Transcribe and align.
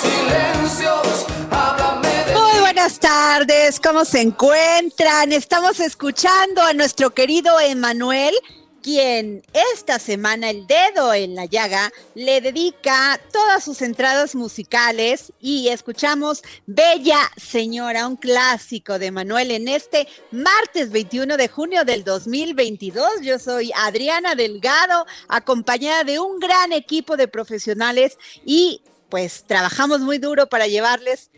Silencios, 0.00 1.26
háblame 1.50 2.24
de 2.24 2.34
Muy 2.34 2.60
buenas 2.60 3.00
tardes, 3.00 3.80
¿cómo 3.80 4.04
se 4.04 4.20
encuentran? 4.20 5.32
Estamos 5.32 5.80
escuchando 5.80 6.62
a 6.62 6.72
nuestro 6.72 7.10
querido 7.10 7.58
Emanuel, 7.58 8.34
quien 8.82 9.42
esta 9.74 9.98
semana 9.98 10.50
el 10.50 10.66
dedo 10.66 11.14
en 11.14 11.34
la 11.34 11.46
llaga 11.46 11.90
le 12.14 12.40
dedica 12.40 13.20
todas 13.32 13.64
sus 13.64 13.80
entradas 13.80 14.34
musicales 14.34 15.32
y 15.40 15.68
escuchamos 15.68 16.42
Bella 16.66 17.30
Señora, 17.36 18.06
un 18.06 18.16
clásico 18.16 18.98
de 18.98 19.12
Manuel 19.12 19.52
en 19.52 19.68
este 19.68 20.08
martes 20.32 20.90
21 20.90 21.36
de 21.36 21.48
junio 21.48 21.84
del 21.84 22.04
2022. 22.04 23.22
Yo 23.22 23.38
soy 23.38 23.70
Adriana 23.76 24.34
Delgado, 24.34 25.06
acompañada 25.28 26.04
de 26.04 26.18
un 26.18 26.38
gran 26.40 26.72
equipo 26.72 27.16
de 27.16 27.28
profesionales 27.28 28.18
y 28.44 28.82
pues 29.08 29.44
trabajamos 29.46 30.00
muy 30.00 30.18
duro 30.18 30.48
para 30.48 30.66
llevarles 30.66 31.30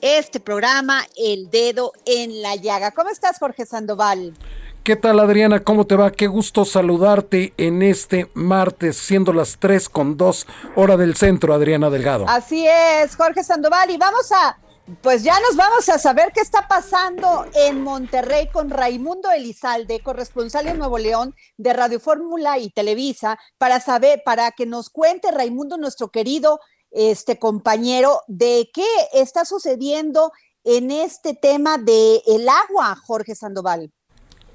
este 0.00 0.38
programa, 0.38 1.06
El 1.16 1.50
Dedo 1.50 1.92
en 2.04 2.42
la 2.42 2.56
Llaga. 2.56 2.92
¿Cómo 2.92 3.10
estás, 3.10 3.38
Jorge 3.38 3.64
Sandoval? 3.64 4.34
¿Qué 4.84 4.96
tal 4.96 5.18
Adriana? 5.18 5.64
¿Cómo 5.64 5.86
te 5.86 5.96
va? 5.96 6.12
Qué 6.12 6.26
gusto 6.26 6.66
saludarte 6.66 7.54
en 7.56 7.80
este 7.80 8.30
martes, 8.34 8.98
siendo 8.98 9.32
las 9.32 9.56
3 9.58 9.88
con 9.88 10.18
2 10.18 10.46
hora 10.76 10.98
del 10.98 11.16
centro, 11.16 11.54
Adriana 11.54 11.88
Delgado. 11.88 12.26
Así 12.28 12.66
es, 12.68 13.16
Jorge 13.16 13.42
Sandoval. 13.42 13.90
Y 13.90 13.96
vamos 13.96 14.30
a, 14.30 14.58
pues 15.00 15.22
ya 15.22 15.40
nos 15.40 15.56
vamos 15.56 15.88
a 15.88 15.98
saber 15.98 16.32
qué 16.34 16.40
está 16.40 16.68
pasando 16.68 17.46
en 17.54 17.82
Monterrey 17.82 18.50
con 18.52 18.68
Raimundo 18.68 19.30
Elizalde, 19.30 20.00
corresponsal 20.00 20.68
en 20.68 20.76
Nuevo 20.76 20.98
León 20.98 21.34
de 21.56 21.72
Radio 21.72 21.98
Fórmula 21.98 22.58
y 22.58 22.68
Televisa, 22.68 23.38
para 23.56 23.80
saber, 23.80 24.20
para 24.22 24.50
que 24.50 24.66
nos 24.66 24.90
cuente 24.90 25.30
Raimundo, 25.30 25.78
nuestro 25.78 26.10
querido 26.10 26.60
este 26.90 27.38
compañero, 27.38 28.20
de 28.26 28.68
qué 28.74 28.84
está 29.14 29.46
sucediendo 29.46 30.30
en 30.62 30.90
este 30.90 31.32
tema 31.32 31.78
de 31.78 32.22
el 32.26 32.46
agua, 32.50 32.94
Jorge 33.06 33.34
Sandoval. 33.34 33.90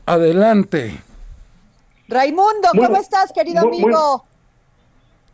Adelante. 0.09 0.89
Raimundo, 2.07 2.69
¿cómo 2.75 2.97
estás, 2.97 3.31
querido 3.31 3.61
muy- 3.67 3.77
muy- 3.79 3.93
amigo? 3.93 4.23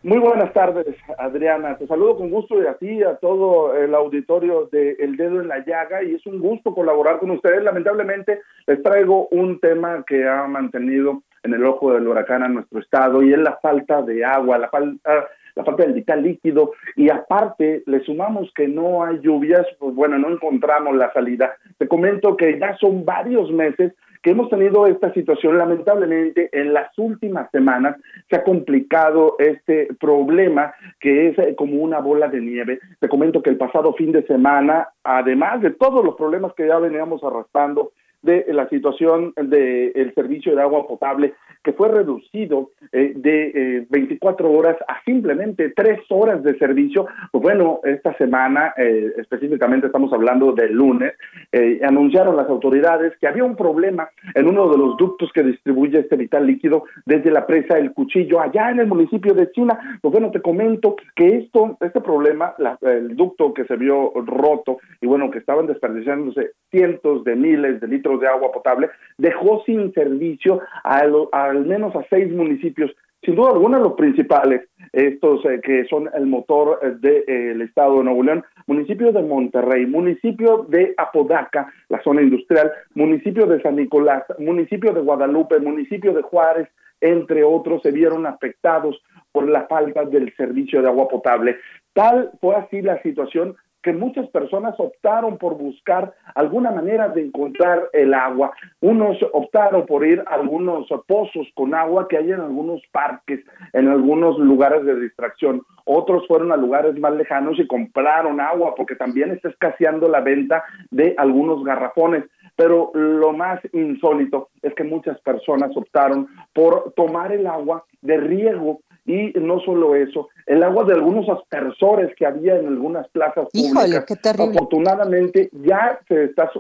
Muy 0.03 0.17
buenas 0.17 0.51
tardes, 0.51 0.97
Adriana. 1.17 1.77
Te 1.77 1.87
saludo 1.87 2.17
con 2.17 2.29
gusto 2.29 2.61
y 2.61 2.67
a 2.67 2.73
ti, 2.73 3.01
a 3.01 3.15
todo 3.15 3.73
el 3.73 3.95
auditorio 3.95 4.67
de 4.69 4.97
El 4.99 5.15
Dedo 5.15 5.39
en 5.39 5.47
la 5.47 5.65
Llaga, 5.65 6.03
y 6.03 6.15
es 6.15 6.25
un 6.25 6.39
gusto 6.39 6.75
colaborar 6.75 7.19
con 7.19 7.31
ustedes. 7.31 7.63
Lamentablemente, 7.63 8.41
les 8.67 8.83
traigo 8.83 9.29
un 9.29 9.61
tema 9.61 10.03
que 10.05 10.27
ha 10.27 10.45
mantenido 10.45 11.23
en 11.43 11.53
el 11.53 11.65
ojo 11.65 11.93
del 11.93 12.09
huracán 12.09 12.43
a 12.43 12.49
nuestro 12.49 12.81
estado, 12.81 13.23
y 13.23 13.31
es 13.31 13.39
la 13.39 13.57
falta 13.61 14.01
de 14.01 14.25
agua, 14.25 14.57
la 14.57 14.67
falta 14.67 15.27
la 15.55 15.63
falta 15.63 15.83
del 15.83 15.93
vital 15.93 16.21
líquido 16.21 16.73
y 16.97 17.09
aparte 17.09 17.81
le 17.85 18.03
sumamos 18.03 18.51
que 18.53 18.67
no 18.67 19.05
hay 19.05 19.21
lluvias, 19.21 19.65
pues 19.79 19.95
bueno, 19.95 20.19
no 20.19 20.29
encontramos 20.29 20.97
la 20.97 21.13
salida. 21.13 21.55
Te 21.77 21.87
comento 21.87 22.35
que 22.35 22.59
ya 22.59 22.75
son 22.75 23.05
varios 23.05 23.49
meses 23.51 23.93
que 24.25 24.31
hemos 24.31 24.49
tenido 24.49 24.87
esta 24.87 25.13
situación. 25.13 25.59
Lamentablemente, 25.59 26.49
en 26.51 26.73
las 26.73 26.97
últimas 26.97 27.47
semanas 27.51 27.95
se 28.27 28.35
ha 28.35 28.43
complicado 28.43 29.35
este 29.37 29.89
problema 29.99 30.73
que 30.99 31.27
es 31.27 31.37
eh, 31.37 31.53
como 31.55 31.75
una 31.83 31.99
bola 31.99 32.27
de 32.27 32.41
nieve. 32.41 32.79
Te 32.99 33.07
comento 33.07 33.43
que 33.43 33.51
el 33.51 33.57
pasado 33.57 33.93
fin 33.93 34.11
de 34.11 34.25
semana, 34.25 34.87
además 35.03 35.61
de 35.61 35.69
todos 35.69 36.03
los 36.03 36.15
problemas 36.15 36.53
que 36.55 36.67
ya 36.67 36.79
veníamos 36.79 37.23
arrastrando, 37.23 37.91
de 38.25 38.45
la 38.49 38.67
situación 38.69 39.33
del 39.37 40.13
servicio 40.13 40.55
de 40.55 40.61
agua 40.61 40.87
potable 40.87 41.33
que 41.63 41.73
fue 41.73 41.89
reducido 41.89 42.69
eh, 42.91 43.13
de 43.15 43.51
eh, 43.79 43.87
24 43.89 44.51
horas 44.51 44.77
a 44.87 45.03
simplemente 45.03 45.71
3 45.75 45.99
horas 46.09 46.43
de 46.43 46.55
servicio. 46.59 47.07
Pues 47.31 47.41
bueno, 47.41 47.79
esta 47.83 48.15
semana, 48.17 48.73
eh, 48.77 49.13
específicamente 49.17 49.87
estamos 49.87 50.13
hablando 50.13 50.51
del 50.51 50.73
lunes, 50.73 51.13
eh, 51.51 51.79
anunciaron 51.83 52.35
las 52.35 52.47
autoridades 52.49 53.13
que 53.19 53.27
había 53.27 53.43
un 53.43 53.55
problema 53.55 54.09
en 54.35 54.47
uno 54.47 54.69
de 54.69 54.77
los 54.77 54.95
ductos 54.97 55.31
que 55.33 55.41
distribuye 55.41 55.99
este 55.99 56.15
vital 56.15 56.45
líquido 56.45 56.83
desde 57.05 57.31
la 57.31 57.47
presa 57.47 57.79
El 57.79 57.93
Cuchillo, 57.93 58.41
allá 58.41 58.69
en 58.69 58.79
el 58.81 58.87
municipio 58.87 59.33
de 59.33 59.49
China. 59.51 59.99
Pues 60.01 60.11
bueno, 60.11 60.29
te 60.29 60.41
comento 60.41 60.95
que 61.15 61.37
esto, 61.37 61.77
este 61.81 61.99
problema, 62.01 62.53
la- 62.59 62.77
el 62.81 63.15
ducto 63.15 63.53
que 63.55 63.65
se 63.65 63.75
vio 63.75 64.11
roto 64.25 64.77
y 65.01 65.07
bueno, 65.07 65.31
que 65.31 65.39
estaban 65.39 65.65
desperdiciándose 65.65 66.51
cientos 66.69 67.23
de 67.23 67.35
miles 67.35 67.81
de 67.81 67.87
litros 67.87 68.14
de 68.17 68.27
agua 68.27 68.51
potable, 68.51 68.89
dejó 69.17 69.63
sin 69.65 69.93
servicio 69.93 70.61
a 70.83 71.05
lo- 71.05 71.29
al 71.31 71.65
menos 71.65 71.95
a 71.95 72.05
seis 72.09 72.31
municipios 72.31 72.91
sin 73.23 73.35
duda 73.35 73.53
alguna 73.53 73.79
los 73.79 73.93
principales, 73.93 74.61
estos 74.93 75.43
eh, 75.45 75.59
que 75.63 75.85
son 75.85 76.07
el 76.13 76.27
motor 76.27 76.79
del 76.99 77.59
estado 77.61 77.97
de 77.97 78.03
Nuevo 78.03 78.21
León, 78.21 78.43
municipio 78.67 79.11
de 79.11 79.23
Monterrey, 79.23 79.87
municipio 79.87 80.67
de 80.69 80.93
Apodaca, 80.95 81.73
la 81.89 82.03
zona 82.03 82.21
industrial, 82.21 82.71
municipio 82.93 83.47
de 83.47 83.61
San 83.63 83.77
Nicolás, 83.77 84.23
municipio 84.37 84.93
de 84.93 85.01
Guadalupe, 85.01 85.59
municipio 85.59 86.13
de 86.13 86.21
Juárez, 86.21 86.67
entre 87.01 87.43
otros, 87.43 87.81
se 87.81 87.91
vieron 87.91 88.27
afectados 88.27 89.01
por 89.31 89.49
la 89.49 89.65
falta 89.65 90.05
del 90.05 90.31
servicio 90.35 90.83
de 90.83 90.87
agua 90.87 91.07
potable. 91.07 91.57
Tal 91.93 92.31
fue 92.39 92.55
así 92.55 92.81
la 92.83 93.01
situación 93.01 93.55
que 93.85 93.93
muchas 93.93 94.27
personas 94.29 94.73
optaron 94.79 95.37
por 95.37 95.59
buscar 95.59 96.11
alguna 96.33 96.71
manera 96.71 97.07
de 97.07 97.21
encontrar 97.21 97.87
el 97.93 98.15
agua. 98.15 98.51
Unos 98.81 99.15
optaron 99.31 99.85
por 99.85 100.03
ir 100.03 100.23
a 100.25 100.33
algunos 100.33 100.87
pozos 101.05 101.47
con 101.53 101.75
agua 101.75 102.07
que 102.07 102.17
hay 102.17 102.31
en 102.31 102.41
algunos 102.41 102.81
parques, 102.91 103.41
en 103.73 103.87
algunos 103.87 104.39
lugares 104.39 104.83
de 104.85 104.99
distracción. 104.99 105.61
Otros 105.83 106.25
fueron 106.27 106.51
a 106.51 106.57
lugares 106.57 106.97
más 106.97 107.13
lejanos 107.13 107.59
y 107.59 107.67
compraron 107.67 108.41
agua 108.41 108.73
porque 108.75 108.95
también 108.95 109.29
está 109.29 109.49
escaseando 109.49 110.09
la 110.09 110.21
venta 110.21 110.63
de 110.89 111.13
algunos 111.19 111.63
garrafones. 111.63 112.23
pero 112.57 112.89
lo 112.93 113.33
más 113.33 113.59
insólito 113.73 114.47
es 114.63 114.73
que 114.75 114.85
muchas 114.85 115.19
personas 115.19 115.75
optaron 115.75 116.27
por 116.53 116.93
tomar 116.95 117.33
el 117.33 117.45
agua 117.45 117.83
de 118.01 118.17
riego 118.17 118.79
y 119.05 119.31
no 119.35 119.59
solo 119.61 119.95
eso, 119.95 120.29
el 120.47 120.63
agua 120.63 120.83
de 120.83 120.93
algunos 120.93 121.29
aspersores 121.29 122.15
que 122.15 122.25
había 122.25 122.57
en 122.57 122.67
algunas 122.67 123.07
plazas 123.09 123.47
Híjole, 123.53 124.03
qué 124.07 124.15
terrible. 124.15 124.55
Afortunadamente 124.55 125.49
ya 125.51 125.99
se 126.07 126.25
está 126.25 126.51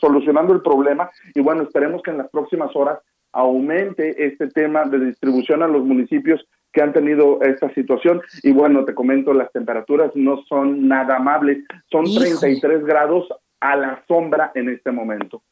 solucionando 0.00 0.54
el 0.54 0.62
problema 0.62 1.10
y 1.34 1.40
bueno, 1.40 1.64
esperemos 1.64 2.02
que 2.02 2.12
en 2.12 2.18
las 2.18 2.30
próximas 2.30 2.74
horas 2.76 3.00
aumente 3.32 4.26
este 4.26 4.48
tema 4.48 4.84
de 4.84 5.06
distribución 5.06 5.62
a 5.62 5.68
los 5.68 5.84
municipios 5.84 6.46
que 6.72 6.82
han 6.82 6.92
tenido 6.92 7.40
esta 7.42 7.72
situación. 7.74 8.22
Y 8.42 8.52
bueno, 8.52 8.84
te 8.84 8.94
comento, 8.94 9.32
las 9.32 9.50
temperaturas 9.52 10.10
no 10.14 10.42
son 10.48 10.88
nada 10.88 11.16
amables, 11.16 11.64
son 11.90 12.04
33 12.04 12.84
grados 12.84 13.26
a 13.60 13.76
la 13.76 14.02
sombra 14.06 14.52
en 14.54 14.68
este 14.68 14.90
momento. 14.90 15.42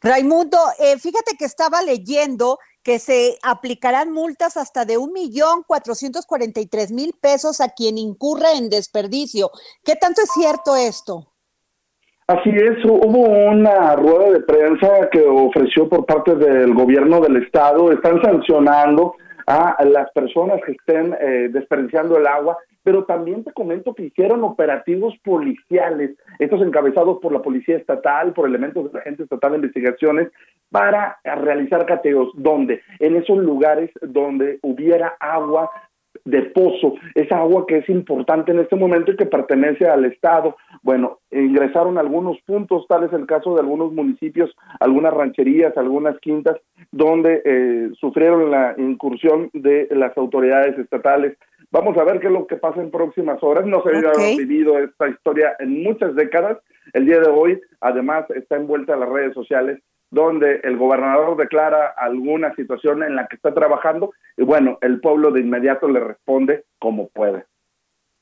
Raimundo, 0.00 0.58
eh, 0.80 0.98
fíjate 0.98 1.36
que 1.38 1.44
estaba 1.44 1.80
leyendo 1.82 2.58
que 2.82 2.98
se 2.98 3.38
aplicarán 3.42 4.12
multas 4.12 4.56
hasta 4.56 4.84
de 4.84 4.98
un 4.98 5.12
millón 5.12 5.62
cuatrocientos 5.66 6.26
cuarenta 6.26 6.60
y 6.60 6.66
tres 6.66 6.90
mil 6.90 7.14
pesos 7.20 7.60
a 7.60 7.68
quien 7.68 7.98
incurra 7.98 8.52
en 8.52 8.68
desperdicio. 8.68 9.50
¿Qué 9.84 9.94
tanto 9.96 10.22
es 10.22 10.30
cierto 10.32 10.76
esto? 10.76 11.28
Así 12.26 12.50
es, 12.50 12.84
hubo 12.84 13.50
una 13.50 13.96
rueda 13.96 14.30
de 14.30 14.40
prensa 14.40 15.10
que 15.10 15.20
ofreció 15.20 15.88
por 15.88 16.06
parte 16.06 16.36
del 16.36 16.72
gobierno 16.72 17.20
del 17.20 17.42
estado, 17.42 17.92
están 17.92 18.22
sancionando 18.22 19.16
a 19.46 19.84
las 19.84 20.10
personas 20.12 20.60
que 20.64 20.72
estén 20.72 21.14
eh, 21.20 21.48
desperdiciando 21.50 22.16
el 22.18 22.26
agua, 22.26 22.58
pero 22.82 23.04
también 23.04 23.44
te 23.44 23.52
comento 23.52 23.94
que 23.94 24.04
hicieron 24.04 24.42
operativos 24.44 25.14
policiales, 25.24 26.16
estos 26.38 26.60
encabezados 26.62 27.18
por 27.20 27.32
la 27.32 27.42
Policía 27.42 27.76
Estatal, 27.76 28.32
por 28.32 28.48
elementos 28.48 28.84
de 28.84 28.92
la 28.92 29.00
Agencia 29.00 29.22
Estatal 29.22 29.52
de 29.52 29.58
Investigaciones, 29.58 30.28
para 30.70 31.18
realizar 31.24 31.86
cateos, 31.86 32.30
donde 32.34 32.80
en 32.98 33.16
esos 33.16 33.38
lugares 33.38 33.90
donde 34.00 34.58
hubiera 34.62 35.14
agua 35.20 35.70
de 36.24 36.42
pozo, 36.42 36.94
esa 37.14 37.38
agua 37.38 37.66
que 37.66 37.78
es 37.78 37.88
importante 37.88 38.52
en 38.52 38.60
este 38.60 38.76
momento 38.76 39.12
y 39.12 39.16
que 39.16 39.26
pertenece 39.26 39.86
al 39.86 40.04
Estado. 40.04 40.56
Bueno, 40.82 41.18
ingresaron 41.30 41.98
algunos 41.98 42.40
puntos, 42.42 42.86
tal 42.88 43.04
es 43.04 43.12
el 43.12 43.26
caso 43.26 43.54
de 43.54 43.60
algunos 43.60 43.92
municipios, 43.92 44.54
algunas 44.80 45.12
rancherías, 45.14 45.76
algunas 45.76 46.18
quintas, 46.20 46.56
donde 46.90 47.42
eh, 47.44 47.90
sufrieron 47.98 48.50
la 48.50 48.74
incursión 48.78 49.50
de 49.52 49.88
las 49.90 50.16
autoridades 50.16 50.78
estatales. 50.78 51.36
Vamos 51.70 51.96
a 51.96 52.04
ver 52.04 52.20
qué 52.20 52.26
es 52.26 52.32
lo 52.32 52.46
que 52.46 52.56
pasa 52.56 52.82
en 52.82 52.90
próximas 52.90 53.42
horas. 53.42 53.66
No 53.66 53.82
se 53.82 53.96
había 53.96 54.36
vivido 54.36 54.78
esta 54.78 55.08
historia 55.08 55.56
en 55.58 55.82
muchas 55.82 56.14
décadas. 56.14 56.58
El 56.92 57.06
día 57.06 57.20
de 57.20 57.30
hoy, 57.30 57.60
además, 57.80 58.28
está 58.30 58.56
envuelta 58.56 58.94
en 58.94 59.00
las 59.00 59.08
redes 59.08 59.32
sociales 59.32 59.80
donde 60.12 60.60
el 60.62 60.76
gobernador 60.76 61.38
declara 61.38 61.86
alguna 61.96 62.54
situación 62.54 63.02
en 63.02 63.16
la 63.16 63.26
que 63.26 63.36
está 63.36 63.54
trabajando 63.54 64.12
y 64.36 64.42
bueno, 64.44 64.76
el 64.82 65.00
pueblo 65.00 65.30
de 65.30 65.40
inmediato 65.40 65.88
le 65.88 66.00
responde 66.00 66.66
como 66.78 67.08
puede. 67.08 67.46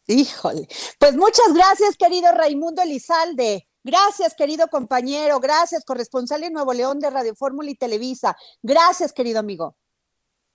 Híjole, 0.06 0.68
pues 1.00 1.16
muchas 1.16 1.52
gracias, 1.52 1.96
querido 1.96 2.30
Raimundo 2.32 2.80
Elizalde. 2.82 3.66
Gracias, 3.82 4.36
querido 4.36 4.68
compañero. 4.68 5.40
Gracias, 5.40 5.84
corresponsal 5.84 6.44
en 6.44 6.52
Nuevo 6.52 6.72
León 6.72 7.00
de 7.00 7.10
Radio 7.10 7.34
Fórmula 7.34 7.70
y 7.70 7.74
Televisa. 7.74 8.36
Gracias, 8.62 9.12
querido 9.12 9.40
amigo. 9.40 9.74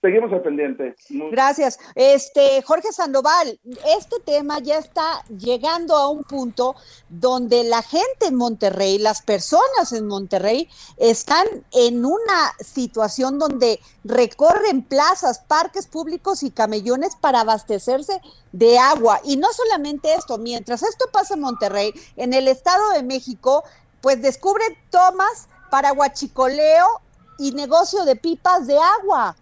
Seguimos 0.06 0.32
al 0.34 0.44
pendiente. 0.44 0.96
Gracias. 1.32 1.80
Este, 1.96 2.62
Jorge 2.62 2.92
Sandoval, 2.92 3.60
este 3.98 4.20
tema 4.24 4.60
ya 4.60 4.78
está 4.78 5.24
llegando 5.36 5.96
a 5.96 6.10
un 6.10 6.24
punto 6.24 6.76
donde 7.10 7.64
la 7.64 7.82
gente 7.82 8.28
en 8.28 8.36
Monterrey, 8.36 9.00
las 9.00 9.24
personas 9.24 9.94
en 9.94 10.06
Monterrey, 10.06 10.70
están 10.98 11.48
en 11.72 12.06
una 12.06 12.54
situación 12.60 13.40
donde 13.40 13.80
recorren 14.04 14.84
plazas, 14.84 15.40
parques 15.40 15.88
públicos 15.88 16.44
y 16.44 16.52
camellones 16.52 17.16
para 17.16 17.42
abastecerse 17.42 18.22
de 18.52 18.78
agua. 18.78 19.22
Y 19.24 19.38
no 19.38 19.48
solamente 19.54 20.14
esto, 20.14 20.38
mientras 20.38 20.84
esto 20.84 21.06
pasa 21.12 21.34
en 21.34 21.40
Monterrey, 21.40 21.94
en 22.16 22.36
el 22.36 22.48
Estado 22.48 22.92
de 22.92 23.02
México, 23.02 23.64
pues 24.02 24.22
descubren 24.22 24.78
tomas 24.92 25.48
para 25.72 25.90
guachicoleo 25.90 27.02
y 27.40 27.54
negocio 27.54 28.06
de 28.06 28.16
pipas 28.16 28.68
de 28.68 28.78
agua. 28.78 29.36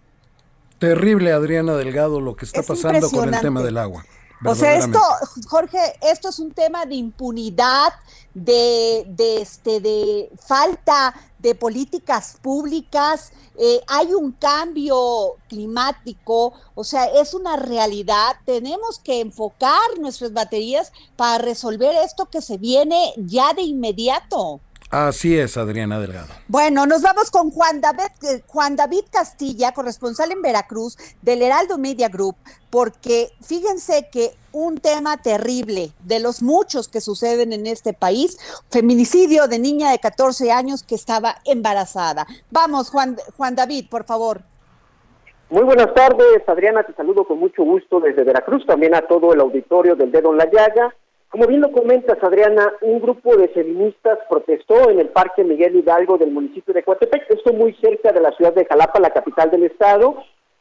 Terrible, 0.88 1.32
Adriana 1.32 1.74
Delgado, 1.74 2.20
lo 2.20 2.36
que 2.36 2.44
está 2.44 2.62
pasando 2.62 3.10
con 3.10 3.32
el 3.32 3.40
tema 3.40 3.62
del 3.62 3.78
agua. 3.78 4.04
O 4.46 4.54
sea, 4.54 4.76
esto, 4.76 5.00
Jorge, 5.48 5.78
esto 6.02 6.28
es 6.28 6.38
un 6.38 6.52
tema 6.52 6.84
de 6.84 6.96
impunidad, 6.96 7.94
de, 8.34 9.04
de, 9.08 9.40
este, 9.40 9.80
de 9.80 10.30
falta 10.38 11.14
de 11.38 11.54
políticas 11.54 12.36
públicas, 12.42 13.32
eh, 13.56 13.80
hay 13.86 14.12
un 14.14 14.32
cambio 14.32 15.36
climático, 15.48 16.52
o 16.74 16.84
sea, 16.84 17.04
es 17.04 17.34
una 17.34 17.56
realidad. 17.56 18.36
Tenemos 18.44 18.98
que 18.98 19.20
enfocar 19.20 19.98
nuestras 20.00 20.32
baterías 20.32 20.92
para 21.16 21.38
resolver 21.38 21.94
esto 22.04 22.26
que 22.26 22.42
se 22.42 22.58
viene 22.58 23.12
ya 23.16 23.54
de 23.54 23.62
inmediato. 23.62 24.60
Así 24.94 25.36
es, 25.36 25.56
Adriana 25.56 25.98
Delgado. 25.98 26.28
Bueno, 26.46 26.86
nos 26.86 27.02
vamos 27.02 27.28
con 27.32 27.50
Juan 27.50 27.80
David, 27.80 28.12
eh, 28.22 28.42
Juan 28.46 28.76
David 28.76 29.02
Castilla, 29.10 29.72
corresponsal 29.72 30.30
en 30.30 30.40
Veracruz 30.40 30.96
del 31.20 31.42
Heraldo 31.42 31.78
Media 31.78 32.08
Group, 32.08 32.36
porque 32.70 33.30
fíjense 33.42 34.08
que 34.12 34.30
un 34.52 34.78
tema 34.78 35.16
terrible 35.16 35.90
de 36.04 36.20
los 36.20 36.42
muchos 36.42 36.86
que 36.86 37.00
suceden 37.00 37.52
en 37.52 37.66
este 37.66 37.92
país, 37.92 38.38
feminicidio 38.70 39.48
de 39.48 39.58
niña 39.58 39.90
de 39.90 39.98
14 39.98 40.52
años 40.52 40.84
que 40.84 40.94
estaba 40.94 41.38
embarazada. 41.44 42.24
Vamos, 42.52 42.90
Juan, 42.90 43.16
Juan 43.36 43.56
David, 43.56 43.86
por 43.90 44.04
favor. 44.04 44.42
Muy 45.50 45.64
buenas 45.64 45.92
tardes, 45.92 46.48
Adriana, 46.48 46.84
te 46.84 46.94
saludo 46.94 47.24
con 47.26 47.40
mucho 47.40 47.64
gusto 47.64 47.98
desde 47.98 48.22
Veracruz, 48.22 48.64
también 48.64 48.94
a 48.94 49.02
todo 49.02 49.34
el 49.34 49.40
auditorio 49.40 49.96
del 49.96 50.12
Dedo 50.12 50.30
en 50.30 50.38
la 50.38 50.48
Llaga. 50.48 50.94
Como 51.34 51.48
bien 51.48 51.62
lo 51.62 51.72
comentas, 51.72 52.16
Adriana, 52.22 52.74
un 52.80 53.00
grupo 53.00 53.36
de 53.36 53.48
feministas 53.48 54.20
protestó 54.30 54.88
en 54.88 55.00
el 55.00 55.08
Parque 55.08 55.42
Miguel 55.42 55.74
Hidalgo 55.74 56.16
del 56.16 56.30
municipio 56.30 56.72
de 56.72 56.84
Coatepec, 56.84 57.28
esto 57.28 57.52
muy 57.52 57.74
cerca 57.80 58.12
de 58.12 58.20
la 58.20 58.30
ciudad 58.36 58.54
de 58.54 58.64
Jalapa, 58.64 59.00
la 59.00 59.10
capital 59.10 59.50
del 59.50 59.64
estado, 59.64 60.14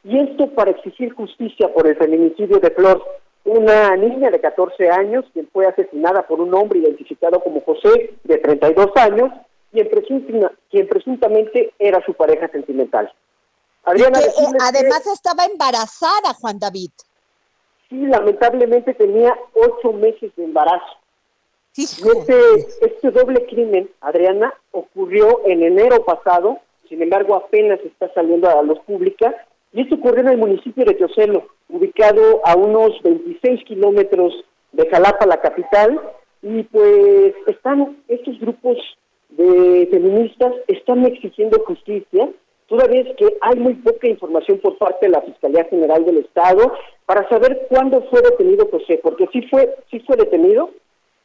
y 0.04 0.18
esto 0.18 0.50
para 0.56 0.72
exigir 0.72 1.14
justicia 1.14 1.72
por 1.72 1.86
el 1.86 1.96
feminicidio 1.96 2.58
de 2.58 2.72
Flor, 2.72 3.04
una 3.46 3.96
niña 3.96 4.32
de 4.32 4.42
14 4.42 4.90
años, 4.90 5.26
quien 5.32 5.48
fue 5.54 5.68
asesinada 5.68 6.26
por 6.26 6.42
un 6.42 6.52
hombre 6.56 6.80
identificado 6.80 7.40
como 7.40 7.62
José, 7.62 8.16
de 8.24 8.40
32 8.40 8.88
años, 8.96 9.30
quien, 9.72 9.92
quien 10.72 10.88
presuntamente 10.88 11.72
era 11.78 12.04
su 12.04 12.16
pareja 12.16 12.48
sentimental. 12.48 13.14
Adriana, 13.84 14.20
eh, 14.22 14.32
además 14.60 15.06
estaba 15.06 15.46
embarazada, 15.46 16.34
Juan 16.42 16.58
David 16.58 16.90
y 17.94 18.08
lamentablemente 18.08 18.96
tenía 18.96 19.38
ocho 19.54 19.94
meses 19.94 20.32
de 20.36 20.46
embarazo. 20.46 20.98
Este, 21.78 22.36
este 22.82 23.12
doble 23.12 23.46
crimen, 23.46 23.90
Adriana, 24.02 24.54
ocurrió 24.72 25.42
en 25.46 25.62
enero 25.62 26.04
pasado, 26.04 26.58
sin 26.90 27.04
embargo 27.04 27.36
apenas 27.36 27.80
está 27.82 28.12
saliendo 28.14 28.50
a 28.50 28.56
la 28.56 28.64
luz 28.64 28.80
pública, 28.80 29.36
y 29.72 29.82
esto 29.82 29.96
ocurrió 29.96 30.22
en 30.22 30.30
el 30.30 30.38
municipio 30.38 30.86
de 30.86 30.96
Teocelo, 30.96 31.48
ubicado 31.70 32.42
a 32.46 32.56
unos 32.56 33.00
26 33.04 33.64
kilómetros 33.66 34.34
de 34.72 34.90
Jalapa, 34.90 35.28
la 35.28 35.42
capital, 35.42 36.02
y 36.42 36.64
pues 36.64 37.36
están 37.46 37.98
estos 38.08 38.40
grupos 38.40 38.78
de 39.30 39.88
feministas 39.90 40.54
están 40.68 41.06
exigiendo 41.06 41.64
justicia 41.66 42.30
toda 42.74 42.88
vez 42.88 43.06
que 43.18 43.38
hay 43.42 43.60
muy 43.60 43.76
poca 43.76 44.08
información 44.08 44.58
por 44.58 44.80
parte 44.80 45.06
de 45.06 45.12
la 45.12 45.22
Fiscalía 45.22 45.64
General 45.66 46.04
del 46.04 46.18
Estado 46.18 46.74
para 47.06 47.30
saber 47.30 47.68
cuándo 47.70 48.02
fue 48.10 48.20
detenido 48.24 48.68
José, 48.72 49.00
porque 49.04 49.28
sí 49.32 49.44
fue, 49.44 49.76
sí 49.92 50.00
fue 50.00 50.16
detenido, 50.16 50.72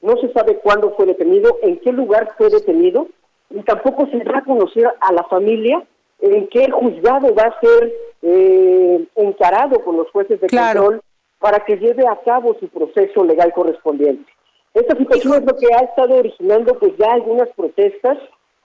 no 0.02 0.18
se 0.18 0.30
sabe 0.34 0.58
cuándo 0.58 0.94
fue 0.94 1.06
detenido, 1.06 1.58
en 1.62 1.78
qué 1.78 1.90
lugar 1.90 2.34
fue 2.36 2.50
detenido, 2.50 3.06
y 3.48 3.62
tampoco 3.62 4.06
se 4.08 4.22
va 4.24 4.40
a 4.40 4.44
conocer 4.44 4.92
a 5.00 5.10
la 5.10 5.24
familia 5.24 5.82
en 6.20 6.48
qué 6.48 6.70
juzgado 6.70 7.34
va 7.34 7.44
a 7.44 7.60
ser 7.60 7.94
eh, 8.20 9.06
encarado 9.16 9.82
con 9.82 9.96
los 9.96 10.10
jueces 10.10 10.38
de 10.42 10.48
control 10.48 11.00
para 11.38 11.64
que 11.64 11.76
lleve 11.76 12.06
a 12.06 12.20
cabo 12.26 12.58
su 12.60 12.68
proceso 12.68 13.24
legal 13.24 13.54
correspondiente. 13.54 14.30
Esta 14.74 14.94
situación 14.98 15.34
es 15.36 15.46
lo 15.46 15.56
que 15.56 15.72
ha 15.74 15.78
estado 15.78 16.16
originando 16.16 16.78
pues 16.78 16.92
ya 16.98 17.14
algunas 17.14 17.48
protestas 17.56 18.18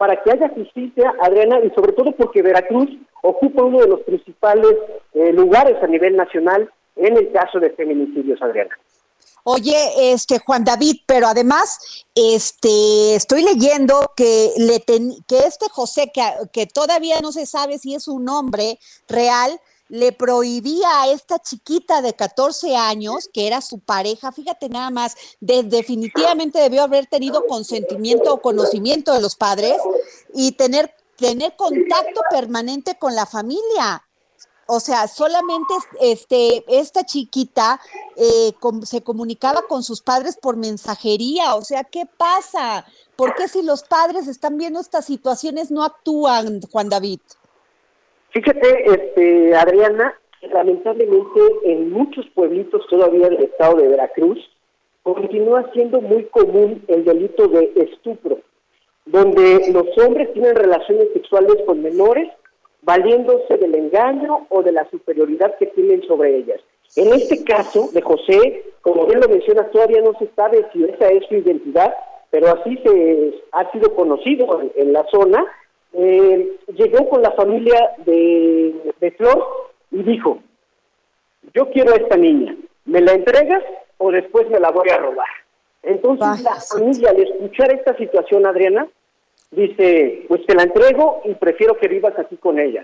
para 0.03 0.21
que 0.21 0.31
haya 0.33 0.49
justicia, 0.49 1.13
Adriana, 1.21 1.61
y 1.63 1.69
sobre 1.69 1.93
todo 1.93 2.11
porque 2.11 2.41
Veracruz 2.41 2.89
ocupa 3.21 3.63
uno 3.63 3.79
de 3.79 3.87
los 3.87 4.01
principales 4.01 4.75
eh, 5.13 5.31
lugares 5.31 5.81
a 5.81 5.87
nivel 5.87 6.17
nacional 6.17 6.69
en 6.97 7.15
el 7.15 7.31
caso 7.31 7.57
de 7.61 7.69
feminicidios, 7.69 8.41
Adriana. 8.41 8.77
Oye, 9.45 10.11
este 10.11 10.39
Juan 10.39 10.65
David, 10.65 11.03
pero 11.05 11.27
además, 11.27 12.05
este, 12.15 13.15
estoy 13.15 13.43
leyendo 13.43 14.11
que 14.13 14.51
le 14.57 14.81
que 14.81 15.39
este 15.47 15.69
José, 15.69 16.11
que, 16.13 16.21
que 16.51 16.67
todavía 16.67 17.21
no 17.21 17.31
se 17.31 17.45
sabe 17.45 17.77
si 17.77 17.95
es 17.95 18.09
un 18.09 18.25
nombre 18.25 18.79
real, 19.07 19.57
le 19.93 20.11
prohibía 20.11 21.03
a 21.03 21.11
esta 21.11 21.37
chiquita 21.37 22.01
de 22.01 22.15
14 22.15 22.75
años, 22.75 23.29
que 23.31 23.45
era 23.45 23.61
su 23.61 23.77
pareja, 23.77 24.31
fíjate 24.31 24.67
nada 24.67 24.89
más, 24.89 25.15
definitivamente 25.39 26.57
debió 26.57 26.81
haber 26.81 27.05
tenido 27.05 27.45
consentimiento 27.45 28.33
o 28.33 28.41
conocimiento 28.41 29.13
de 29.13 29.21
los 29.21 29.35
padres 29.35 29.77
y 30.33 30.53
tener, 30.53 30.95
tener 31.15 31.55
contacto 31.55 32.21
permanente 32.31 32.97
con 32.97 33.13
la 33.13 33.27
familia. 33.27 34.03
O 34.65 34.79
sea, 34.79 35.07
solamente 35.07 35.75
este, 36.01 36.65
esta 36.67 37.05
chiquita 37.05 37.79
eh, 38.15 38.55
se 38.85 39.03
comunicaba 39.03 39.61
con 39.67 39.83
sus 39.83 40.01
padres 40.01 40.37
por 40.41 40.57
mensajería. 40.57 41.53
O 41.53 41.61
sea, 41.63 41.83
¿qué 41.83 42.07
pasa? 42.07 42.83
¿Por 43.15 43.35
qué 43.35 43.47
si 43.47 43.61
los 43.61 43.83
padres 43.83 44.27
están 44.27 44.57
viendo 44.57 44.79
estas 44.79 45.05
situaciones 45.05 45.69
no 45.69 45.83
actúan, 45.83 46.61
Juan 46.71 46.89
David? 46.89 47.19
Fíjate, 48.33 48.85
este, 48.91 49.55
Adriana, 49.55 50.15
lamentablemente 50.51 51.39
en 51.65 51.91
muchos 51.91 52.25
pueblitos 52.33 52.85
todavía 52.87 53.29
del 53.29 53.43
estado 53.43 53.77
de 53.77 53.89
Veracruz 53.89 54.39
continúa 55.03 55.69
siendo 55.71 56.01
muy 56.01 56.23
común 56.25 56.83
el 56.87 57.05
delito 57.05 57.47
de 57.47 57.71
estupro, 57.75 58.39
donde 59.05 59.71
los 59.71 59.85
hombres 59.99 60.33
tienen 60.33 60.55
relaciones 60.55 61.09
sexuales 61.13 61.57
con 61.67 61.83
menores 61.83 62.27
valiéndose 62.81 63.55
del 63.57 63.75
engaño 63.75 64.47
o 64.49 64.63
de 64.63 64.71
la 64.71 64.89
superioridad 64.89 65.55
que 65.59 65.67
tienen 65.67 66.01
sobre 66.03 66.35
ellas. 66.35 66.59
En 66.95 67.13
este 67.13 67.43
caso 67.43 67.89
de 67.93 68.01
José, 68.01 68.63
como 68.81 69.05
bien 69.05 69.19
lo 69.19 69.27
mencionas, 69.27 69.69
todavía 69.71 70.01
no 70.01 70.13
se 70.17 70.27
sabe 70.35 70.65
si 70.73 70.83
esa 70.85 71.07
es 71.09 71.23
su 71.27 71.35
identidad, 71.35 71.93
pero 72.31 72.47
así 72.47 72.77
se 72.83 73.41
ha 73.51 73.71
sido 73.71 73.93
conocido 73.93 74.59
en 74.75 74.91
la 74.91 75.05
zona 75.11 75.45
eh, 75.93 76.57
llegó 76.75 77.09
con 77.09 77.21
la 77.21 77.31
familia 77.31 77.91
de, 78.05 78.93
de 78.99 79.11
Flor 79.11 79.45
y 79.91 80.03
dijo, 80.03 80.39
yo 81.53 81.69
quiero 81.69 81.93
a 81.93 81.97
esta 81.97 82.17
niña, 82.17 82.55
¿me 82.85 83.01
la 83.01 83.13
entregas 83.13 83.63
o 83.97 84.11
después 84.11 84.49
me 84.49 84.59
la 84.59 84.71
voy 84.71 84.89
a 84.89 84.97
robar? 84.97 85.27
Entonces 85.83 86.43
la 86.43 86.55
familia, 86.55 87.09
al 87.09 87.21
escuchar 87.21 87.73
esta 87.73 87.95
situación, 87.97 88.45
Adriana, 88.45 88.87
dice, 89.51 90.25
pues 90.27 90.45
te 90.45 90.55
la 90.55 90.63
entrego 90.63 91.21
y 91.25 91.35
prefiero 91.35 91.77
que 91.77 91.87
vivas 91.87 92.17
aquí 92.17 92.37
con 92.37 92.59
ella. 92.59 92.83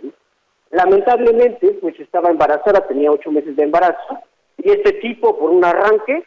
Lamentablemente, 0.72 1.72
pues 1.82 2.00
estaba 2.00 2.30
embarazada, 2.30 2.86
tenía 2.88 3.12
ocho 3.12 3.32
meses 3.32 3.56
de 3.56 3.63
embarazo, 3.63 4.20
y 4.58 4.70
este 4.70 4.94
tipo, 4.94 5.38
por 5.38 5.50
un 5.50 5.63
arranque, 5.63 6.24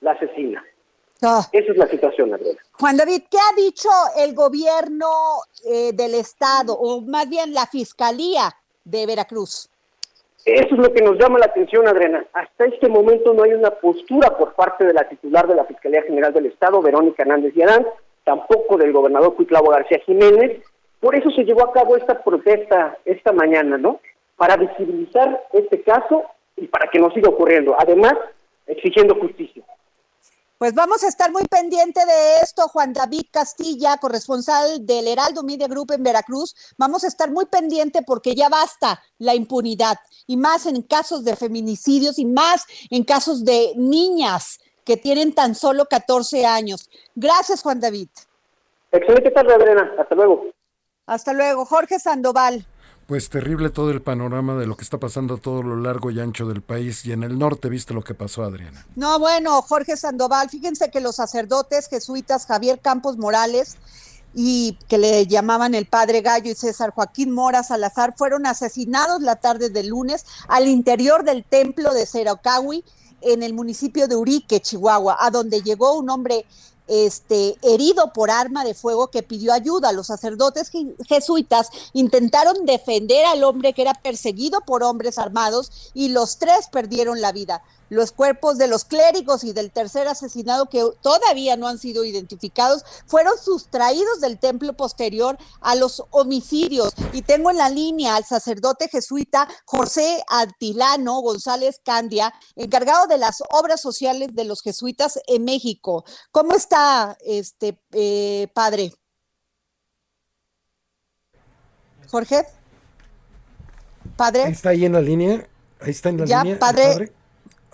la 0.00 0.12
asesina. 0.12 0.64
Esa 1.20 1.48
es 1.52 1.76
la 1.76 1.88
situación, 1.88 2.34
Adriana. 2.34 2.58
Juan 2.72 2.96
David, 2.96 3.22
¿qué 3.30 3.38
ha 3.38 3.56
dicho 3.56 3.88
el 4.18 4.34
gobierno 4.34 5.06
eh, 5.64 5.92
del 5.94 6.14
Estado, 6.14 6.74
o 6.74 7.00
más 7.00 7.28
bien 7.28 7.54
la 7.54 7.66
Fiscalía 7.66 8.54
de 8.84 9.06
Veracruz? 9.06 9.68
Eso 10.44 10.74
es 10.74 10.78
lo 10.78 10.92
que 10.92 11.02
nos 11.02 11.18
llama 11.18 11.40
la 11.40 11.46
atención, 11.46 11.88
Adriana. 11.88 12.24
Hasta 12.32 12.66
este 12.66 12.88
momento 12.88 13.34
no 13.34 13.42
hay 13.42 13.52
una 13.52 13.70
postura 13.70 14.36
por 14.38 14.54
parte 14.54 14.84
de 14.84 14.92
la 14.92 15.08
titular 15.08 15.48
de 15.48 15.56
la 15.56 15.64
Fiscalía 15.64 16.02
General 16.02 16.32
del 16.32 16.46
Estado, 16.46 16.80
Verónica 16.80 17.24
Hernández 17.24 17.52
Yarán, 17.54 17.84
tampoco 18.22 18.76
del 18.76 18.92
gobernador 18.92 19.34
Cuitlavo 19.34 19.70
García 19.70 19.98
Jiménez. 20.06 20.62
Por 21.00 21.16
eso 21.16 21.30
se 21.30 21.44
llevó 21.44 21.64
a 21.64 21.72
cabo 21.72 21.96
esta 21.96 22.22
protesta 22.22 22.96
esta 23.04 23.32
mañana, 23.32 23.76
¿no? 23.76 24.00
Para 24.36 24.56
visibilizar 24.56 25.44
este 25.52 25.82
caso 25.82 26.22
y 26.56 26.68
para 26.68 26.88
que 26.90 27.00
no 27.00 27.10
siga 27.10 27.30
ocurriendo. 27.30 27.74
Además, 27.78 28.14
exigiendo 28.66 29.16
justicia. 29.16 29.64
Pues 30.58 30.74
vamos 30.74 31.04
a 31.04 31.08
estar 31.08 31.30
muy 31.30 31.44
pendiente 31.44 32.00
de 32.06 32.36
esto, 32.42 32.62
Juan 32.68 32.94
David 32.94 33.26
Castilla, 33.30 33.98
corresponsal 33.98 34.86
del 34.86 35.06
Heraldo 35.06 35.42
Media 35.42 35.68
Group 35.68 35.92
en 35.92 36.02
Veracruz. 36.02 36.54
Vamos 36.78 37.04
a 37.04 37.08
estar 37.08 37.30
muy 37.30 37.44
pendiente 37.44 38.00
porque 38.00 38.34
ya 38.34 38.48
basta 38.48 39.02
la 39.18 39.34
impunidad 39.34 39.98
y 40.26 40.38
más 40.38 40.64
en 40.64 40.80
casos 40.80 41.24
de 41.24 41.36
feminicidios 41.36 42.18
y 42.18 42.24
más 42.24 42.64
en 42.88 43.04
casos 43.04 43.44
de 43.44 43.74
niñas 43.76 44.58
que 44.82 44.96
tienen 44.96 45.34
tan 45.34 45.54
solo 45.54 45.84
14 45.84 46.46
años. 46.46 46.88
Gracias, 47.14 47.62
Juan 47.62 47.78
David. 47.78 48.08
Excelente 48.92 49.30
tarde, 49.32 49.52
Adriana. 49.52 49.92
Hasta 49.98 50.14
luego. 50.14 50.46
Hasta 51.04 51.34
luego. 51.34 51.66
Jorge 51.66 51.98
Sandoval. 51.98 52.64
Pues 53.06 53.30
terrible 53.30 53.70
todo 53.70 53.92
el 53.92 54.02
panorama 54.02 54.56
de 54.56 54.66
lo 54.66 54.76
que 54.76 54.82
está 54.82 54.98
pasando 54.98 55.34
a 55.34 55.38
todo 55.38 55.62
lo 55.62 55.76
largo 55.76 56.10
y 56.10 56.18
ancho 56.18 56.46
del 56.46 56.60
país 56.60 57.06
y 57.06 57.12
en 57.12 57.22
el 57.22 57.38
norte, 57.38 57.68
viste 57.68 57.94
lo 57.94 58.02
que 58.02 58.14
pasó, 58.14 58.42
Adriana. 58.42 58.84
No, 58.96 59.20
bueno, 59.20 59.62
Jorge 59.62 59.96
Sandoval, 59.96 60.50
fíjense 60.50 60.90
que 60.90 61.00
los 61.00 61.14
sacerdotes 61.14 61.86
jesuitas 61.88 62.46
Javier 62.46 62.80
Campos 62.80 63.16
Morales 63.16 63.76
y 64.34 64.76
que 64.88 64.98
le 64.98 65.24
llamaban 65.28 65.76
el 65.76 65.86
padre 65.86 66.20
Gallo 66.20 66.50
y 66.50 66.56
César 66.56 66.90
Joaquín 66.90 67.30
Mora 67.30 67.62
Salazar 67.62 68.12
fueron 68.16 68.44
asesinados 68.44 69.22
la 69.22 69.36
tarde 69.36 69.70
del 69.70 69.88
lunes 69.88 70.26
al 70.48 70.66
interior 70.66 71.22
del 71.22 71.44
templo 71.44 71.94
de 71.94 72.06
Seracawi 72.06 72.84
en 73.20 73.44
el 73.44 73.54
municipio 73.54 74.08
de 74.08 74.16
Urique, 74.16 74.60
Chihuahua, 74.60 75.16
a 75.20 75.30
donde 75.30 75.62
llegó 75.62 75.96
un 75.96 76.10
hombre 76.10 76.44
este, 76.88 77.56
herido 77.62 78.12
por 78.12 78.30
arma 78.30 78.64
de 78.64 78.74
fuego 78.74 79.08
que 79.08 79.22
pidió 79.22 79.52
ayuda. 79.52 79.92
Los 79.92 80.08
sacerdotes 80.08 80.70
jesuitas 81.08 81.70
intentaron 81.92 82.66
defender 82.66 83.24
al 83.26 83.44
hombre 83.44 83.72
que 83.72 83.82
era 83.82 83.94
perseguido 83.94 84.60
por 84.60 84.82
hombres 84.82 85.18
armados 85.18 85.90
y 85.94 86.08
los 86.08 86.38
tres 86.38 86.68
perdieron 86.70 87.20
la 87.20 87.32
vida 87.32 87.62
los 87.88 88.12
cuerpos 88.12 88.58
de 88.58 88.68
los 88.68 88.84
clérigos 88.84 89.44
y 89.44 89.52
del 89.52 89.70
tercer 89.70 90.08
asesinado 90.08 90.66
que 90.66 90.84
todavía 91.02 91.56
no 91.56 91.68
han 91.68 91.78
sido 91.78 92.04
identificados 92.04 92.84
fueron 93.06 93.34
sustraídos 93.38 94.20
del 94.20 94.38
templo 94.38 94.72
posterior 94.74 95.38
a 95.60 95.74
los 95.74 96.02
homicidios. 96.10 96.94
Y 97.12 97.22
tengo 97.22 97.50
en 97.50 97.58
la 97.58 97.68
línea 97.68 98.16
al 98.16 98.24
sacerdote 98.24 98.88
jesuita 98.88 99.48
José 99.64 100.22
Atilano 100.28 101.20
González 101.20 101.80
Candia, 101.84 102.32
encargado 102.56 103.06
de 103.06 103.18
las 103.18 103.42
obras 103.50 103.80
sociales 103.80 104.34
de 104.34 104.44
los 104.44 104.62
jesuitas 104.62 105.18
en 105.26 105.44
México. 105.44 106.04
¿Cómo 106.30 106.54
está 106.54 107.16
este 107.20 107.80
eh, 107.92 108.48
padre? 108.54 108.92
Jorge. 112.08 112.46
Padre. 114.16 114.48
está 114.48 114.70
ahí 114.70 114.84
en 114.84 114.92
la 114.92 115.00
línea. 115.00 115.46
Ahí 115.80 115.90
está 115.90 116.08
en 116.08 116.18
la 116.18 116.24
ya, 116.24 116.42
línea. 116.42 116.58
padre 116.58 117.12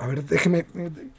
a 0.03 0.07
ver, 0.09 0.25
déjeme, 0.25 0.67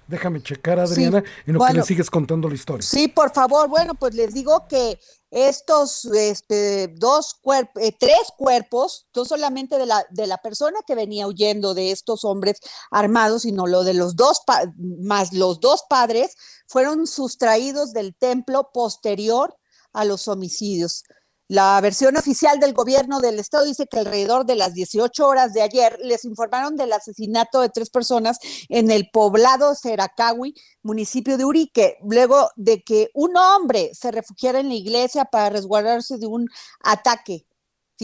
déjame 0.10 0.44
checar, 0.44 0.78
Adriana, 0.78 1.24
en 1.46 1.54
lo 1.54 1.66
que 1.66 1.74
le 1.74 1.84
sigues 1.84 2.10
contando 2.10 2.50
la 2.50 2.56
historia. 2.56 2.86
Sí, 2.86 3.08
por 3.08 3.32
favor. 3.32 3.70
Bueno, 3.70 3.96
pues 3.96 4.14
les 4.14 4.34
digo 4.34 4.68
que 4.68 5.00
estos 5.32 6.04
este, 6.04 6.90
dos 6.90 7.34
cuerpos, 7.42 7.82
eh, 7.82 7.96
tres 7.98 8.34
cuerpos, 8.38 9.08
no 9.16 9.24
solamente 9.24 9.78
de 9.78 9.86
la, 9.86 10.06
de 10.10 10.28
la 10.28 10.38
persona 10.38 10.80
que 10.86 10.96
venía 10.96 11.28
huyendo 11.28 11.74
de 11.74 11.92
estos 11.92 12.26
hombres 12.26 12.60
armados, 12.92 13.44
sino 13.44 13.68
lo 13.68 13.86
de 13.86 13.94
los 13.94 14.18
dos, 14.18 14.42
más 14.78 15.32
los 15.32 15.62
dos 15.62 15.86
padres, 15.90 16.36
fueron 16.68 17.08
sustraídos 17.08 17.94
del 17.94 18.14
templo 18.14 18.72
posterior 18.74 19.58
a 19.94 20.04
los 20.04 20.28
homicidios. 20.28 21.04
La 21.54 21.80
versión 21.82 22.18
oficial 22.18 22.60
del 22.60 22.74
gobierno 22.74 23.20
del 23.20 23.38
estado 23.38 23.66
dice 23.66 23.86
que 23.86 24.00
alrededor 24.00 24.44
de 24.44 24.56
las 24.56 24.74
18 24.74 25.28
horas 25.28 25.54
de 25.54 25.62
ayer 25.62 26.00
les 26.02 26.26
informaron 26.26 26.76
del 26.76 26.92
asesinato 26.92 27.62
de 27.62 27.70
tres 27.70 27.92
personas 27.92 28.40
en 28.70 28.90
el 28.90 29.12
poblado 29.12 29.76
Seracawi, 29.76 30.56
municipio 30.82 31.38
de 31.38 31.46
Urique, 31.46 31.98
luego 32.10 32.50
de 32.56 32.82
que 32.82 33.12
un 33.14 33.38
hombre 33.38 33.92
se 33.94 34.10
refugiara 34.10 34.62
en 34.62 34.70
la 34.70 34.74
iglesia 34.74 35.26
para 35.26 35.52
resguardarse 35.52 36.18
de 36.18 36.26
un 36.26 36.50
ataque 36.80 37.46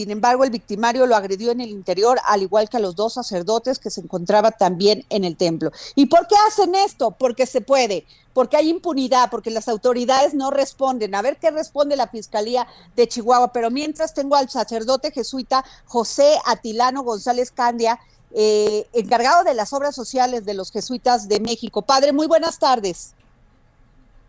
sin 0.00 0.10
embargo, 0.10 0.44
el 0.44 0.50
victimario 0.50 1.04
lo 1.04 1.16
agredió 1.16 1.50
en 1.50 1.60
el 1.60 1.68
interior, 1.68 2.18
al 2.24 2.42
igual 2.42 2.68
que 2.68 2.76
a 2.76 2.80
los 2.80 2.94
dos 2.94 3.14
sacerdotes 3.14 3.78
que 3.78 3.90
se 3.90 4.00
encontraban 4.00 4.54
también 4.58 5.04
en 5.10 5.24
el 5.24 5.36
templo. 5.36 5.72
¿Y 5.96 6.06
por 6.06 6.26
qué 6.28 6.36
hacen 6.48 6.74
esto? 6.74 7.16
Porque 7.18 7.44
se 7.44 7.60
puede, 7.60 8.06
porque 8.32 8.56
hay 8.56 8.68
impunidad, 8.68 9.30
porque 9.30 9.50
las 9.50 9.68
autoridades 9.68 10.34
no 10.34 10.50
responden. 10.50 11.14
A 11.14 11.22
ver 11.22 11.38
qué 11.38 11.50
responde 11.50 11.96
la 11.96 12.08
Fiscalía 12.08 12.66
de 12.96 13.08
Chihuahua. 13.08 13.52
Pero 13.52 13.70
mientras 13.70 14.14
tengo 14.14 14.36
al 14.36 14.48
sacerdote 14.48 15.10
jesuita 15.10 15.64
José 15.86 16.38
Atilano 16.46 17.02
González 17.02 17.50
Candia, 17.50 17.98
eh, 18.32 18.86
encargado 18.92 19.42
de 19.42 19.54
las 19.54 19.72
obras 19.72 19.94
sociales 19.94 20.44
de 20.44 20.54
los 20.54 20.70
jesuitas 20.70 21.28
de 21.28 21.40
México. 21.40 21.82
Padre, 21.82 22.12
muy 22.12 22.26
buenas 22.26 22.58
tardes. 22.58 23.14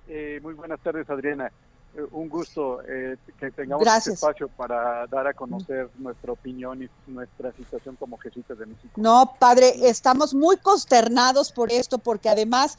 Eh, 0.07 0.39
muy 0.41 0.53
buenas 0.55 0.79
tardes, 0.79 1.09
Adriana. 1.09 1.51
Eh, 1.93 2.05
un 2.11 2.29
gusto 2.29 2.81
eh, 2.87 3.17
que 3.37 3.51
tengamos 3.51 3.85
este 3.85 4.13
espacio 4.13 4.47
para 4.47 5.05
dar 5.07 5.27
a 5.27 5.33
conocer 5.33 5.89
nuestra 5.97 6.31
opinión 6.31 6.81
y 6.83 6.89
nuestra 7.11 7.51
situación 7.51 7.97
como 7.97 8.17
jesuitas 8.17 8.57
de 8.57 8.65
México. 8.65 8.93
No, 8.95 9.35
padre, 9.37 9.73
estamos 9.89 10.33
muy 10.33 10.55
consternados 10.55 11.51
por 11.51 11.69
esto, 11.69 11.97
porque 11.97 12.29
además 12.29 12.77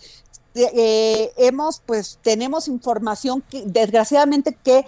eh, 0.55 1.31
hemos, 1.37 1.81
pues, 1.81 2.19
tenemos 2.23 2.69
información 2.69 3.43
que 3.43 3.65
desgraciadamente 3.67 4.57
que 4.63 4.87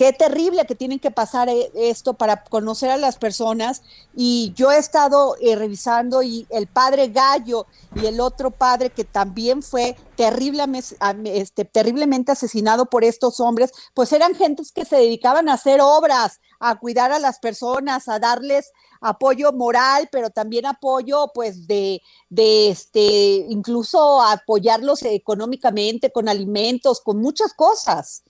qué 0.00 0.14
terrible 0.14 0.64
que 0.64 0.74
tienen 0.74 0.98
que 0.98 1.10
pasar 1.10 1.50
eh, 1.50 1.70
esto 1.74 2.14
para 2.14 2.42
conocer 2.44 2.88
a 2.88 2.96
las 2.96 3.18
personas. 3.18 3.82
Y 4.16 4.50
yo 4.56 4.72
he 4.72 4.78
estado 4.78 5.36
eh, 5.42 5.56
revisando 5.56 6.22
y 6.22 6.46
el 6.48 6.68
padre 6.68 7.08
Gallo 7.08 7.66
y 7.94 8.06
el 8.06 8.18
otro 8.18 8.50
padre 8.50 8.88
que 8.88 9.04
también 9.04 9.62
fue 9.62 9.98
terriblemente, 10.16 10.96
este, 11.24 11.66
terriblemente 11.66 12.32
asesinado 12.32 12.86
por 12.86 13.04
estos 13.04 13.40
hombres, 13.40 13.72
pues 13.92 14.10
eran 14.14 14.34
gentes 14.34 14.72
que 14.72 14.86
se 14.86 14.96
dedicaban 14.96 15.50
a 15.50 15.54
hacer 15.54 15.80
obras, 15.82 16.40
a 16.60 16.78
cuidar 16.78 17.12
a 17.12 17.18
las 17.18 17.38
personas, 17.38 18.08
a 18.08 18.18
darles 18.18 18.72
apoyo 19.02 19.52
moral, 19.52 20.08
pero 20.10 20.30
también 20.30 20.64
apoyo 20.64 21.30
pues 21.34 21.66
de, 21.66 22.00
de 22.30 22.70
este, 22.70 23.46
incluso 23.50 24.22
apoyarlos 24.22 25.02
económicamente, 25.02 26.10
con 26.10 26.26
alimentos, 26.26 27.02
con 27.02 27.18
muchas 27.18 27.52
cosas. 27.52 28.22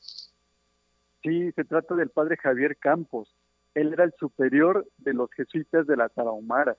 Sí, 1.23 1.53
se 1.53 1.65
trata 1.65 1.95
del 1.95 2.11
padre 2.11 2.37
Javier 2.37 2.77
Campos. 2.77 3.35
Él 3.75 3.93
era 3.93 4.05
el 4.05 4.13
superior 4.19 4.87
de 4.99 5.15
los 5.15 5.31
jesuitas 5.33 5.87
de 5.87 5.97
la 5.97 6.09
Tarahumara. 6.09 6.77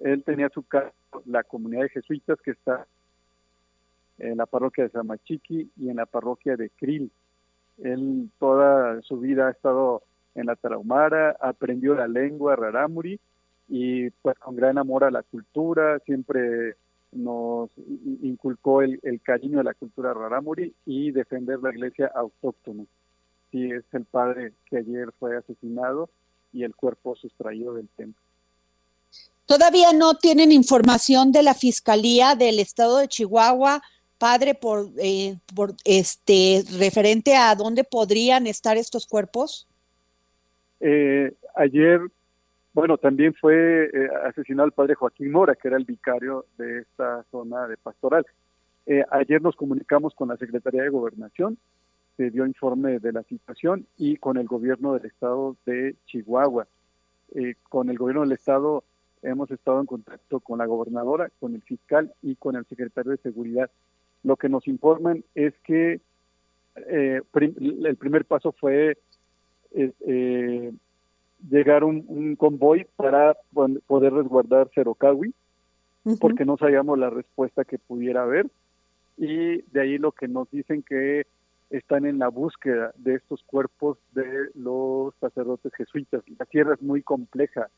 Él 0.00 0.24
tenía 0.24 0.48
su 0.48 0.62
cargo 0.62 0.92
la 1.26 1.42
comunidad 1.42 1.82
de 1.82 1.88
jesuitas 1.90 2.40
que 2.40 2.52
está 2.52 2.86
en 4.18 4.38
la 4.38 4.46
parroquia 4.46 4.84
de 4.84 4.90
Samachiqui 4.90 5.70
y 5.76 5.88
en 5.88 5.96
la 5.96 6.06
parroquia 6.06 6.56
de 6.56 6.70
Krill. 6.70 7.10
Él 7.78 8.30
toda 8.38 9.00
su 9.02 9.18
vida 9.18 9.48
ha 9.48 9.50
estado 9.50 10.02
en 10.34 10.46
la 10.46 10.56
Tarahumara, 10.56 11.36
aprendió 11.40 11.94
la 11.94 12.08
lengua 12.08 12.56
rarámuri 12.56 13.20
y 13.68 14.10
pues 14.10 14.38
con 14.38 14.56
gran 14.56 14.78
amor 14.78 15.04
a 15.04 15.10
la 15.10 15.22
cultura, 15.22 15.98
siempre 16.00 16.76
nos 17.12 17.70
inculcó 18.22 18.82
el, 18.82 19.20
cariño 19.22 19.58
de 19.58 19.64
la 19.64 19.74
cultura 19.74 20.14
rarámuri 20.14 20.74
y 20.86 21.10
defender 21.10 21.60
la 21.60 21.70
iglesia 21.70 22.10
autóctona. 22.14 22.84
Sí, 23.52 23.70
es 23.70 23.84
el 23.92 24.06
padre 24.06 24.54
que 24.66 24.78
ayer 24.78 25.12
fue 25.20 25.36
asesinado 25.36 26.08
y 26.52 26.64
el 26.64 26.74
cuerpo 26.74 27.14
sustraído 27.14 27.74
del 27.74 27.88
templo. 27.90 28.20
Todavía 29.46 29.92
no 29.92 30.14
tienen 30.14 30.50
información 30.50 31.30
de 31.30 31.42
la 31.42 31.52
Fiscalía 31.52 32.34
del 32.34 32.58
Estado 32.58 32.98
de 32.98 33.08
Chihuahua, 33.08 33.82
padre, 34.18 34.54
por, 34.54 34.86
eh, 34.98 35.36
por 35.54 35.74
este 35.84 36.62
referente 36.78 37.36
a 37.36 37.54
dónde 37.54 37.84
podrían 37.84 38.46
estar 38.46 38.76
estos 38.76 39.06
cuerpos. 39.06 39.68
Eh, 40.80 41.34
ayer, 41.54 42.00
bueno, 42.72 42.96
también 42.96 43.34
fue 43.34 43.90
eh, 43.92 44.08
asesinado 44.24 44.66
el 44.66 44.72
padre 44.72 44.94
Joaquín 44.94 45.30
Mora, 45.30 45.56
que 45.56 45.68
era 45.68 45.76
el 45.76 45.84
vicario 45.84 46.46
de 46.56 46.80
esta 46.80 47.24
zona 47.30 47.68
de 47.68 47.76
pastoral. 47.76 48.24
Ayer 49.10 49.40
nos 49.40 49.54
comunicamos 49.54 50.12
con 50.14 50.28
la 50.28 50.36
Secretaría 50.36 50.82
de 50.82 50.88
Gobernación, 50.88 51.56
se 52.16 52.30
dio 52.30 52.46
informe 52.46 52.98
de 52.98 53.12
la 53.12 53.22
situación 53.24 53.86
y 53.96 54.16
con 54.16 54.36
el 54.36 54.46
gobierno 54.46 54.94
del 54.94 55.06
estado 55.06 55.56
de 55.66 55.96
Chihuahua. 56.06 56.66
con 57.68 57.88
el 57.88 57.96
gobierno 57.98 58.22
del 58.22 58.32
estado 58.32 58.84
hemos 59.22 59.50
estado 59.50 59.80
en 59.80 59.86
contacto 59.86 60.40
con 60.40 60.58
la 60.58 60.66
gobernadora, 60.66 61.30
con 61.40 61.54
el 61.54 61.62
fiscal 61.62 62.12
y 62.22 62.36
con 62.36 62.56
el 62.56 62.66
secretario 62.66 63.12
de 63.12 63.18
Seguridad. 63.18 63.70
Lo 64.22 64.36
que 64.36 64.48
nos 64.48 64.66
informan 64.68 65.24
es 65.34 65.54
que 65.64 66.00
el 66.74 67.96
primer 67.96 68.24
paso 68.24 68.52
fue 68.52 68.98
eh, 69.72 70.72
llegar 71.48 71.84
un, 71.84 72.36
convoy 72.36 72.86
para 72.96 73.36
poder 73.86 74.12
resguardar 74.12 74.70
Cerocawi, 74.74 75.34
porque 76.20 76.44
no 76.44 76.56
sabíamos 76.56 76.98
la 76.98 77.10
respuesta 77.10 77.64
que 77.64 77.78
pudiera 77.78 78.22
haber. 78.22 78.46
Y 79.16 79.62
de 79.62 79.80
ahí 79.80 79.98
lo 79.98 80.12
que 80.12 80.26
nos 80.26 80.50
dicen 80.50 80.82
que 80.82 81.26
están 81.72 82.04
en 82.04 82.18
la 82.18 82.28
búsqueda 82.28 82.92
de 82.96 83.14
estos 83.14 83.42
cuerpos 83.44 83.98
de 84.12 84.50
los 84.54 85.14
sacerdotes 85.16 85.72
jesuitas. 85.74 86.22
La 86.38 86.44
tierra 86.44 86.74
es 86.74 86.82
muy 86.82 87.02
compleja, 87.02 87.68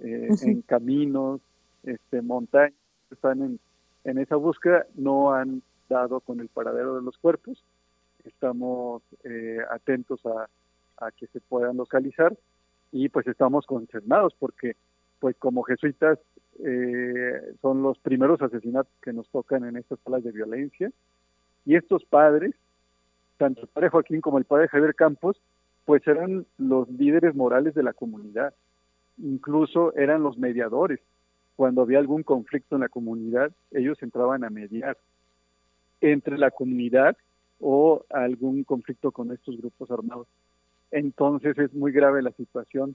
eh, 0.00 0.28
en 0.42 0.62
caminos, 0.62 1.40
este, 1.82 2.22
montañas, 2.22 2.72
están 3.10 3.42
en, 3.42 3.60
en 4.04 4.18
esa 4.18 4.36
búsqueda, 4.36 4.86
no 4.94 5.34
han 5.34 5.62
dado 5.88 6.20
con 6.20 6.40
el 6.40 6.48
paradero 6.48 6.94
de 6.94 7.02
los 7.02 7.18
cuerpos. 7.18 7.62
Estamos 8.24 9.02
eh, 9.24 9.58
atentos 9.70 10.24
a, 10.24 10.48
a 11.04 11.10
que 11.10 11.26
se 11.26 11.40
puedan 11.40 11.76
localizar 11.76 12.36
y 12.92 13.08
pues 13.08 13.26
estamos 13.26 13.66
concernados 13.66 14.34
porque 14.38 14.76
pues 15.18 15.36
como 15.36 15.62
jesuitas 15.62 16.18
eh, 16.64 17.54
son 17.60 17.82
los 17.82 17.98
primeros 17.98 18.40
asesinatos 18.40 18.92
que 19.02 19.12
nos 19.12 19.28
tocan 19.28 19.64
en 19.64 19.76
estas 19.76 19.98
salas 20.00 20.22
de 20.22 20.32
violencia 20.32 20.92
y 21.64 21.76
estos 21.76 22.04
padres, 22.04 22.54
tanto 23.42 23.62
el 23.62 23.66
padre 23.66 23.88
Joaquín 23.88 24.20
como 24.20 24.38
el 24.38 24.44
padre 24.44 24.68
Javier 24.68 24.94
Campos, 24.94 25.36
pues 25.84 26.06
eran 26.06 26.46
los 26.58 26.88
líderes 26.88 27.34
morales 27.34 27.74
de 27.74 27.82
la 27.82 27.92
comunidad, 27.92 28.54
incluso 29.18 29.92
eran 29.96 30.22
los 30.22 30.38
mediadores. 30.38 31.00
Cuando 31.56 31.82
había 31.82 31.98
algún 31.98 32.22
conflicto 32.22 32.76
en 32.76 32.82
la 32.82 32.88
comunidad, 32.88 33.50
ellos 33.72 34.00
entraban 34.00 34.44
a 34.44 34.50
mediar 34.50 34.96
entre 36.00 36.38
la 36.38 36.52
comunidad 36.52 37.16
o 37.58 38.04
algún 38.10 38.62
conflicto 38.62 39.10
con 39.10 39.32
estos 39.32 39.56
grupos 39.56 39.90
armados. 39.90 40.28
Entonces 40.92 41.58
es 41.58 41.74
muy 41.74 41.90
grave 41.90 42.22
la 42.22 42.30
situación 42.30 42.94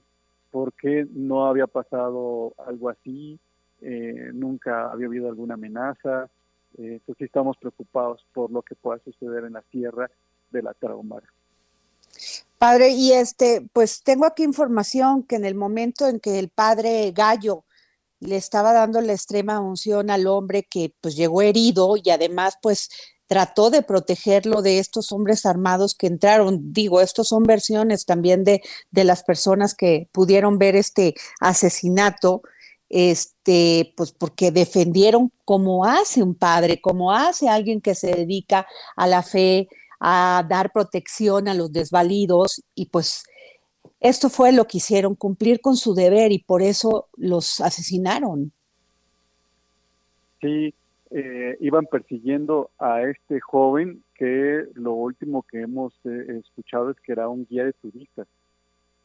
porque 0.50 1.06
no 1.12 1.44
había 1.44 1.66
pasado 1.66 2.54
algo 2.56 2.88
así, 2.88 3.38
eh, 3.82 4.30
nunca 4.32 4.90
había 4.90 5.08
habido 5.08 5.28
alguna 5.28 5.54
amenaza, 5.54 6.30
eh, 6.78 7.00
pues 7.04 7.18
sí 7.18 7.24
estamos 7.24 7.58
preocupados 7.58 8.24
por 8.32 8.50
lo 8.50 8.62
que 8.62 8.76
pueda 8.76 8.98
suceder 9.00 9.44
en 9.44 9.52
la 9.52 9.62
tierra 9.62 10.10
de 10.50 10.62
la 10.62 10.74
Traumara. 10.74 11.26
Padre, 12.58 12.90
y 12.90 13.12
este, 13.12 13.68
pues 13.72 14.02
tengo 14.02 14.26
aquí 14.26 14.42
información 14.42 15.22
que 15.22 15.36
en 15.36 15.44
el 15.44 15.54
momento 15.54 16.08
en 16.08 16.18
que 16.18 16.38
el 16.38 16.48
padre 16.48 17.12
Gallo 17.12 17.64
le 18.20 18.36
estaba 18.36 18.72
dando 18.72 19.00
la 19.00 19.12
extrema 19.12 19.60
unción 19.60 20.10
al 20.10 20.26
hombre 20.26 20.64
que 20.64 20.92
pues 21.00 21.14
llegó 21.14 21.42
herido 21.42 21.94
y 22.02 22.10
además 22.10 22.58
pues 22.60 22.90
trató 23.28 23.70
de 23.70 23.82
protegerlo 23.82 24.62
de 24.62 24.78
estos 24.80 25.12
hombres 25.12 25.46
armados 25.46 25.94
que 25.94 26.08
entraron. 26.08 26.72
Digo, 26.72 27.00
estos 27.00 27.28
son 27.28 27.44
versiones 27.44 28.06
también 28.06 28.42
de, 28.42 28.62
de 28.90 29.04
las 29.04 29.22
personas 29.22 29.74
que 29.74 30.08
pudieron 30.12 30.58
ver 30.58 30.74
este 30.74 31.14
asesinato, 31.38 32.42
este, 32.88 33.92
pues 33.96 34.12
porque 34.12 34.50
defendieron 34.50 35.30
como 35.44 35.84
hace 35.84 36.22
un 36.22 36.34
padre, 36.34 36.80
como 36.80 37.12
hace 37.12 37.48
alguien 37.48 37.82
que 37.82 37.94
se 37.94 38.08
dedica 38.08 38.66
a 38.96 39.06
la 39.06 39.22
fe, 39.22 39.68
a 40.00 40.44
dar 40.48 40.72
protección 40.72 41.48
a 41.48 41.54
los 41.54 41.72
desvalidos 41.72 42.62
y 42.74 42.86
pues 42.86 43.24
esto 44.00 44.28
fue 44.28 44.52
lo 44.52 44.66
que 44.66 44.78
hicieron, 44.78 45.14
cumplir 45.16 45.60
con 45.60 45.76
su 45.76 45.94
deber 45.94 46.30
y 46.32 46.38
por 46.38 46.62
eso 46.62 47.08
los 47.16 47.60
asesinaron. 47.60 48.52
Sí, 50.40 50.72
eh, 51.10 51.56
iban 51.60 51.86
persiguiendo 51.86 52.70
a 52.78 53.02
este 53.02 53.40
joven 53.40 54.04
que 54.14 54.64
lo 54.74 54.92
último 54.92 55.42
que 55.42 55.62
hemos 55.62 55.94
eh, 56.04 56.40
escuchado 56.44 56.90
es 56.90 56.96
que 57.00 57.12
era 57.12 57.28
un 57.28 57.46
guía 57.46 57.64
de 57.64 57.72
turistas. 57.72 58.28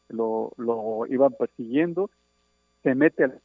Lo, 0.09 0.51
lo 0.57 1.07
iban 1.07 1.33
persiguiendo, 1.33 2.11
se 2.83 2.93
mete 2.93 3.23
al 3.23 3.41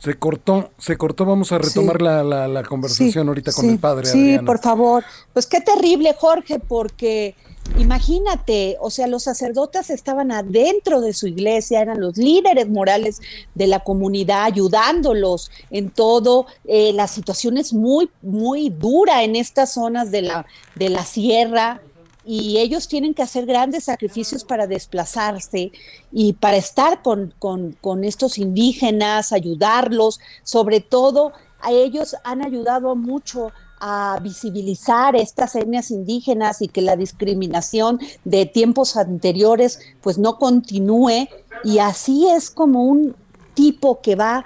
Se 0.00 0.14
cortó, 0.18 0.70
se 0.78 0.96
cortó. 0.96 1.24
Vamos 1.24 1.52
a 1.52 1.58
retomar 1.58 2.02
la, 2.02 2.24
la, 2.24 2.62
conversación 2.64 3.28
ahorita 3.28 3.52
con 3.52 3.68
el 3.68 3.78
padre. 3.78 4.06
Sí, 4.06 4.38
por 4.44 4.58
favor. 4.58 5.04
Pues 5.32 5.46
qué 5.46 5.60
terrible, 5.60 6.14
Jorge, 6.18 6.58
porque 6.58 7.36
Imagínate, 7.78 8.76
o 8.80 8.90
sea, 8.90 9.06
los 9.06 9.22
sacerdotes 9.22 9.90
estaban 9.90 10.32
adentro 10.32 11.00
de 11.00 11.12
su 11.12 11.28
iglesia, 11.28 11.80
eran 11.80 12.00
los 12.00 12.16
líderes 12.16 12.68
morales 12.68 13.20
de 13.54 13.66
la 13.68 13.80
comunidad, 13.80 14.44
ayudándolos 14.44 15.50
en 15.70 15.90
todo. 15.90 16.46
Eh, 16.64 16.92
la 16.92 17.06
situación 17.06 17.58
es 17.58 17.72
muy, 17.72 18.10
muy 18.22 18.70
dura 18.70 19.22
en 19.22 19.36
estas 19.36 19.74
zonas 19.74 20.10
de 20.10 20.22
la, 20.22 20.46
de 20.74 20.88
la 20.88 21.04
sierra 21.04 21.80
y 22.24 22.58
ellos 22.58 22.88
tienen 22.88 23.14
que 23.14 23.22
hacer 23.22 23.46
grandes 23.46 23.84
sacrificios 23.84 24.44
para 24.44 24.66
desplazarse 24.66 25.72
y 26.12 26.34
para 26.34 26.56
estar 26.56 27.02
con, 27.02 27.34
con, 27.38 28.04
estos 28.04 28.38
indígenas, 28.38 29.32
ayudarlos, 29.32 30.20
sobre 30.42 30.80
todo 30.80 31.32
a 31.60 31.72
ellos 31.72 32.16
han 32.24 32.44
ayudado 32.44 32.94
mucho 32.96 33.52
a 33.80 34.18
visibilizar 34.22 35.16
estas 35.16 35.54
etnias 35.56 35.90
indígenas 35.90 36.60
y 36.60 36.68
que 36.68 36.82
la 36.82 36.96
discriminación 36.96 37.98
de 38.24 38.44
tiempos 38.44 38.96
anteriores 38.96 39.80
pues 40.02 40.18
no 40.18 40.38
continúe. 40.38 41.28
Y 41.64 41.78
así 41.78 42.28
es 42.28 42.50
como 42.50 42.84
un 42.84 43.16
tipo 43.54 44.00
que 44.02 44.16
va 44.16 44.44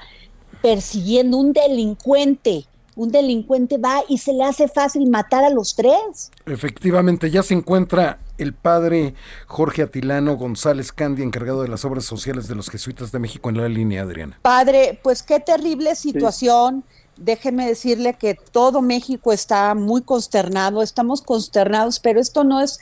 persiguiendo 0.63 1.37
un 1.37 1.53
delincuente 1.53 2.67
un 2.97 3.11
delincuente 3.11 3.79
va 3.79 4.03
y 4.09 4.19
se 4.19 4.33
le 4.33 4.45
hace 4.45 4.69
fácil 4.69 5.09
matar 5.11 5.45
a 5.45 5.51
los 5.51 5.75
tres. 5.75 6.31
Efectivamente, 6.47 7.31
ya 7.31 7.43
se 7.43 7.55
encuentra 7.55 8.19
el 8.39 8.53
padre 8.53 9.15
Jorge 9.47 9.83
Atilano 9.83 10.37
González 10.37 10.93
Candia, 10.93 11.25
encargado 11.25 11.63
de 11.63 11.69
las 11.69 11.85
obras 11.85 12.05
sociales 12.05 12.49
de 12.49 12.55
los 12.55 12.71
jesuitas 12.71 13.13
de 13.13 13.19
México 13.19 13.49
en 13.49 13.59
la 13.59 13.69
línea, 13.69 14.03
Adriana. 14.03 14.39
Padre, 14.43 14.99
pues 15.03 15.23
qué 15.23 15.41
terrible 15.41 15.95
situación 15.95 16.85
déjeme 17.17 17.67
decirle 17.67 18.15
que 18.15 18.37
todo 18.51 18.83
México 18.83 19.33
está 19.33 19.75
muy 19.75 20.03
consternado, 20.03 20.83
estamos 20.83 21.23
consternados, 21.23 22.01
pero 22.01 22.21
esto 22.21 22.45
no 22.45 22.61
es, 22.61 22.81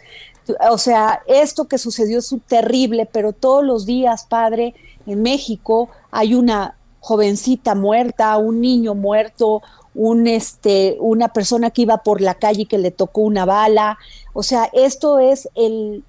o 0.71 0.79
sea, 0.79 1.23
esto 1.27 1.67
que 1.67 1.79
sucedió 1.79 2.19
es 2.19 2.35
terrible, 2.47 3.09
pero 3.11 3.33
todos 3.33 3.65
los 3.65 3.87
días, 3.87 4.25
padre, 4.25 4.75
en 5.07 5.23
México 5.23 5.91
hay 6.11 6.35
una 6.35 6.77
jovencita 7.01 7.75
muerta, 7.75 8.37
un 8.37 8.61
niño 8.61 8.95
muerto, 8.95 9.61
un 9.95 10.27
este 10.27 10.97
una 11.01 11.33
persona 11.33 11.71
que 11.71 11.83
iba 11.83 11.99
por 11.99 12.21
la 12.21 12.35
calle 12.35 12.63
y 12.63 12.67
que 12.67 12.79
le 12.79 12.91
tocó 12.91 13.23
una 13.23 13.45
bala. 13.45 13.99
O 14.33 14.43
sea, 14.43 14.71
esto 14.73 15.19
es 15.19 15.49
el 15.55 16.05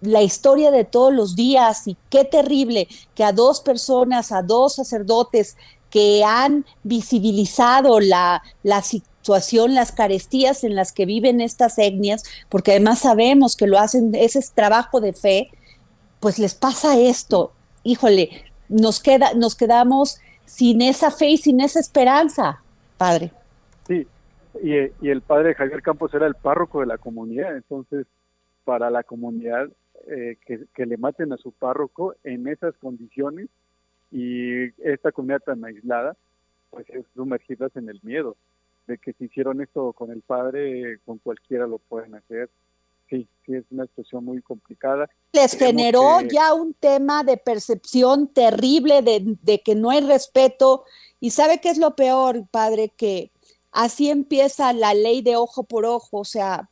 la 0.00 0.22
historia 0.22 0.70
de 0.70 0.84
todos 0.84 1.12
los 1.12 1.36
días 1.36 1.88
y 1.88 1.96
qué 2.10 2.24
terrible 2.24 2.88
que 3.14 3.24
a 3.24 3.32
dos 3.32 3.60
personas, 3.60 4.30
a 4.30 4.42
dos 4.42 4.74
sacerdotes 4.74 5.56
que 5.90 6.22
han 6.24 6.66
visibilizado 6.82 8.00
la, 8.00 8.42
la 8.62 8.82
situación, 8.82 9.74
las 9.74 9.92
carestías 9.92 10.64
en 10.64 10.74
las 10.74 10.92
que 10.92 11.06
viven 11.06 11.40
estas 11.40 11.78
etnias, 11.78 12.22
porque 12.48 12.72
además 12.72 13.00
sabemos 13.00 13.56
que 13.56 13.66
lo 13.66 13.78
hacen, 13.78 14.14
ese 14.14 14.38
es 14.38 14.52
trabajo 14.52 15.00
de 15.00 15.12
fe, 15.12 15.50
pues 16.20 16.38
les 16.38 16.54
pasa 16.54 16.98
esto. 16.98 17.52
Híjole, 17.82 18.44
nos, 18.68 19.00
queda, 19.00 19.32
nos 19.34 19.54
quedamos 19.54 20.18
sin 20.44 20.82
esa 20.82 21.10
fe 21.10 21.30
y 21.30 21.36
sin 21.38 21.60
esa 21.60 21.80
esperanza, 21.80 22.62
padre. 22.96 23.30
Sí, 23.86 24.06
y, 24.62 24.74
y 25.00 25.10
el 25.10 25.22
padre 25.22 25.54
Javier 25.54 25.82
Campos 25.82 26.12
era 26.14 26.26
el 26.26 26.34
párroco 26.34 26.80
de 26.80 26.86
la 26.86 26.98
comunidad, 26.98 27.56
entonces 27.56 28.06
para 28.64 28.90
la 28.90 29.04
comunidad 29.04 29.68
eh, 30.08 30.36
que, 30.44 30.86
le 30.86 30.96
maten 30.98 31.32
a 31.32 31.36
su 31.36 31.52
párroco 31.52 32.14
en 32.22 32.46
esas 32.46 32.76
condiciones 32.78 33.48
y 34.12 34.66
esta 34.88 35.10
comunidad 35.10 35.40
tan 35.40 35.64
aislada, 35.64 36.16
pues 36.70 36.88
es 36.90 37.04
sumergidas 37.14 37.74
en 37.76 37.88
el 37.88 37.98
miedo 38.02 38.36
de 38.86 38.98
que 38.98 39.12
si 39.14 39.24
hicieron 39.24 39.60
esto 39.60 39.92
con 39.94 40.12
el 40.12 40.22
padre, 40.22 40.98
con 41.04 41.18
cualquiera 41.18 41.66
lo 41.66 41.78
pueden 41.78 42.14
hacer. 42.14 42.48
Sí, 43.08 43.28
sí, 43.44 43.54
es 43.54 43.64
una 43.70 43.86
situación 43.86 44.24
muy 44.24 44.42
complicada. 44.42 45.08
Les 45.32 45.56
generó 45.56 46.20
ya 46.22 46.54
un 46.54 46.74
tema 46.74 47.22
de 47.22 47.36
percepción 47.36 48.28
terrible 48.28 49.02
de, 49.02 49.36
de 49.42 49.60
que 49.60 49.74
no 49.74 49.90
hay 49.90 50.00
respeto. 50.00 50.84
Y 51.20 51.30
sabe 51.30 51.60
qué 51.60 51.70
es 51.70 51.78
lo 51.78 51.94
peor, 51.94 52.46
padre, 52.50 52.92
que 52.96 53.30
así 53.72 54.10
empieza 54.10 54.72
la 54.72 54.94
ley 54.94 55.22
de 55.22 55.36
ojo 55.36 55.62
por 55.64 55.84
ojo, 55.84 56.18
o 56.18 56.24
sea, 56.24 56.68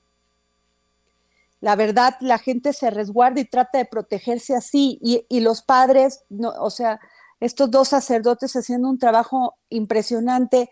la 1.64 1.76
verdad 1.76 2.16
la 2.20 2.38
gente 2.38 2.74
se 2.74 2.90
resguarda 2.90 3.40
y 3.40 3.46
trata 3.46 3.78
de 3.78 3.86
protegerse 3.86 4.54
así 4.54 4.98
y, 5.00 5.40
los 5.40 5.62
padres, 5.62 6.22
no, 6.28 6.50
o 6.58 6.68
sea, 6.68 7.00
estos 7.40 7.70
dos 7.70 7.88
sacerdotes 7.88 8.54
haciendo 8.54 8.88
un 8.90 8.98
trabajo 8.98 9.54
impresionante. 9.70 10.68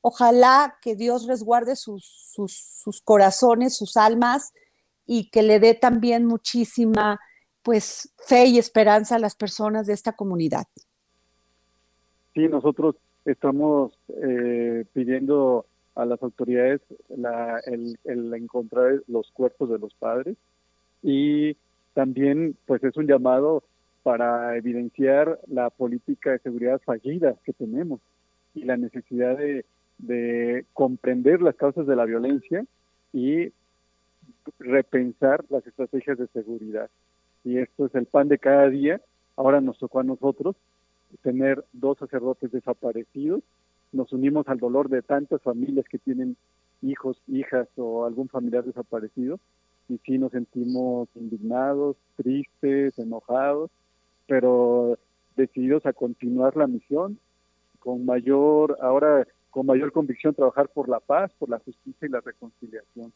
Ojalá 0.00 0.78
que 0.80 0.94
Dios 0.94 1.26
resguarde 1.26 1.74
sus, 1.74 2.32
sus, 2.32 3.00
corazones, 3.02 3.76
sus 3.76 3.96
almas 3.96 4.52
y 5.08 5.30
que 5.30 5.42
le 5.42 5.58
dé 5.58 5.74
también 5.74 6.26
muchísima 6.26 7.18
pues 7.62 8.14
fe 8.18 8.46
y 8.46 8.58
esperanza 8.58 9.16
a 9.16 9.18
las 9.18 9.34
personas 9.34 9.86
de 9.86 9.94
esta 9.94 10.12
comunidad. 10.12 10.66
Sí, 12.34 12.46
nosotros 12.46 12.94
estamos 13.24 13.98
eh, 14.22 14.84
pidiendo 14.92 15.66
a 15.94 16.04
las 16.04 16.22
autoridades 16.22 16.82
la, 17.08 17.58
el, 17.64 17.98
el 18.04 18.32
encontrar 18.34 19.02
los 19.08 19.30
cuerpos 19.32 19.70
de 19.70 19.78
los 19.78 19.94
padres 19.94 20.36
y 21.02 21.56
también 21.94 22.56
pues 22.66 22.84
es 22.84 22.96
un 22.96 23.06
llamado 23.06 23.64
para 24.02 24.56
evidenciar 24.56 25.40
la 25.46 25.70
política 25.70 26.32
de 26.32 26.38
seguridad 26.40 26.80
fallida 26.84 27.34
que 27.44 27.54
tenemos 27.54 28.00
y 28.54 28.64
la 28.64 28.76
necesidad 28.76 29.38
de, 29.38 29.64
de 29.96 30.66
comprender 30.74 31.40
las 31.40 31.56
causas 31.56 31.86
de 31.86 31.96
la 31.96 32.04
violencia 32.04 32.64
y 33.12 33.52
repensar 34.58 35.44
las 35.48 35.66
estrategias 35.66 36.18
de 36.18 36.26
seguridad. 36.28 36.90
Y 37.44 37.58
esto 37.58 37.86
es 37.86 37.94
el 37.94 38.06
pan 38.06 38.28
de 38.28 38.38
cada 38.38 38.68
día. 38.68 39.00
Ahora 39.36 39.60
nos 39.60 39.78
tocó 39.78 40.00
a 40.00 40.04
nosotros 40.04 40.56
tener 41.22 41.64
dos 41.72 41.98
sacerdotes 41.98 42.50
desaparecidos 42.50 43.42
nos 43.92 44.12
unimos 44.12 44.46
al 44.48 44.58
dolor 44.58 44.88
de 44.88 45.02
tantas 45.02 45.40
familias 45.42 45.86
que 45.88 45.98
tienen 45.98 46.36
hijos, 46.82 47.20
hijas 47.26 47.68
o 47.76 48.04
algún 48.04 48.28
familiar 48.28 48.64
desaparecido 48.64 49.38
y 49.88 49.98
sí 50.04 50.18
nos 50.18 50.32
sentimos 50.32 51.08
indignados, 51.14 51.96
tristes, 52.16 52.98
enojados, 52.98 53.70
pero 54.26 54.98
decididos 55.36 55.86
a 55.86 55.94
continuar 55.94 56.56
la 56.56 56.66
misión 56.66 57.18
con 57.78 58.04
mayor, 58.04 58.76
ahora 58.82 59.26
con 59.50 59.64
mayor 59.64 59.92
convicción 59.92 60.34
trabajar 60.34 60.68
por 60.68 60.88
la 60.88 61.00
paz, 61.00 61.32
por 61.38 61.48
la 61.48 61.58
justicia 61.60 62.06
y 62.06 62.10
la 62.10 62.20
reconciliación. 62.20 63.12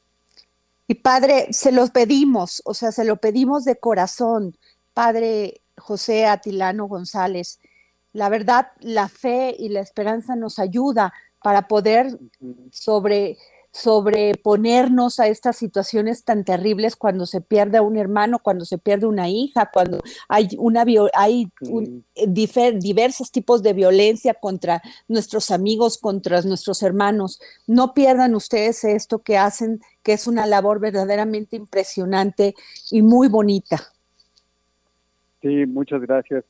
Y 0.93 0.97
padre, 0.97 1.47
se 1.53 1.73
los 1.73 1.91
pedimos, 1.91 2.61
o 2.67 2.75
sea, 2.75 2.93
se 2.93 3.07
lo 3.07 3.17
pedimos 3.17 3.65
de 3.65 3.77
corazón, 3.77 4.59
padre 4.93 5.63
José 5.79 6.27
Atilano 6.27 6.85
González, 6.85 7.61
la 8.13 8.29
verdad, 8.29 8.73
la 8.81 9.09
fe 9.09 9.57
y 9.59 9.71
la 9.71 9.81
esperanza 9.81 10.37
nos 10.37 10.59
ayuda 10.59 11.15
para 11.43 11.67
poder 11.67 12.19
sobre 12.73 13.39
sobreponernos 13.73 15.19
a 15.19 15.29
estas 15.29 15.57
situaciones 15.57 16.25
tan 16.25 16.45
terribles 16.45 16.95
cuando 16.95 17.25
se 17.25 17.41
pierde 17.41 17.81
un 17.81 17.97
hermano, 17.97 18.39
cuando 18.39 18.67
se 18.67 18.77
pierde 18.77 19.07
una 19.07 19.31
hija, 19.31 19.71
cuando 19.73 20.03
hay 20.29 20.49
una 20.59 20.85
hay 21.15 21.51
diversos 22.27 23.33
tipos 23.33 23.63
de 23.63 23.73
violencia 23.73 24.35
contra 24.35 24.83
nuestros 25.09 25.51
amigos, 25.51 25.97
contra 25.97 26.43
nuestros 26.43 26.83
hermanos. 26.83 27.41
No 27.67 27.95
pierdan 27.95 28.35
ustedes 28.35 28.85
esto 28.85 29.21
que 29.21 29.39
hacen, 29.39 29.81
que 30.03 30.13
es 30.13 30.27
una 30.27 30.47
labor 30.47 30.79
verdaderamente 30.79 31.57
impresionante 31.57 32.55
y 32.91 33.01
muy 33.01 33.29
bonita. 33.29 33.79
Sí, 35.41 35.65
muchas 35.67 36.03
gracias. 36.03 36.45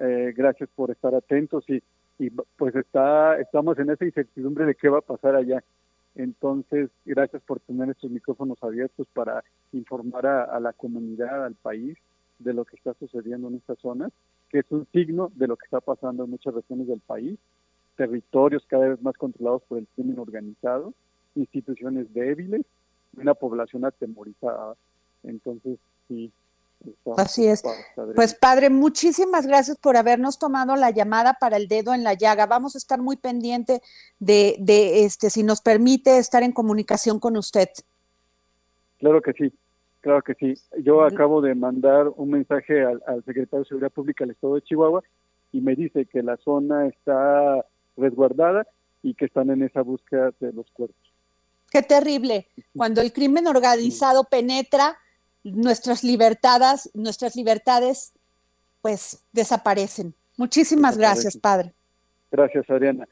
Eh, 0.00 0.32
gracias 0.36 0.68
por 0.76 0.92
estar 0.92 1.12
atentos 1.12 1.64
y, 1.68 1.82
y 2.20 2.30
pues 2.30 2.76
está, 2.76 3.36
estamos 3.40 3.76
en 3.80 3.90
esa 3.90 4.04
incertidumbre 4.04 4.64
de 4.64 4.76
qué 4.76 4.88
va 4.88 4.98
a 4.98 5.02
pasar 5.02 5.34
allá. 5.34 5.64
Entonces, 6.18 6.90
gracias 7.06 7.40
por 7.42 7.60
tener 7.60 7.90
estos 7.90 8.10
micrófonos 8.10 8.58
abiertos 8.60 9.06
para 9.14 9.44
informar 9.72 10.26
a, 10.26 10.58
la 10.58 10.72
comunidad, 10.72 11.44
al 11.44 11.54
país, 11.54 11.96
de 12.40 12.52
lo 12.52 12.64
que 12.64 12.74
está 12.74 12.92
sucediendo 12.94 13.46
en 13.46 13.54
estas 13.54 13.78
zonas, 13.78 14.10
que 14.48 14.58
es 14.58 14.66
un 14.70 14.84
signo 14.92 15.30
de 15.36 15.46
lo 15.46 15.56
que 15.56 15.66
está 15.66 15.80
pasando 15.80 16.24
en 16.24 16.30
muchas 16.30 16.54
regiones 16.54 16.88
del 16.88 16.98
país, 16.98 17.38
territorios 17.96 18.66
cada 18.66 18.88
vez 18.88 19.00
más 19.00 19.16
controlados 19.16 19.62
por 19.68 19.78
el 19.78 19.86
crimen 19.94 20.18
organizado, 20.18 20.92
instituciones 21.36 22.12
débiles, 22.12 22.66
una 23.16 23.34
población 23.34 23.84
atemorizada. 23.84 24.74
Entonces, 25.22 25.78
sí, 26.08 26.32
Así 27.16 27.46
es. 27.46 27.62
Pues 28.14 28.34
padre, 28.34 28.70
muchísimas 28.70 29.46
gracias 29.46 29.76
por 29.78 29.96
habernos 29.96 30.38
tomado 30.38 30.76
la 30.76 30.90
llamada 30.90 31.34
para 31.34 31.56
el 31.56 31.68
dedo 31.68 31.92
en 31.92 32.04
la 32.04 32.14
llaga. 32.14 32.46
Vamos 32.46 32.74
a 32.74 32.78
estar 32.78 33.00
muy 33.00 33.16
pendiente 33.16 33.82
de, 34.18 34.56
de 34.60 35.04
este, 35.04 35.30
si 35.30 35.42
nos 35.42 35.60
permite 35.60 36.18
estar 36.18 36.42
en 36.42 36.52
comunicación 36.52 37.18
con 37.18 37.36
usted. 37.36 37.68
Claro 38.98 39.22
que 39.22 39.32
sí, 39.32 39.52
claro 40.00 40.22
que 40.22 40.34
sí. 40.34 40.54
Yo 40.82 41.02
acabo 41.02 41.40
de 41.40 41.54
mandar 41.54 42.08
un 42.16 42.30
mensaje 42.30 42.84
al, 42.84 43.00
secretario 43.24 43.60
de 43.60 43.68
Seguridad 43.68 43.92
Pública 43.92 44.24
del 44.24 44.32
Estado 44.32 44.54
de 44.56 44.62
Chihuahua 44.62 45.02
y 45.52 45.60
me 45.60 45.74
dice 45.74 46.06
que 46.06 46.22
la 46.22 46.36
zona 46.38 46.86
está 46.86 47.64
resguardada 47.96 48.66
y 49.02 49.14
que 49.14 49.26
están 49.26 49.50
en 49.50 49.62
esa 49.62 49.82
búsqueda 49.82 50.32
de 50.40 50.52
los 50.52 50.70
cuerpos. 50.72 50.96
Qué 51.70 51.82
terrible. 51.82 52.48
Cuando 52.76 53.00
el 53.00 53.12
crimen 53.12 53.46
organizado 53.46 54.24
penetra 54.24 54.96
nuestras 55.42 56.04
libertades, 56.04 56.90
nuestras 56.94 57.36
libertades, 57.36 58.12
pues 58.80 59.22
desaparecen. 59.32 60.14
Muchísimas 60.36 60.96
gracias, 60.96 61.36
padre. 61.36 61.74
Gracias, 62.30 62.68
Adriana. 62.70 63.08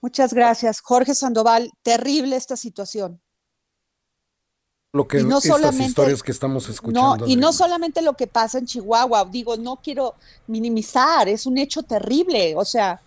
Muchas 0.00 0.32
gracias, 0.32 0.80
Jorge 0.80 1.14
Sandoval. 1.14 1.70
Terrible 1.82 2.36
esta 2.36 2.56
situación. 2.56 3.20
Lo 4.92 5.06
que 5.06 5.22
no 5.22 5.38
estas 5.38 5.78
historias 5.78 6.22
que 6.22 6.32
estamos 6.32 6.68
escuchando. 6.68 7.26
y 7.26 7.36
no 7.36 7.52
solamente 7.52 8.00
lo 8.00 8.14
que 8.14 8.26
pasa 8.26 8.58
en 8.58 8.64
Chihuahua. 8.66 9.26
Digo, 9.26 9.56
no 9.56 9.76
quiero 9.76 10.14
minimizar, 10.46 11.28
es 11.28 11.44
un 11.46 11.58
hecho 11.58 11.82
terrible. 11.82 12.54
O 12.56 12.64
sea, 12.64 13.00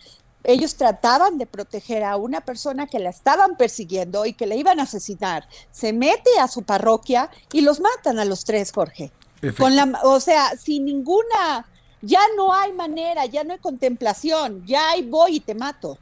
ellos 0.44 0.76
trataban 0.76 1.38
de 1.38 1.46
proteger 1.46 2.04
a 2.04 2.18
una 2.18 2.42
persona 2.42 2.88
que 2.88 3.00
la 3.00 3.10
estaban 3.10 3.56
persiguiendo 3.58 4.26
y 4.26 4.34
que 4.34 4.48
la 4.48 4.56
iban 4.56 4.80
a 4.80 4.84
asesinar. 4.84 5.48
Se 5.72 5.94
mete 5.94 6.40
a 6.40 6.48
su 6.48 6.64
parroquia 6.64 7.30
y 7.52 7.62
los 7.62 7.80
matan 7.80 8.20
a 8.20 8.26
los 8.26 8.44
tres, 8.44 8.72
Jorge. 8.72 9.12
Con 9.58 9.76
la, 9.76 10.00
o 10.04 10.20
sea, 10.20 10.56
sin 10.56 10.86
ninguna, 10.86 11.66
ya 12.02 12.22
no 12.36 12.54
hay 12.54 12.74
manera, 12.74 13.26
ya 13.26 13.44
no 13.44 13.54
hay 13.54 13.60
contemplación, 13.60 14.66
ya 14.66 14.92
hay 14.92 15.04
voy 15.04 15.38
y 15.38 15.40
te 15.40 15.56
mato. 15.56 15.98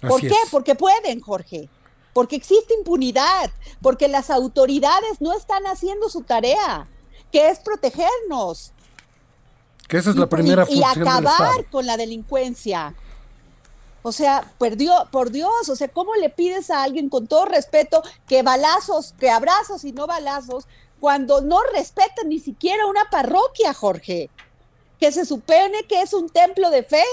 ¿Por 0.00 0.20
qué? 0.20 0.36
Porque 0.50 0.74
pueden, 0.74 1.20
Jorge. 1.20 1.68
Porque 2.12 2.36
existe 2.36 2.74
impunidad, 2.74 3.50
porque 3.82 4.08
las 4.08 4.30
autoridades 4.30 5.20
no 5.20 5.36
están 5.36 5.64
haciendo 5.66 6.08
su 6.08 6.22
tarea, 6.22 6.88
que 7.30 7.48
es 7.48 7.58
protegernos. 7.60 8.72
Que 9.86 9.98
esa 9.98 10.10
es 10.10 10.16
la 10.16 10.28
primera 10.28 10.66
y, 10.68 10.78
y 10.78 10.82
acabar 10.82 11.66
con 11.70 11.86
la 11.86 11.96
delincuencia. 11.96 12.94
O 14.02 14.12
sea, 14.12 14.52
perdió, 14.58 15.08
por 15.10 15.30
Dios, 15.30 15.68
o 15.68 15.76
sea, 15.76 15.88
¿cómo 15.88 16.14
le 16.14 16.30
pides 16.30 16.70
a 16.70 16.82
alguien 16.82 17.08
con 17.08 17.26
todo 17.26 17.46
respeto 17.46 18.02
que 18.26 18.42
balazos, 18.42 19.14
que 19.18 19.30
abrazos 19.30 19.84
y 19.84 19.92
no 19.92 20.06
balazos, 20.06 20.66
cuando 21.00 21.40
no 21.40 21.58
respeta 21.74 22.22
ni 22.24 22.38
siquiera 22.38 22.86
una 22.86 23.10
parroquia, 23.10 23.74
Jorge? 23.74 24.30
Que 25.00 25.12
se 25.12 25.24
supone 25.24 25.84
que 25.88 26.02
es 26.02 26.12
un 26.12 26.28
templo 26.28 26.70
de 26.70 26.82
fe 26.82 27.04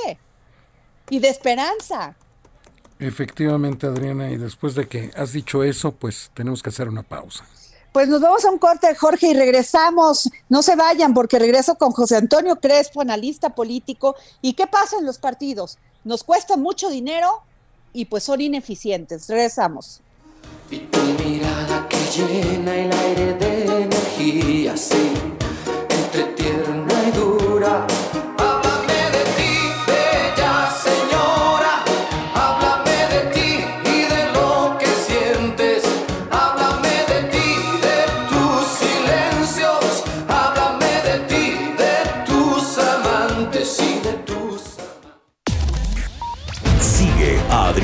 y 1.09 1.19
de 1.19 1.29
esperanza. 1.29 2.15
Efectivamente, 2.99 3.87
Adriana, 3.87 4.31
y 4.31 4.37
después 4.37 4.73
de 4.75 4.87
que 4.87 5.11
has 5.15 5.33
dicho 5.33 5.63
eso, 5.63 5.91
pues 5.91 6.31
tenemos 6.33 6.63
que 6.63 6.69
hacer 6.69 6.87
una 6.87 7.03
pausa. 7.03 7.45
Pues 7.91 8.09
nos 8.09 8.21
vamos 8.21 8.43
a 8.45 8.51
un 8.51 8.59
corte, 8.59 8.93
Jorge, 8.95 9.27
y 9.27 9.33
regresamos. 9.33 10.29
No 10.49 10.61
se 10.61 10.75
vayan 10.75 11.13
porque 11.13 11.39
regreso 11.39 11.75
con 11.75 11.91
José 11.91 12.17
Antonio 12.17 12.57
Crespo, 12.57 13.01
analista 13.01 13.55
político. 13.55 14.15
¿Y 14.41 14.53
qué 14.53 14.67
pasa 14.67 14.97
en 14.97 15.05
los 15.05 15.17
partidos? 15.17 15.77
Nos 16.05 16.23
cuesta 16.23 16.55
mucho 16.55 16.89
dinero 16.89 17.41
y 17.91 18.05
pues 18.05 18.23
son 18.23 18.39
ineficientes. 18.39 19.27
Regresamos. 19.27 20.01
Y 20.69 20.77
tu 20.77 20.99
mirada 21.01 21.89
que 21.89 21.97
llena 22.15 22.75
el 22.75 22.91
aire 22.91 23.33
de 23.33 23.81
energía, 23.83 24.77
sí, 24.77 25.13
entre 25.89 26.23
tierna 26.35 26.74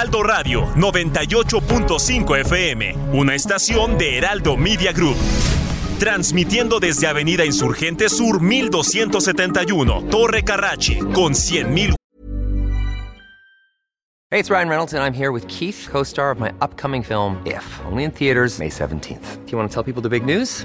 Heraldo 0.00 0.22
Radio 0.22 0.66
98.5 0.76 2.40
FM, 2.40 2.94
una 3.12 3.34
estación 3.34 3.98
de 3.98 4.16
Heraldo 4.16 4.56
Media 4.56 4.92
Group. 4.92 5.14
Transmitiendo 5.98 6.80
desde 6.80 7.06
Avenida 7.06 7.44
Insurgente 7.44 8.08
Sur 8.08 8.40
1271, 8.40 10.04
Torre 10.10 10.42
Carrachi, 10.42 11.00
con 11.12 11.34
100.000. 11.34 11.94
Hey, 14.30 14.40
it's 14.40 14.48
Ryan 14.48 14.70
Reynolds, 14.70 14.94
and 14.94 15.02
I'm 15.02 15.12
here 15.12 15.32
with 15.32 15.46
Keith, 15.48 15.86
co 15.92 16.02
star 16.02 16.30
of 16.30 16.40
my 16.40 16.50
upcoming 16.62 17.02
film, 17.02 17.36
If, 17.44 17.62
only 17.84 18.04
in 18.04 18.10
theaters, 18.10 18.58
May 18.58 18.70
17th. 18.70 19.44
Do 19.44 19.52
you 19.52 19.58
want 19.58 19.70
to 19.70 19.74
tell 19.74 19.84
people 19.84 20.00
the 20.00 20.08
big 20.08 20.24
news? 20.24 20.64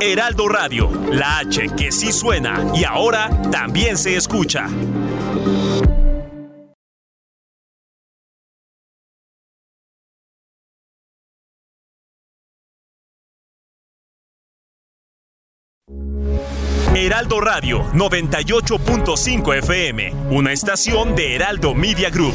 Heraldo 0.00 0.46
Radio, 0.48 0.90
la 1.10 1.38
H 1.38 1.70
que 1.76 1.90
sí 1.90 2.12
suena 2.12 2.62
y 2.74 2.84
ahora 2.84 3.30
también 3.50 3.96
se 3.96 4.16
escucha. 4.16 4.68
Heraldo 16.94 17.40
Radio 17.40 17.84
98.5 17.92 19.58
FM, 19.58 20.12
una 20.30 20.52
estación 20.52 21.14
de 21.14 21.36
Heraldo 21.36 21.74
Media 21.74 22.10
Group. 22.10 22.34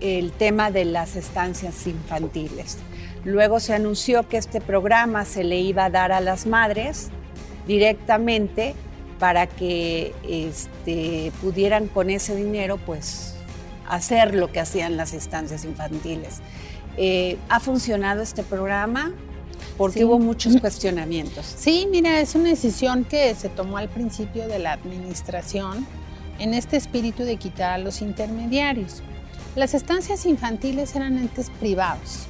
el 0.00 0.32
tema 0.32 0.70
de 0.70 0.84
las 0.84 1.16
estancias 1.16 1.86
infantiles. 1.86 2.78
Luego 3.24 3.60
se 3.60 3.74
anunció 3.74 4.28
que 4.28 4.36
este 4.36 4.60
programa 4.60 5.24
se 5.24 5.44
le 5.44 5.60
iba 5.60 5.86
a 5.86 5.90
dar 5.90 6.12
a 6.12 6.20
las 6.20 6.46
madres 6.46 7.08
directamente 7.66 8.74
para 9.18 9.46
que 9.46 10.14
este, 10.28 11.32
pudieran 11.40 11.88
con 11.88 12.10
ese 12.10 12.36
dinero 12.36 12.78
pues 12.78 13.34
hacer 13.88 14.34
lo 14.34 14.52
que 14.52 14.60
hacían 14.60 14.96
las 14.96 15.12
estancias 15.12 15.64
infantiles. 15.64 16.40
Eh, 16.96 17.36
¿Ha 17.48 17.60
funcionado 17.60 18.22
este 18.22 18.42
programa? 18.42 19.12
Porque 19.76 20.04
hubo 20.04 20.18
muchos 20.18 20.56
cuestionamientos. 20.60 21.46
Sí, 21.46 21.86
mira, 21.90 22.20
es 22.20 22.34
una 22.34 22.50
decisión 22.50 23.04
que 23.04 23.34
se 23.34 23.48
tomó 23.48 23.78
al 23.78 23.88
principio 23.88 24.46
de 24.48 24.58
la 24.58 24.72
administración 24.72 25.86
en 26.38 26.54
este 26.54 26.76
espíritu 26.76 27.24
de 27.24 27.36
quitar 27.36 27.72
a 27.72 27.78
los 27.78 28.00
intermediarios. 28.02 29.02
Las 29.58 29.74
estancias 29.74 30.24
infantiles 30.24 30.94
eran 30.94 31.18
entes 31.18 31.50
privados, 31.50 32.28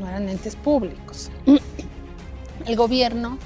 no 0.00 0.08
eran 0.08 0.30
entes 0.30 0.56
públicos. 0.56 1.30
El 2.66 2.74
gobierno 2.74 3.36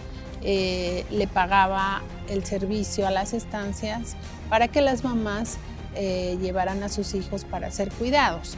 eh, 0.41 1.05
le 1.11 1.27
pagaba 1.27 2.03
el 2.29 2.45
servicio 2.45 3.09
a 3.09 3.11
las 3.11 3.33
estancias 3.33 4.15
para 4.49 4.69
que 4.69 4.83
las 4.83 5.03
mamás 5.03 5.59
eh, 5.97 6.39
llevaran 6.41 6.85
a 6.85 6.89
sus 6.89 7.15
hijos 7.15 7.45
para 7.45 7.73
ser 7.73 7.91
cuidados. 7.91 8.57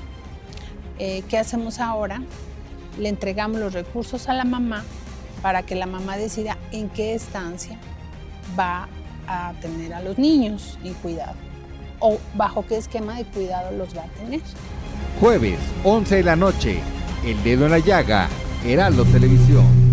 Eh, 0.99 1.23
¿Qué 1.31 1.39
hacemos 1.39 1.81
ahora? 1.81 2.21
Le 2.99 3.09
entregamos 3.09 3.61
los 3.61 3.73
recursos 3.73 4.29
a 4.29 4.35
la 4.35 4.45
mamá 4.45 4.85
para 5.41 5.63
que 5.63 5.75
la 5.75 5.87
mamá 5.87 6.19
decida 6.19 6.59
en 6.71 6.91
qué 6.91 7.15
estancia 7.15 7.79
va 8.59 8.91
a 9.27 9.55
tener 9.63 9.95
a 9.95 10.03
los 10.03 10.19
niños 10.19 10.79
en 10.85 10.93
cuidado 10.93 11.50
o 12.01 12.19
bajo 12.35 12.67
qué 12.67 12.77
esquema 12.77 13.17
de 13.17 13.25
cuidado 13.25 13.71
los 13.77 13.97
va 13.97 14.03
a 14.03 14.09
tener. 14.09 14.41
Jueves, 15.21 15.59
11 15.85 16.17
de 16.17 16.23
la 16.23 16.37
noche, 16.37 16.81
El 17.25 17.43
Dedo 17.43 17.67
en 17.67 17.73
la 17.73 17.79
Llaga, 17.79 18.29
Heraldo 18.65 19.05
Televisión. 19.05 19.90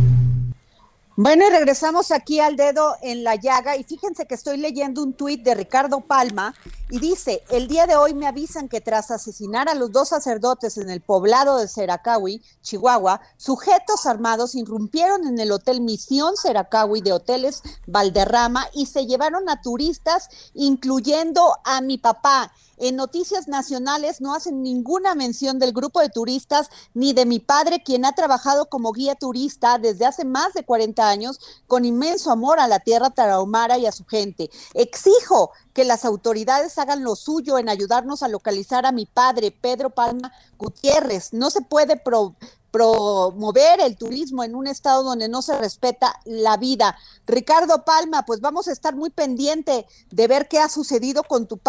Bueno, 1.19 1.47
y 1.47 1.49
regresamos 1.49 2.12
aquí 2.12 2.39
al 2.39 2.58
dedo 2.58 2.95
en 3.01 3.23
la 3.23 3.34
llaga 3.34 3.75
y 3.75 3.84
fíjense 3.84 4.27
que 4.27 4.36
estoy 4.36 4.58
leyendo 4.58 5.01
un 5.01 5.13
tuit 5.13 5.41
de 5.41 5.56
Ricardo 5.56 6.01
Palma 6.01 6.53
y 6.91 6.99
dice, 6.99 7.41
el 7.49 7.67
día 7.67 7.88
de 7.88 7.95
hoy 7.95 8.13
me 8.13 8.27
avisan 8.27 8.69
que 8.69 8.82
tras 8.82 9.10
asesinar 9.10 9.67
a 9.67 9.73
los 9.73 9.91
dos 9.91 10.10
sacerdotes 10.10 10.77
en 10.77 10.91
el 10.91 11.01
poblado 11.01 11.58
de 11.58 11.67
Seracawi, 11.67 12.43
Chihuahua, 12.62 13.19
sujetos 13.36 14.06
armados 14.06 14.53
irrumpieron 14.53 15.25
en 15.25 15.39
el 15.39 15.51
Hotel 15.51 15.82
Misión 15.82 16.38
Seracawi 16.38 17.01
de 17.01 17.13
Hoteles 17.13 17.63
Valderrama 17.88 18.67
y 18.75 18.86
se 18.86 19.08
llevaron 19.08 19.49
a 19.49 19.63
turistas, 19.63 20.30
incluyendo 20.53 21.58
a 21.63 21.82
mi 21.82 21.97
papá. 21.97 22.53
En 22.77 22.95
noticias 22.95 23.47
nacionales 23.47 24.21
no 24.21 24.35
hacen 24.35 24.61
ninguna 24.61 25.15
mención 25.15 25.57
del 25.57 25.73
grupo 25.73 25.99
de 25.99 26.09
turistas 26.09 26.69
ni 26.93 27.13
de 27.13 27.25
mi 27.25 27.39
padre, 27.39 27.81
quien 27.83 28.05
ha 28.05 28.13
trabajado 28.13 28.69
como 28.69 28.91
guía 28.91 29.15
turista 29.15 29.79
desde 29.79 30.05
hace 30.05 30.25
más 30.25 30.53
de 30.53 30.63
40 30.63 31.09
años 31.09 31.39
con 31.65 31.85
inmenso 31.85 32.31
amor 32.31 32.59
a 32.59 32.67
la 32.67 32.79
tierra 32.79 33.09
tarahumara 33.09 33.77
y 33.77 33.87
a 33.87 33.91
su 33.91 34.05
gente. 34.05 34.49
Exijo 34.73 35.51
que 35.73 35.85
las 35.85 36.05
autoridades 36.05 36.77
hagan 36.77 37.03
lo 37.03 37.15
suyo 37.15 37.57
en 37.57 37.69
ayudarnos 37.69 38.23
a 38.23 38.27
localizar 38.27 38.85
a 38.85 38.91
mi 38.91 39.05
padre, 39.05 39.51
Pedro 39.51 39.89
Palma 39.89 40.31
Gutiérrez. 40.57 41.33
No 41.33 41.49
se 41.49 41.61
puede 41.61 41.97
pro 41.97 42.35
promover 42.71 43.80
el 43.82 43.97
turismo 43.97 44.43
en 44.43 44.56
un 44.56 44.67
estado 44.67 45.03
donde 45.03 45.30
no 45.30 45.41
se 45.41 45.58
respeta 45.58 46.13
la 46.25 46.58
vida. 46.58 46.97
Ricardo 47.25 47.84
Palma, 47.86 48.23
pues 48.25 48.41
vamos 48.41 48.67
a 48.67 48.71
estar 48.71 48.95
muy 48.95 49.10
pendiente 49.10 49.86
de 50.12 50.27
ver 50.27 50.47
qué 50.47 50.60
ha 50.60 50.69
sucedido 50.69 51.23
con 51.23 51.47
tu, 51.47 51.60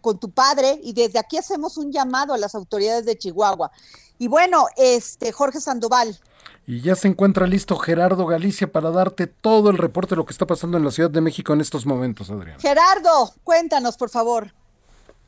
con 0.00 0.18
tu 0.18 0.30
padre 0.30 0.80
y 0.82 0.92
desde 0.92 1.18
aquí 1.18 1.36
hacemos 1.36 1.76
un 1.76 1.92
llamado 1.92 2.34
a 2.34 2.38
las 2.38 2.54
autoridades 2.54 3.04
de 3.04 3.16
Chihuahua. 3.16 3.70
Y 4.18 4.28
bueno, 4.28 4.66
este 4.76 5.32
Jorge 5.32 5.60
Sandoval. 5.60 6.18
Y 6.66 6.80
ya 6.80 6.94
se 6.96 7.08
encuentra 7.08 7.46
listo 7.46 7.76
Gerardo 7.76 8.26
Galicia 8.26 8.70
para 8.70 8.90
darte 8.90 9.26
todo 9.26 9.70
el 9.70 9.78
reporte 9.78 10.10
de 10.10 10.16
lo 10.16 10.26
que 10.26 10.32
está 10.32 10.46
pasando 10.46 10.76
en 10.76 10.84
la 10.84 10.90
Ciudad 10.90 11.10
de 11.10 11.20
México 11.20 11.54
en 11.54 11.60
estos 11.60 11.86
momentos, 11.86 12.30
Adrián. 12.30 12.60
Gerardo, 12.60 13.30
cuéntanos, 13.42 13.96
por 13.96 14.10
favor. 14.10 14.52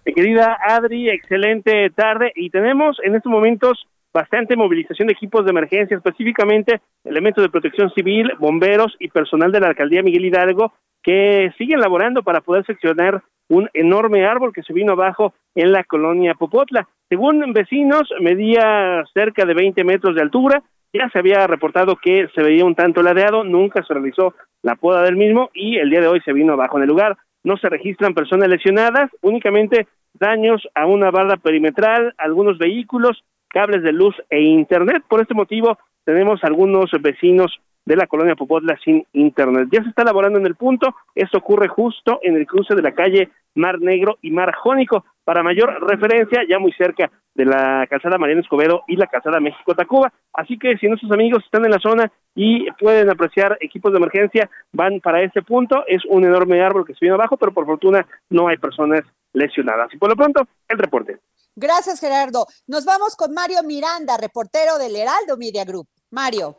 Mi 0.04 0.12
querida 0.12 0.59
Adri, 0.66 1.09
excelente 1.09 1.90
tarde. 1.90 2.33
Y 2.35 2.50
tenemos 2.50 2.98
en 3.04 3.14
estos 3.14 3.30
momentos 3.30 3.87
bastante 4.12 4.57
movilización 4.57 5.09
de 5.09 5.14
equipos 5.14 5.44
de 5.44 5.51
emergencia, 5.51 5.96
específicamente 5.96 6.81
elementos 7.05 7.42
de 7.42 7.51
protección 7.51 7.90
civil, 7.90 8.33
bomberos 8.38 8.96
y 8.99 9.09
personal 9.09 9.53
de 9.53 9.61
la 9.61 9.68
alcaldía 9.68 10.03
Miguel 10.03 10.25
Hidalgo, 10.25 10.73
que 11.03 11.53
siguen 11.57 11.81
laborando 11.81 12.23
para 12.23 12.40
poder 12.40 12.64
seccionar 12.66 13.23
un 13.49 13.68
enorme 13.75 14.25
árbol 14.27 14.53
que 14.53 14.62
se 14.62 14.73
vino 14.73 14.92
abajo 14.92 15.35
en 15.55 15.73
la 15.73 15.85
colonia 15.85 16.35
Popotla. 16.35 16.88
Según 17.09 17.53
vecinos, 17.53 18.09
medía 18.20 19.05
cerca 19.12 19.44
de 19.44 19.55
20 19.55 19.83
metros 19.85 20.14
de 20.14 20.23
altura, 20.23 20.62
ya 20.92 21.09
se 21.11 21.18
había 21.18 21.46
reportado 21.46 21.96
que 21.96 22.29
se 22.35 22.42
veía 22.42 22.64
un 22.64 22.75
tanto 22.75 23.03
ladeado, 23.03 23.44
nunca 23.44 23.83
se 23.85 23.94
realizó 23.94 24.35
la 24.62 24.77
poda 24.77 25.03
del 25.03 25.16
mismo 25.16 25.51
y 25.55 25.77
el 25.79 25.90
día 25.90 26.01
de 26.01 26.09
hoy 26.09 26.20
se 26.20 26.33
vino 26.33 26.53
abajo 26.53 26.77
en 26.77 26.83
el 26.83 26.88
lugar. 26.88 27.16
No 27.42 27.57
se 27.57 27.68
registran 27.68 28.14
personas 28.14 28.49
lesionadas, 28.49 29.11
únicamente 29.23 29.87
daños 30.14 30.66
a 30.75 30.87
una 30.87 31.11
barra 31.11 31.37
perimetral, 31.37 32.14
algunos 32.18 32.59
vehículos 32.59 33.25
cables 33.50 33.82
de 33.82 33.92
luz 33.92 34.14
e 34.30 34.40
internet. 34.40 35.02
Por 35.08 35.20
este 35.20 35.34
motivo, 35.34 35.78
tenemos 36.04 36.42
algunos 36.44 36.90
vecinos 37.00 37.60
de 37.84 37.96
la 37.96 38.06
colonia 38.06 38.36
Popotla 38.36 38.78
sin 38.84 39.04
internet. 39.12 39.68
Ya 39.72 39.82
se 39.82 39.88
está 39.88 40.02
elaborando 40.02 40.38
en 40.38 40.46
el 40.46 40.54
punto, 40.54 40.94
esto 41.14 41.38
ocurre 41.38 41.68
justo 41.68 42.20
en 42.22 42.36
el 42.36 42.46
cruce 42.46 42.74
de 42.74 42.82
la 42.82 42.92
calle 42.92 43.30
Mar 43.54 43.80
Negro 43.80 44.18
y 44.22 44.30
Mar 44.30 44.54
Jónico. 44.54 45.04
Para 45.24 45.42
mayor 45.42 45.86
referencia, 45.88 46.42
ya 46.48 46.58
muy 46.58 46.72
cerca 46.72 47.10
de 47.34 47.44
la 47.44 47.86
calzada 47.88 48.18
Mariano 48.18 48.42
Escobedo 48.42 48.82
y 48.88 48.96
la 48.96 49.06
calzada 49.06 49.40
México-Tacuba. 49.40 50.12
Así 50.32 50.58
que 50.58 50.76
si 50.78 50.88
nuestros 50.88 51.12
amigos 51.12 51.44
están 51.44 51.64
en 51.64 51.70
la 51.70 51.78
zona 51.78 52.10
y 52.34 52.70
pueden 52.72 53.10
apreciar 53.10 53.56
equipos 53.60 53.92
de 53.92 53.98
emergencia, 53.98 54.50
van 54.72 55.00
para 55.00 55.22
ese 55.22 55.42
punto. 55.42 55.84
Es 55.86 56.04
un 56.06 56.24
enorme 56.24 56.62
árbol 56.62 56.86
que 56.86 56.94
se 56.94 57.00
viene 57.00 57.14
abajo, 57.14 57.36
pero 57.36 57.52
por 57.52 57.66
fortuna 57.66 58.06
no 58.28 58.48
hay 58.48 58.56
personas 58.56 59.02
lesionadas. 59.32 59.92
Y 59.94 59.98
por 59.98 60.10
lo 60.10 60.16
pronto, 60.16 60.46
el 60.68 60.78
reporte. 60.78 61.18
Gracias, 61.56 62.00
Gerardo. 62.00 62.46
Nos 62.66 62.84
vamos 62.84 63.16
con 63.16 63.32
Mario 63.32 63.62
Miranda, 63.64 64.16
reportero 64.16 64.78
del 64.78 64.96
Heraldo 64.96 65.36
Media 65.36 65.64
Group. 65.64 65.86
Mario. 66.10 66.56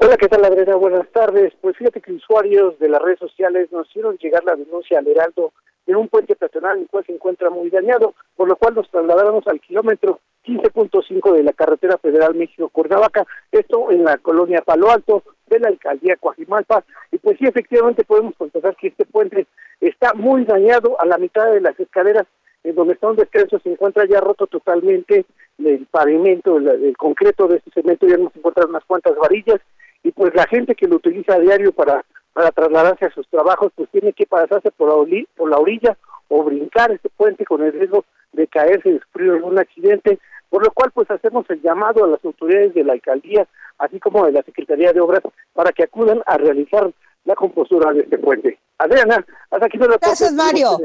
Hola, 0.00 0.16
¿qué 0.16 0.28
tal, 0.28 0.44
Adriana? 0.44 0.76
Buenas 0.76 1.10
tardes. 1.10 1.52
Pues 1.60 1.76
fíjate 1.76 2.00
que 2.00 2.12
usuarios 2.12 2.78
de 2.78 2.88
las 2.88 3.00
redes 3.00 3.18
sociales 3.18 3.72
nos 3.72 3.88
hicieron 3.88 4.18
llegar 4.18 4.44
la 4.44 4.54
denuncia 4.54 4.98
al 4.98 5.06
Heraldo 5.06 5.52
de 5.86 5.94
un 5.94 6.08
puente 6.08 6.34
peatonal 6.34 6.78
el 6.78 6.88
cual 6.88 7.04
se 7.06 7.12
encuentra 7.12 7.48
muy 7.48 7.70
dañado, 7.70 8.14
por 8.34 8.48
lo 8.48 8.56
cual 8.56 8.74
nos 8.74 8.90
trasladamos 8.90 9.46
al 9.46 9.60
kilómetro 9.60 10.20
15.5 10.44 11.32
de 11.32 11.42
la 11.42 11.52
carretera 11.52 11.96
federal 11.98 12.34
México-Cuernavaca, 12.34 13.26
esto 13.52 13.90
en 13.90 14.04
la 14.04 14.18
colonia 14.18 14.62
Palo 14.62 14.90
Alto 14.90 15.22
de 15.46 15.60
la 15.60 15.68
alcaldía 15.68 16.16
Coajimalpa, 16.16 16.84
y 17.10 17.18
pues 17.18 17.38
sí, 17.38 17.46
efectivamente 17.46 18.04
podemos 18.04 18.34
constatar 18.36 18.76
que 18.76 18.88
este 18.88 19.04
puente 19.06 19.46
está 19.80 20.12
muy 20.14 20.44
dañado 20.44 21.00
a 21.00 21.06
la 21.06 21.18
mitad 21.18 21.50
de 21.52 21.60
las 21.60 21.78
escaleras 21.78 22.26
en 22.66 22.74
donde 22.74 22.94
está 22.94 23.06
un 23.06 23.16
descanso 23.16 23.60
se 23.60 23.70
encuentra 23.70 24.04
ya 24.06 24.20
roto 24.20 24.48
totalmente 24.48 25.24
el 25.58 25.86
pavimento, 25.86 26.58
el, 26.58 26.96
concreto 26.96 27.46
de 27.46 27.58
este 27.58 27.70
cemento, 27.70 28.06
ya 28.08 28.16
no 28.16 28.30
se 28.30 28.40
encuentran 28.40 28.68
unas 28.68 28.84
cuantas 28.84 29.16
varillas, 29.16 29.60
y 30.02 30.10
pues 30.10 30.34
la 30.34 30.46
gente 30.48 30.74
que 30.74 30.88
lo 30.88 30.96
utiliza 30.96 31.34
a 31.34 31.38
diario 31.38 31.72
para, 31.72 32.04
para 32.32 32.50
trasladarse 32.50 33.06
a 33.06 33.10
sus 33.10 33.26
trabajos, 33.28 33.72
pues 33.74 33.88
tiene 33.90 34.12
que 34.12 34.26
pasarse 34.26 34.70
por 34.72 34.88
la, 34.88 35.24
por 35.36 35.48
la 35.48 35.58
orilla 35.58 35.96
o 36.28 36.42
brincar 36.42 36.90
este 36.90 37.08
puente 37.08 37.44
con 37.44 37.62
el 37.62 37.72
riesgo 37.72 38.04
de 38.32 38.48
caerse 38.48 38.90
y 38.90 38.98
sufrir 38.98 39.30
algún 39.30 39.58
accidente, 39.58 40.18
por 40.50 40.64
lo 40.64 40.72
cual 40.72 40.90
pues 40.92 41.08
hacemos 41.10 41.48
el 41.48 41.62
llamado 41.62 42.04
a 42.04 42.08
las 42.08 42.24
autoridades 42.24 42.74
de 42.74 42.82
la 42.82 42.94
alcaldía, 42.94 43.46
así 43.78 44.00
como 44.00 44.26
de 44.26 44.32
la 44.32 44.42
Secretaría 44.42 44.92
de 44.92 45.00
Obras, 45.00 45.22
para 45.54 45.70
que 45.70 45.84
acudan 45.84 46.20
a 46.26 46.36
realizar 46.36 46.90
la 47.24 47.34
compostura 47.36 47.92
de 47.92 48.00
este 48.00 48.18
puente. 48.18 48.58
Adriana, 48.78 49.24
hasta 49.50 49.66
aquí. 49.66 49.78
Gracias, 49.78 50.32
Mario. 50.32 50.78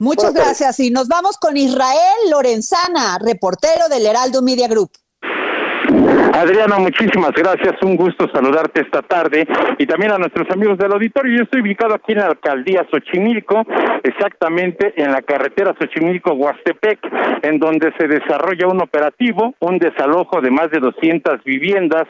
Muchas 0.00 0.32
gracias. 0.32 0.80
Y 0.80 0.90
nos 0.90 1.08
vamos 1.08 1.36
con 1.36 1.58
Israel 1.58 2.30
Lorenzana, 2.30 3.18
reportero 3.18 3.86
del 3.90 4.06
Heraldo 4.06 4.40
Media 4.40 4.66
Group. 4.66 4.90
Adriana, 6.40 6.78
muchísimas 6.78 7.32
gracias. 7.32 7.74
Un 7.82 7.96
gusto 7.96 8.26
saludarte 8.32 8.80
esta 8.80 9.02
tarde 9.02 9.46
y 9.76 9.84
también 9.84 10.12
a 10.12 10.16
nuestros 10.16 10.50
amigos 10.50 10.78
del 10.78 10.90
auditorio. 10.90 11.36
Yo 11.36 11.42
estoy 11.42 11.60
ubicado 11.60 11.94
aquí 11.94 12.12
en 12.12 12.20
la 12.20 12.28
alcaldía 12.28 12.86
Xochimilco, 12.90 13.62
exactamente 14.02 14.94
en 14.96 15.12
la 15.12 15.20
carretera 15.20 15.74
Xochimilco-Huastepec, 15.74 17.42
en 17.42 17.58
donde 17.58 17.92
se 17.98 18.08
desarrolla 18.08 18.68
un 18.68 18.80
operativo, 18.80 19.54
un 19.58 19.76
desalojo 19.78 20.40
de 20.40 20.50
más 20.50 20.70
de 20.70 20.78
200 20.78 21.44
viviendas, 21.44 22.04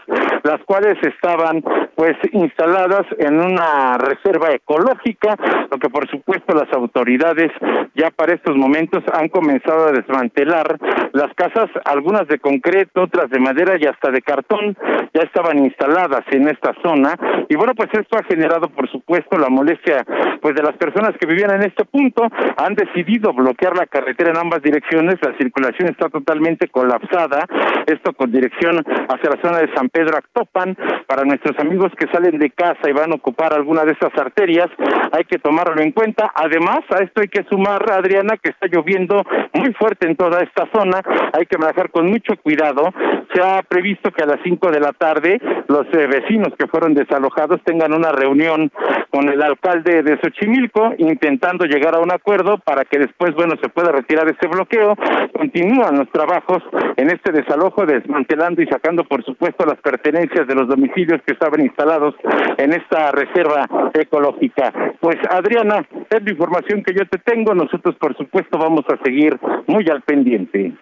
las 0.44 0.60
cuales 0.64 0.96
estaban 1.02 1.64
pues 1.96 2.16
instaladas 2.30 3.06
en 3.18 3.40
una 3.40 3.98
reserva 3.98 4.52
ecológica, 4.52 5.36
lo 5.72 5.78
que 5.78 5.90
por 5.90 6.08
supuesto 6.08 6.54
las 6.54 6.72
autoridades 6.72 7.50
ya 7.96 8.10
para 8.10 8.34
estos 8.34 8.56
momentos 8.56 9.02
han 9.12 9.28
comenzado 9.28 9.88
a 9.88 9.92
desmantelar 9.92 10.78
las 11.12 11.34
casas, 11.34 11.68
algunas 11.84 12.28
de 12.28 12.38
concreto, 12.38 13.02
otras 13.02 13.28
de 13.28 13.40
madera 13.40 13.76
y 13.76 13.86
hasta 13.86 14.12
de 14.12 14.19
cartón 14.22 14.76
ya 15.12 15.22
estaban 15.22 15.58
instaladas 15.58 16.22
en 16.30 16.48
esta 16.48 16.74
zona. 16.82 17.14
Y 17.48 17.56
bueno 17.56 17.74
pues 17.74 17.88
esto 17.92 18.16
ha 18.18 18.24
generado 18.24 18.68
por 18.68 18.90
supuesto 18.90 19.38
la 19.38 19.48
molestia 19.48 20.04
pues 20.40 20.54
de 20.54 20.62
las 20.62 20.76
personas 20.76 21.12
que 21.18 21.26
vivían 21.26 21.50
en 21.52 21.62
este 21.62 21.84
punto. 21.84 22.22
Han 22.56 22.74
decidido 22.74 23.32
bloquear 23.32 23.76
la 23.76 23.86
carretera 23.86 24.30
en 24.30 24.38
ambas 24.38 24.62
direcciones. 24.62 25.16
La 25.22 25.36
circulación 25.36 25.88
está 25.90 26.08
totalmente 26.08 26.68
colapsada. 26.68 27.46
Esto 27.86 28.12
con 28.12 28.30
dirección 28.30 28.84
hacia 29.08 29.30
la 29.30 29.42
zona 29.42 29.58
de 29.58 29.72
San 29.74 29.88
Pedro 29.88 30.16
Actopan. 30.16 30.76
Para 31.06 31.24
nuestros 31.24 31.58
amigos 31.58 31.92
que 31.98 32.06
salen 32.12 32.38
de 32.38 32.50
casa 32.50 32.88
y 32.88 32.92
van 32.92 33.12
a 33.12 33.16
ocupar 33.16 33.52
alguna 33.52 33.84
de 33.84 33.92
estas 33.92 34.16
arterias 34.16 34.68
hay 35.12 35.24
que 35.24 35.38
tomarlo 35.38 35.80
en 35.80 35.92
cuenta. 35.92 36.30
Además 36.34 36.80
a 36.90 37.02
esto 37.02 37.20
hay 37.20 37.28
que 37.28 37.44
sumar 37.44 37.90
Adriana 37.90 38.36
que 38.36 38.50
está 38.50 38.66
lloviendo 38.66 39.24
muy 39.54 39.72
fuerte 39.74 40.08
en 40.08 40.16
toda 40.16 40.40
esta 40.42 40.68
zona. 40.72 41.02
Hay 41.32 41.46
que 41.46 41.58
manejar 41.58 41.90
con 41.90 42.06
mucho 42.06 42.34
cuidado. 42.42 42.92
Se 43.34 43.42
ha 43.42 43.62
previsto 43.62 44.09
que 44.12 44.22
a 44.22 44.26
las 44.26 44.40
5 44.42 44.70
de 44.70 44.80
la 44.80 44.92
tarde 44.92 45.40
los 45.68 45.86
eh, 45.92 46.06
vecinos 46.06 46.52
que 46.58 46.66
fueron 46.66 46.94
desalojados 46.94 47.60
tengan 47.64 47.92
una 47.92 48.12
reunión 48.12 48.70
con 49.10 49.28
el 49.28 49.42
alcalde 49.42 50.02
de 50.02 50.18
Xochimilco 50.20 50.94
intentando 50.98 51.64
llegar 51.64 51.94
a 51.94 52.00
un 52.00 52.12
acuerdo 52.12 52.58
para 52.58 52.84
que 52.84 52.98
después, 52.98 53.34
bueno, 53.34 53.54
se 53.60 53.68
pueda 53.68 53.92
retirar 53.92 54.28
este 54.28 54.48
bloqueo. 54.48 54.96
Continúan 55.32 55.98
los 55.98 56.10
trabajos 56.10 56.62
en 56.96 57.10
este 57.10 57.32
desalojo, 57.32 57.86
desmantelando 57.86 58.62
y 58.62 58.66
sacando, 58.66 59.04
por 59.04 59.24
supuesto, 59.24 59.64
las 59.64 59.80
pertenencias 59.80 60.46
de 60.46 60.54
los 60.54 60.68
domicilios 60.68 61.20
que 61.26 61.32
estaban 61.32 61.60
instalados 61.60 62.14
en 62.58 62.72
esta 62.72 63.10
reserva 63.12 63.68
ecológica. 63.94 64.72
Pues, 65.00 65.16
Adriana, 65.30 65.86
es 66.10 66.22
la 66.22 66.30
información 66.30 66.82
que 66.82 66.94
yo 66.94 67.06
te 67.08 67.18
tengo. 67.18 67.54
Nosotros, 67.54 67.96
por 67.96 68.16
supuesto, 68.16 68.58
vamos 68.58 68.84
a 68.88 69.02
seguir 69.04 69.38
muy 69.66 69.88
al 69.88 70.02
pendiente. 70.02 70.72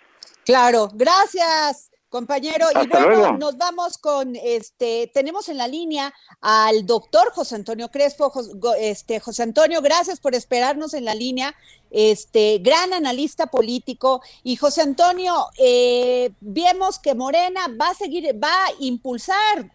Claro, 0.44 0.88
gracias. 0.94 1.97
Compañero, 2.08 2.66
y 2.82 2.86
bueno, 2.86 3.36
nos 3.36 3.58
vamos 3.58 3.98
con 3.98 4.34
este, 4.34 5.10
tenemos 5.12 5.50
en 5.50 5.58
la 5.58 5.68
línea 5.68 6.14
al 6.40 6.86
doctor 6.86 7.30
José 7.32 7.56
Antonio 7.56 7.90
Crespo. 7.90 8.32
este, 8.78 9.20
José 9.20 9.42
Antonio, 9.42 9.82
gracias 9.82 10.18
por 10.18 10.34
esperarnos 10.34 10.94
en 10.94 11.04
la 11.04 11.14
línea. 11.14 11.54
Este, 11.90 12.58
gran 12.58 12.94
analista 12.94 13.48
político. 13.48 14.22
Y 14.42 14.56
José 14.56 14.82
Antonio, 14.82 15.48
eh, 15.58 16.30
vemos 16.40 16.98
que 16.98 17.14
Morena 17.14 17.66
va 17.80 17.90
a 17.90 17.94
seguir, 17.94 18.42
va 18.42 18.66
a 18.66 18.72
impulsar 18.80 19.70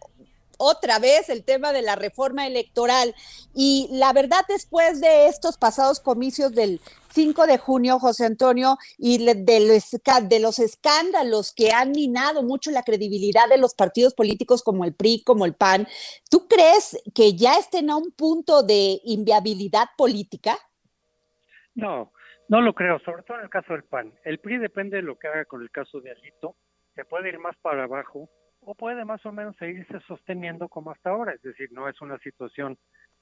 otra 0.58 0.98
vez 0.98 1.28
el 1.28 1.44
tema 1.44 1.72
de 1.72 1.82
la 1.82 1.94
reforma 1.94 2.46
electoral. 2.46 3.14
Y 3.54 3.88
la 3.92 4.12
verdad, 4.12 4.44
después 4.48 5.00
de 5.00 5.28
estos 5.28 5.56
pasados 5.56 6.00
comicios 6.00 6.52
del 6.52 6.80
5 7.14 7.46
de 7.46 7.58
junio, 7.58 8.00
José 8.00 8.26
Antonio, 8.26 8.76
y 8.98 9.24
de 9.24 10.40
los, 10.40 10.58
escándalos 10.58 11.54
que 11.54 11.70
han 11.70 11.92
minado 11.92 12.42
mucho 12.42 12.72
la 12.72 12.82
credibilidad 12.82 13.48
de 13.48 13.56
los 13.56 13.74
partidos 13.74 14.14
políticos 14.14 14.64
como 14.64 14.84
el 14.84 14.94
PRI, 14.94 15.22
como 15.24 15.44
el 15.44 15.54
PAN, 15.54 15.86
¿tú 16.28 16.48
crees 16.48 17.00
que 17.14 17.34
ya 17.36 17.54
estén 17.54 17.88
a 17.90 17.96
un 17.96 18.10
punto 18.10 18.64
de 18.64 18.98
inviabilidad 19.04 19.86
política? 19.96 20.56
No, 21.76 22.12
no 22.48 22.60
lo 22.60 22.74
creo, 22.74 22.98
sobre 23.00 23.22
todo 23.22 23.38
en 23.38 23.44
el 23.44 23.50
caso 23.50 23.74
del 23.74 23.84
PAN. 23.84 24.12
El 24.24 24.40
PRI 24.40 24.58
depende 24.58 24.96
de 24.96 25.02
lo 25.02 25.16
que 25.16 25.28
haga 25.28 25.44
con 25.44 25.62
el 25.62 25.70
caso 25.70 26.00
de 26.00 26.10
Alito, 26.10 26.56
se 26.96 27.04
puede 27.04 27.28
ir 27.28 27.38
más 27.38 27.56
para 27.58 27.84
abajo 27.84 28.28
o 28.60 28.74
puede 28.74 29.04
más 29.04 29.24
o 29.24 29.30
menos 29.30 29.54
seguirse 29.56 30.00
sosteniendo 30.08 30.68
como 30.68 30.90
hasta 30.90 31.10
ahora, 31.10 31.32
es 31.34 31.42
decir, 31.42 31.70
no 31.70 31.88
es 31.88 32.00
una 32.00 32.18
situación 32.18 32.76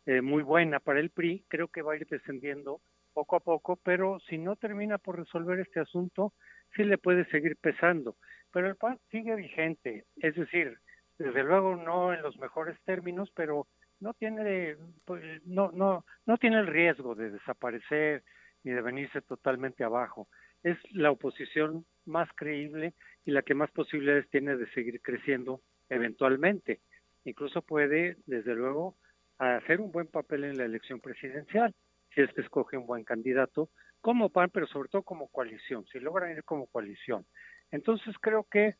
eh, 0.06 0.22
muy 0.22 0.42
buena 0.42 0.80
para 0.80 0.98
el 0.98 1.10
PRI, 1.10 1.44
creo 1.48 1.68
que 1.68 1.82
va 1.82 1.92
a 1.92 1.96
ir 1.96 2.06
descendiendo 2.06 2.80
poco 3.12 3.36
a 3.36 3.40
poco, 3.40 3.76
pero 3.82 4.18
si 4.28 4.38
no 4.38 4.56
termina 4.56 4.98
por 4.98 5.18
resolver 5.18 5.60
este 5.60 5.80
asunto, 5.80 6.32
sí 6.74 6.84
le 6.84 6.98
puede 6.98 7.24
seguir 7.26 7.56
pesando. 7.56 8.16
Pero 8.52 8.68
el 8.68 8.76
PAN 8.76 8.98
sigue 9.10 9.34
vigente, 9.34 10.04
es 10.16 10.34
decir, 10.34 10.78
desde 11.18 11.44
luego 11.44 11.76
no 11.76 12.12
en 12.12 12.22
los 12.22 12.36
mejores 12.38 12.78
términos, 12.84 13.30
pero 13.34 13.66
no 14.00 14.14
tiene, 14.14 14.76
pues, 15.04 15.22
no, 15.46 15.70
no, 15.72 16.04
no 16.26 16.36
tiene 16.38 16.58
el 16.58 16.66
riesgo 16.66 17.14
de 17.14 17.30
desaparecer 17.30 18.24
ni 18.64 18.72
de 18.72 18.82
venirse 18.82 19.22
totalmente 19.22 19.84
abajo. 19.84 20.28
Es 20.62 20.76
la 20.92 21.10
oposición 21.10 21.84
más 22.04 22.28
creíble 22.34 22.94
y 23.24 23.30
la 23.30 23.42
que 23.42 23.54
más 23.54 23.70
posibilidades 23.70 24.28
tiene 24.30 24.56
de 24.56 24.70
seguir 24.72 25.00
creciendo 25.00 25.60
eventualmente. 25.88 26.80
Incluso 27.24 27.62
puede, 27.62 28.16
desde 28.26 28.54
luego, 28.54 28.96
hacer 29.38 29.80
un 29.80 29.92
buen 29.92 30.06
papel 30.06 30.44
en 30.44 30.56
la 30.56 30.64
elección 30.64 31.00
presidencial, 31.00 31.74
si 32.14 32.22
es 32.22 32.32
que 32.32 32.42
escoge 32.42 32.76
un 32.76 32.86
buen 32.86 33.04
candidato, 33.04 33.70
como 34.00 34.30
PAN, 34.30 34.50
pero 34.52 34.66
sobre 34.66 34.88
todo 34.88 35.02
como 35.02 35.28
coalición, 35.28 35.86
si 35.86 36.00
logran 36.00 36.32
ir 36.32 36.44
como 36.44 36.66
coalición. 36.66 37.24
Entonces 37.70 38.14
creo 38.20 38.44
que 38.44 38.76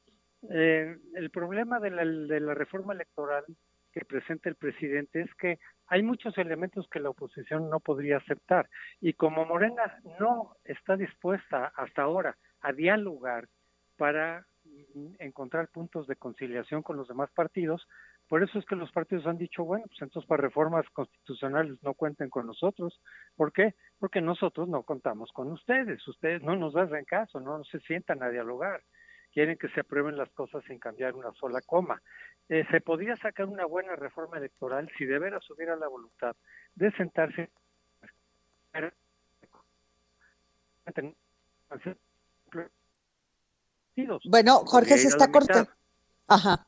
eh, 0.50 0.96
el 1.14 1.30
problema 1.30 1.78
de 1.80 1.90
la, 1.90 2.04
de 2.04 2.40
la 2.40 2.54
reforma 2.54 2.92
electoral 2.92 3.44
que 3.92 4.04
presenta 4.04 4.48
el 4.48 4.56
presidente 4.56 5.20
es 5.20 5.32
que 5.34 5.58
hay 5.86 6.02
muchos 6.02 6.36
elementos 6.38 6.88
que 6.88 6.98
la 6.98 7.10
oposición 7.10 7.68
no 7.68 7.78
podría 7.78 8.16
aceptar 8.16 8.68
y 9.00 9.12
como 9.12 9.44
Morena 9.44 10.00
no 10.18 10.56
está 10.64 10.96
dispuesta 10.96 11.72
hasta 11.76 12.02
ahora 12.02 12.36
a 12.60 12.72
dialogar 12.72 13.48
para 13.96 14.46
encontrar 15.18 15.68
puntos 15.68 16.06
de 16.06 16.16
conciliación 16.16 16.82
con 16.82 16.96
los 16.96 17.08
demás 17.08 17.30
partidos, 17.32 17.86
por 18.32 18.42
eso 18.42 18.58
es 18.58 18.64
que 18.64 18.76
los 18.76 18.90
partidos 18.90 19.26
han 19.26 19.36
dicho, 19.36 19.62
bueno, 19.62 19.84
pues 19.88 20.00
entonces 20.00 20.26
para 20.26 20.40
reformas 20.40 20.88
constitucionales 20.94 21.76
no 21.82 21.92
cuenten 21.92 22.30
con 22.30 22.46
nosotros. 22.46 22.98
¿Por 23.36 23.52
qué? 23.52 23.74
Porque 23.98 24.22
nosotros 24.22 24.70
no 24.70 24.84
contamos 24.84 25.30
con 25.32 25.52
ustedes. 25.52 26.08
Ustedes 26.08 26.40
no 26.40 26.56
nos 26.56 26.74
hacen 26.74 27.04
caso, 27.04 27.40
no 27.40 27.62
se 27.64 27.78
sientan 27.80 28.22
a 28.22 28.30
dialogar. 28.30 28.82
Quieren 29.34 29.58
que 29.58 29.68
se 29.68 29.80
aprueben 29.80 30.16
las 30.16 30.30
cosas 30.30 30.64
sin 30.64 30.78
cambiar 30.78 31.14
una 31.14 31.30
sola 31.32 31.60
coma. 31.60 32.00
Eh, 32.48 32.64
se 32.70 32.80
podría 32.80 33.18
sacar 33.18 33.44
una 33.44 33.66
buena 33.66 33.96
reforma 33.96 34.38
electoral 34.38 34.90
si 34.96 35.04
de 35.04 35.18
veras 35.18 35.44
hubiera 35.50 35.76
la 35.76 35.88
voluntad 35.88 36.34
de 36.74 36.90
sentarse. 36.92 37.50
Bueno, 44.24 44.60
Jorge 44.64 44.96
se 44.96 45.08
está 45.08 45.30
cortando. 45.30 45.70
Ajá. 46.28 46.64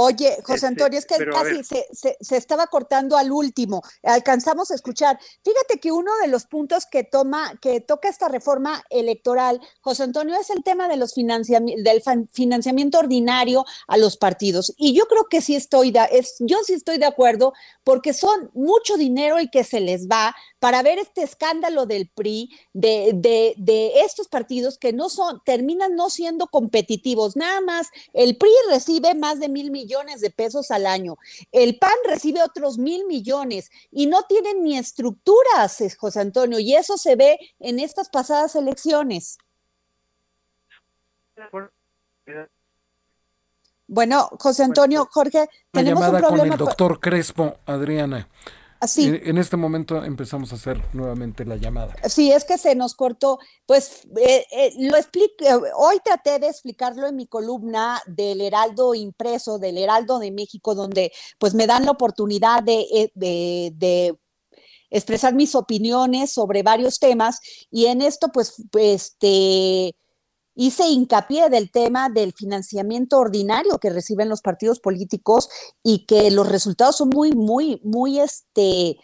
Oye, 0.00 0.36
José 0.44 0.54
este, 0.54 0.66
Antonio, 0.68 0.96
es 0.96 1.06
que 1.06 1.16
casi 1.26 1.64
se, 1.64 2.16
se, 2.20 2.36
estaba 2.36 2.68
cortando 2.68 3.16
al 3.16 3.32
último. 3.32 3.82
Alcanzamos 4.04 4.70
a 4.70 4.76
escuchar. 4.76 5.18
Fíjate 5.42 5.80
que 5.80 5.90
uno 5.90 6.12
de 6.22 6.28
los 6.28 6.46
puntos 6.46 6.86
que 6.86 7.02
toma, 7.02 7.58
que 7.60 7.80
toca 7.80 8.08
esta 8.08 8.28
reforma 8.28 8.84
electoral, 8.90 9.60
José 9.80 10.04
Antonio, 10.04 10.36
es 10.40 10.50
el 10.50 10.62
tema 10.62 10.86
de 10.86 10.98
los 10.98 11.16
del 11.16 12.02
financiamiento 12.30 13.00
ordinario 13.00 13.64
a 13.88 13.96
los 13.96 14.16
partidos. 14.16 14.72
Y 14.76 14.94
yo 14.94 15.06
creo 15.08 15.24
que 15.28 15.40
sí 15.40 15.56
estoy, 15.56 15.92
es, 16.12 16.36
yo 16.38 16.58
sí 16.64 16.74
estoy 16.74 16.98
de 16.98 17.06
acuerdo, 17.06 17.52
porque 17.82 18.12
son 18.12 18.52
mucho 18.54 18.96
dinero 18.98 19.38
el 19.38 19.50
que 19.50 19.64
se 19.64 19.80
les 19.80 20.06
va 20.06 20.32
para 20.60 20.84
ver 20.84 21.00
este 21.00 21.24
escándalo 21.24 21.86
del 21.86 22.08
PRI, 22.08 22.50
de, 22.72 23.10
de, 23.16 23.54
de 23.56 24.02
estos 24.02 24.28
partidos 24.28 24.78
que 24.78 24.92
no 24.92 25.08
son, 25.08 25.42
terminan 25.44 25.96
no 25.96 26.08
siendo 26.08 26.46
competitivos. 26.46 27.34
Nada 27.34 27.60
más, 27.60 27.88
el 28.12 28.36
PRI 28.36 28.52
recibe 28.70 29.16
más 29.16 29.40
de 29.40 29.48
mil 29.48 29.72
millones 29.72 29.87
de 30.20 30.30
pesos 30.30 30.70
al 30.70 30.86
año. 30.86 31.16
El 31.50 31.78
PAN 31.78 31.96
recibe 32.04 32.42
otros 32.42 32.78
mil 32.78 33.06
millones 33.06 33.70
y 33.90 34.06
no 34.06 34.22
tienen 34.24 34.62
ni 34.62 34.76
estructuras, 34.76 35.82
José 35.98 36.20
Antonio, 36.20 36.58
y 36.58 36.74
eso 36.74 36.96
se 36.96 37.16
ve 37.16 37.38
en 37.58 37.80
estas 37.80 38.08
pasadas 38.08 38.54
elecciones. 38.54 39.38
Bueno, 43.86 44.28
José 44.38 44.64
Antonio, 44.64 45.08
Jorge, 45.10 45.48
tenemos 45.70 46.04
un 46.04 46.18
problema 46.18 46.28
con 46.28 46.52
el 46.52 46.58
doctor 46.58 47.00
Crespo, 47.00 47.56
Adriana. 47.64 48.28
En, 48.96 49.38
este 49.38 49.56
momento 49.56 50.04
empezamos 50.04 50.52
a 50.52 50.54
hacer 50.54 50.80
nuevamente 50.92 51.44
la 51.44 51.56
llamada. 51.56 51.96
Sí, 52.08 52.30
es 52.30 52.44
que 52.44 52.58
se 52.58 52.76
nos 52.76 52.94
cortó. 52.94 53.38
Pues 53.66 54.06
eh, 54.16 54.46
eh, 54.52 54.72
lo 54.78 54.96
explico, 54.96 55.44
hoy 55.76 55.96
traté 56.04 56.38
de 56.38 56.48
explicarlo 56.48 57.08
en 57.08 57.16
mi 57.16 57.26
columna 57.26 58.00
del 58.06 58.40
Heraldo 58.40 58.94
impreso, 58.94 59.58
del 59.58 59.78
Heraldo 59.78 60.20
de 60.20 60.30
México, 60.30 60.76
donde 60.76 61.12
pues 61.38 61.54
me 61.54 61.66
dan 61.66 61.86
la 61.86 61.90
oportunidad 61.90 62.62
de, 62.62 62.80
eh, 62.92 63.10
de, 63.14 63.72
de 63.74 64.18
expresar 64.90 65.34
mis 65.34 65.56
opiniones 65.56 66.32
sobre 66.32 66.62
varios 66.62 66.98
temas 66.98 67.40
y 67.70 67.86
en 67.86 68.00
esto 68.00 68.28
pues 68.32 68.54
este 68.78 69.94
hice 70.58 70.88
hincapié 70.88 71.48
del 71.50 71.70
tema 71.70 72.08
del 72.08 72.32
financiamiento 72.32 73.16
ordinario 73.18 73.78
que 73.78 73.90
reciben 73.90 74.28
los 74.28 74.40
partidos 74.40 74.80
políticos 74.80 75.48
y 75.84 76.04
que 76.04 76.32
los 76.32 76.48
resultados 76.48 76.96
son 76.96 77.10
muy, 77.10 77.30
muy, 77.30 77.80
muy, 77.84 78.18
este, 78.18 78.98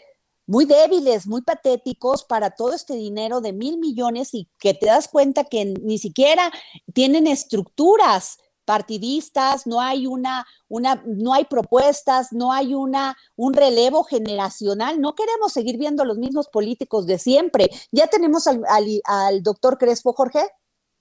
muy 0.48 0.64
débiles, 0.64 1.28
muy 1.28 1.42
patéticos 1.42 2.24
para 2.24 2.50
todo 2.50 2.72
este 2.72 2.94
dinero 2.94 3.40
de 3.40 3.52
mil 3.52 3.78
millones 3.78 4.34
y 4.34 4.50
que 4.58 4.74
te 4.74 4.86
das 4.86 5.06
cuenta 5.06 5.44
que 5.44 5.64
ni 5.64 5.98
siquiera 5.98 6.50
tienen 6.92 7.28
estructuras 7.28 8.38
partidistas, 8.64 9.64
no 9.64 9.80
hay 9.80 10.08
una, 10.08 10.44
una, 10.66 11.04
no 11.06 11.34
hay 11.34 11.44
propuestas, 11.44 12.32
no 12.32 12.52
hay 12.52 12.74
una, 12.74 13.16
un 13.36 13.54
relevo 13.54 14.02
generacional. 14.02 15.00
No 15.00 15.14
queremos 15.14 15.52
seguir 15.52 15.78
viendo 15.78 16.04
los 16.04 16.18
mismos 16.18 16.48
políticos 16.48 17.06
de 17.06 17.20
siempre. 17.20 17.70
Ya 17.92 18.08
tenemos 18.08 18.48
al, 18.48 18.64
al 19.04 19.42
doctor 19.44 19.78
Crespo, 19.78 20.14
Jorge 20.14 20.48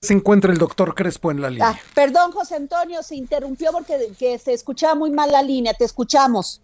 se 0.04 0.14
encuentra 0.14 0.52
el 0.52 0.58
doctor 0.58 0.94
Crespo 0.94 1.30
en 1.30 1.40
la 1.40 1.50
línea. 1.50 1.70
Ah, 1.70 1.78
perdón, 1.94 2.30
José 2.30 2.56
Antonio, 2.56 3.02
se 3.02 3.16
interrumpió 3.16 3.70
porque 3.72 3.98
se 4.38 4.52
escuchaba 4.52 4.94
muy 4.94 5.10
mal 5.10 5.32
la 5.32 5.42
línea. 5.42 5.72
Te 5.74 5.84
escuchamos. 5.84 6.62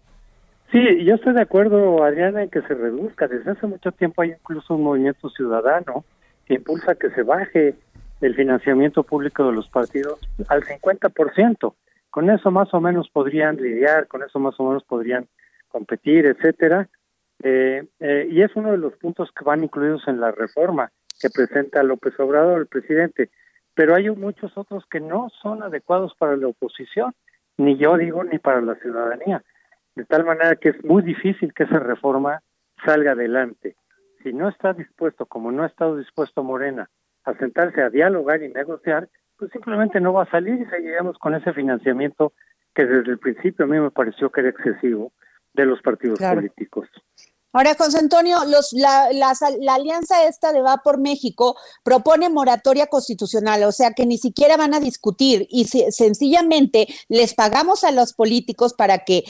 Sí, 0.71 1.03
yo 1.03 1.15
estoy 1.15 1.33
de 1.33 1.41
acuerdo, 1.41 2.03
Adriana, 2.03 2.43
en 2.43 2.49
que 2.49 2.61
se 2.61 2.73
reduzca. 2.73 3.27
Desde 3.27 3.51
hace 3.51 3.67
mucho 3.67 3.91
tiempo 3.91 4.21
hay 4.21 4.31
incluso 4.31 4.75
un 4.75 4.83
movimiento 4.83 5.29
ciudadano 5.29 6.05
que 6.45 6.53
impulsa 6.53 6.95
que 6.95 7.09
se 7.09 7.23
baje 7.23 7.75
el 8.21 8.35
financiamiento 8.35 9.03
público 9.03 9.45
de 9.45 9.51
los 9.51 9.67
partidos 9.67 10.19
al 10.47 10.63
50%. 10.63 11.73
Con 12.09 12.29
eso 12.29 12.51
más 12.51 12.73
o 12.73 12.79
menos 12.79 13.09
podrían 13.09 13.57
lidiar, 13.57 14.07
con 14.07 14.23
eso 14.23 14.39
más 14.39 14.57
o 14.59 14.63
menos 14.63 14.83
podrían 14.83 15.27
competir, 15.67 16.25
etcétera. 16.25 16.87
Eh, 17.43 17.85
eh, 17.99 18.27
y 18.31 18.41
es 18.41 18.55
uno 18.55 18.71
de 18.71 18.77
los 18.77 18.93
puntos 18.93 19.29
que 19.37 19.43
van 19.43 19.63
incluidos 19.63 20.07
en 20.07 20.19
la 20.21 20.31
reforma 20.31 20.91
que 21.21 21.29
presenta 21.29 21.83
López 21.83 22.19
Obrador, 22.19 22.61
el 22.61 22.67
presidente, 22.67 23.29
pero 23.73 23.95
hay 23.95 24.09
muchos 24.09 24.57
otros 24.57 24.85
que 24.87 24.99
no 24.99 25.29
son 25.41 25.63
adecuados 25.63 26.13
para 26.15 26.35
la 26.35 26.47
oposición, 26.47 27.13
ni 27.57 27.77
yo 27.77 27.97
digo 27.97 28.23
ni 28.23 28.39
para 28.39 28.61
la 28.61 28.75
ciudadanía, 28.75 29.43
de 29.95 30.05
tal 30.05 30.25
manera 30.25 30.55
que 30.55 30.69
es 30.69 30.83
muy 30.83 31.03
difícil 31.03 31.53
que 31.53 31.63
esa 31.63 31.79
reforma 31.79 32.41
salga 32.85 33.11
adelante. 33.11 33.75
Si 34.23 34.33
no 34.33 34.49
está 34.49 34.73
dispuesto, 34.73 35.25
como 35.25 35.51
no 35.51 35.63
ha 35.63 35.67
estado 35.67 35.97
dispuesto 35.97 36.43
Morena, 36.43 36.89
a 37.23 37.33
sentarse 37.35 37.81
a 37.81 37.89
dialogar 37.89 38.41
y 38.41 38.49
negociar, 38.49 39.09
pues 39.37 39.51
simplemente 39.51 39.99
no 39.99 40.13
va 40.13 40.23
a 40.23 40.31
salir 40.31 40.61
y 40.61 40.65
seguiremos 40.65 41.17
con 41.17 41.35
ese 41.35 41.53
financiamiento 41.53 42.33
que 42.73 42.85
desde 42.85 43.11
el 43.11 43.19
principio 43.19 43.65
a 43.65 43.67
mí 43.67 43.79
me 43.79 43.91
pareció 43.91 44.31
que 44.31 44.41
era 44.41 44.49
excesivo 44.49 45.11
de 45.53 45.65
los 45.65 45.81
partidos 45.81 46.19
políticos. 46.19 46.89
Ahora, 47.53 47.75
José 47.77 47.97
Antonio, 47.97 48.37
los, 48.45 48.71
la, 48.71 49.09
la, 49.11 49.73
alianza 49.73 50.25
esta 50.25 50.53
de 50.53 50.61
Va 50.61 50.77
por 50.77 50.99
México 50.99 51.57
propone 51.83 52.29
moratoria 52.29 52.87
constitucional, 52.87 53.63
o 53.63 53.73
sea 53.73 53.91
que 53.91 54.05
ni 54.05 54.17
siquiera 54.17 54.55
van 54.55 54.73
a 54.73 54.79
discutir 54.79 55.47
y 55.49 55.65
sencillamente 55.65 56.87
les 57.09 57.33
pagamos 57.33 57.83
a 57.83 57.91
los 57.91 58.13
políticos 58.13 58.73
para 58.73 58.99
que 58.99 59.25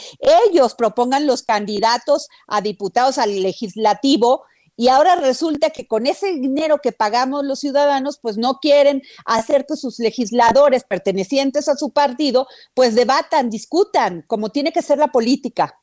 ellos 0.47 0.76
propongan 0.76 1.26
los 1.26 1.41
candidatos 1.41 2.28
a 2.47 2.61
diputados 2.61 3.17
al 3.17 3.41
legislativo 3.41 4.43
y 4.78 4.88
ahora 4.88 5.15
resulta 5.15 5.72
que 5.72 5.88
con 5.88 6.05
ese 6.05 6.34
dinero 6.34 6.78
que 6.78 6.91
pagamos 6.91 7.43
los 7.43 7.59
ciudadanos, 7.59 8.19
pues 8.22 8.38
no 8.38 8.59
quieren 8.59 9.01
hacer 9.26 9.65
que 9.65 9.76
sus 9.76 9.99
legisladores 9.99 10.84
pertenecientes 10.84 11.67
a 11.69 11.76
su 11.76 11.91
partido, 11.91 12.47
pues 12.74 12.95
debatan, 12.95 13.49
discutan, 13.49 14.24
como 14.28 14.49
tiene 14.49 14.72
que 14.72 14.82
ser 14.82 14.97
la 14.97 15.09
política. 15.09 15.76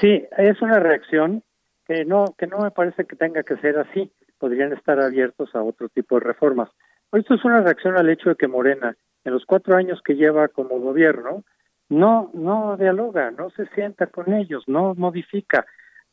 Sí, 0.00 0.24
es 0.36 0.60
una 0.62 0.78
reacción 0.78 1.44
que 1.88 2.04
no 2.04 2.34
que 2.36 2.46
no 2.46 2.58
me 2.58 2.70
parece 2.70 3.06
que 3.06 3.16
tenga 3.16 3.42
que 3.42 3.56
ser 3.56 3.78
así 3.78 4.12
podrían 4.38 4.72
estar 4.72 5.00
abiertos 5.00 5.52
a 5.54 5.62
otro 5.62 5.88
tipo 5.88 6.16
de 6.18 6.26
reformas. 6.26 6.68
Esto 7.10 7.34
es 7.34 7.44
una 7.44 7.62
reacción 7.62 7.96
al 7.96 8.08
hecho 8.08 8.28
de 8.28 8.36
que 8.36 8.46
Morena, 8.46 8.94
en 9.24 9.32
los 9.32 9.44
cuatro 9.46 9.74
años 9.74 10.00
que 10.04 10.14
lleva 10.14 10.48
como 10.48 10.78
gobierno, 10.78 11.42
no, 11.88 12.30
no 12.34 12.76
dialoga, 12.76 13.30
no 13.30 13.50
se 13.50 13.66
sienta 13.68 14.06
con 14.06 14.32
ellos, 14.32 14.64
no 14.68 14.94
modifica. 14.94 15.66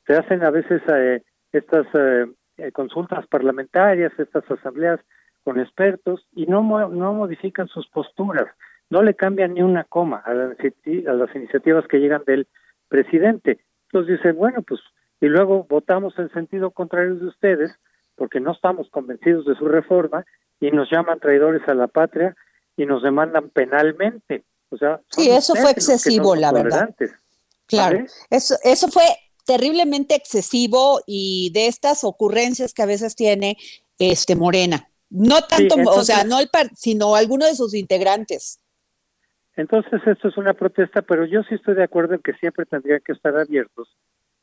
Se 0.08 0.16
hacen 0.16 0.44
a 0.44 0.50
veces 0.50 0.82
eh, 0.88 1.22
estas 1.52 1.86
eh, 1.94 2.26
eh, 2.58 2.72
consultas 2.72 3.28
parlamentarias, 3.28 4.14
estas 4.18 4.50
asambleas 4.50 5.02
con 5.44 5.60
expertos 5.60 6.26
y 6.34 6.46
no, 6.48 6.64
no 6.90 7.14
modifican 7.14 7.68
sus 7.68 7.88
posturas, 7.90 8.48
no 8.90 9.04
le 9.04 9.14
cambian 9.14 9.54
ni 9.54 9.62
una 9.62 9.84
coma 9.84 10.24
a, 10.26 10.32
a 10.32 11.14
las 11.14 11.36
iniciativas 11.36 11.86
que 11.88 12.00
llegan 12.00 12.24
del 12.26 12.48
presidente. 12.88 13.60
Entonces 13.90 14.18
dice, 14.18 14.32
bueno, 14.32 14.62
pues, 14.62 14.80
y 15.22 15.28
luego 15.28 15.66
votamos 15.70 16.18
en 16.18 16.30
sentido 16.32 16.72
contrario 16.72 17.16
de 17.16 17.28
ustedes, 17.28 17.72
porque 18.16 18.40
no 18.40 18.52
estamos 18.52 18.90
convencidos 18.90 19.46
de 19.46 19.56
su 19.56 19.68
reforma, 19.68 20.26
y 20.60 20.72
nos 20.72 20.90
llaman 20.90 21.20
traidores 21.20 21.68
a 21.68 21.74
la 21.74 21.88
patria 21.88 22.36
y 22.78 22.86
nos 22.86 23.04
demandan 23.04 23.50
penalmente. 23.50 24.44
O 24.70 24.78
sea, 24.78 25.02
sí, 25.10 25.30
eso 25.30 25.56
fue 25.56 25.72
excesivo, 25.72 26.36
la 26.36 26.52
verdad. 26.52 26.96
Claro, 27.68 28.06
eso, 28.30 28.56
eso 28.64 28.88
fue 28.88 29.04
terriblemente 29.46 30.16
excesivo 30.16 31.02
y 31.06 31.52
de 31.54 31.68
estas 31.68 32.04
ocurrencias 32.04 32.74
que 32.74 32.84
a 32.84 32.88
veces 32.88 33.16
tiene 33.16 33.58
este 34.00 34.36
Morena. 34.36 34.90
No 35.10 35.42
tanto, 35.42 35.76
o 35.86 36.04
sea, 36.04 36.24
no 36.24 36.40
el 36.40 36.50
sino 36.76 37.16
alguno 37.16 37.46
de 37.46 37.56
sus 37.56 37.74
integrantes. 37.74 38.60
Entonces, 39.56 40.02
esto 40.06 40.28
es 40.28 40.38
una 40.38 40.54
protesta, 40.54 41.02
pero 41.02 41.26
yo 41.26 41.42
sí 41.44 41.56
estoy 41.56 41.76
de 41.76 41.84
acuerdo 41.84 42.16
en 42.16 42.22
que 42.22 42.34
siempre 42.34 42.66
tendrían 42.66 43.02
que 43.06 43.14
estar 43.14 43.38
abiertos 43.38 43.88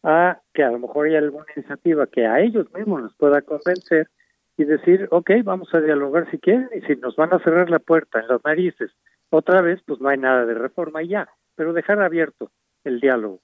a 0.03 0.41
que 0.53 0.65
a 0.65 0.71
lo 0.71 0.79
mejor 0.79 1.07
hay 1.07 1.17
alguna 1.17 1.47
iniciativa 1.57 2.07
que 2.07 2.27
a 2.27 2.41
ellos 2.41 2.67
mismos 2.75 3.03
nos 3.03 3.15
pueda 3.15 3.43
convencer 3.43 4.09
y 4.57 4.65
decir, 4.65 5.09
ok, 5.11 5.31
vamos 5.45 5.69
a 5.73 5.81
dialogar 5.81 6.31
si 6.31 6.39
quieren, 6.39 6.69
y 6.75 6.81
si 6.83 6.97
nos 6.97 7.17
van 7.17 7.33
a 7.33 7.39
cerrar 7.43 7.71
la 7.71 7.79
puerta 7.79 8.21
en 8.21 8.29
las 8.29 8.45
narices 8.45 8.91
otra 9.31 9.63
vez, 9.63 9.81
pues 9.87 10.01
no 10.01 10.09
hay 10.09 10.19
nada 10.19 10.45
de 10.45 10.55
reforma 10.55 11.03
y 11.03 11.09
ya, 11.09 11.29
pero 11.55 11.73
dejar 11.73 12.03
abierto 12.03 12.51
el 12.85 13.01
diálogo. 13.01 13.41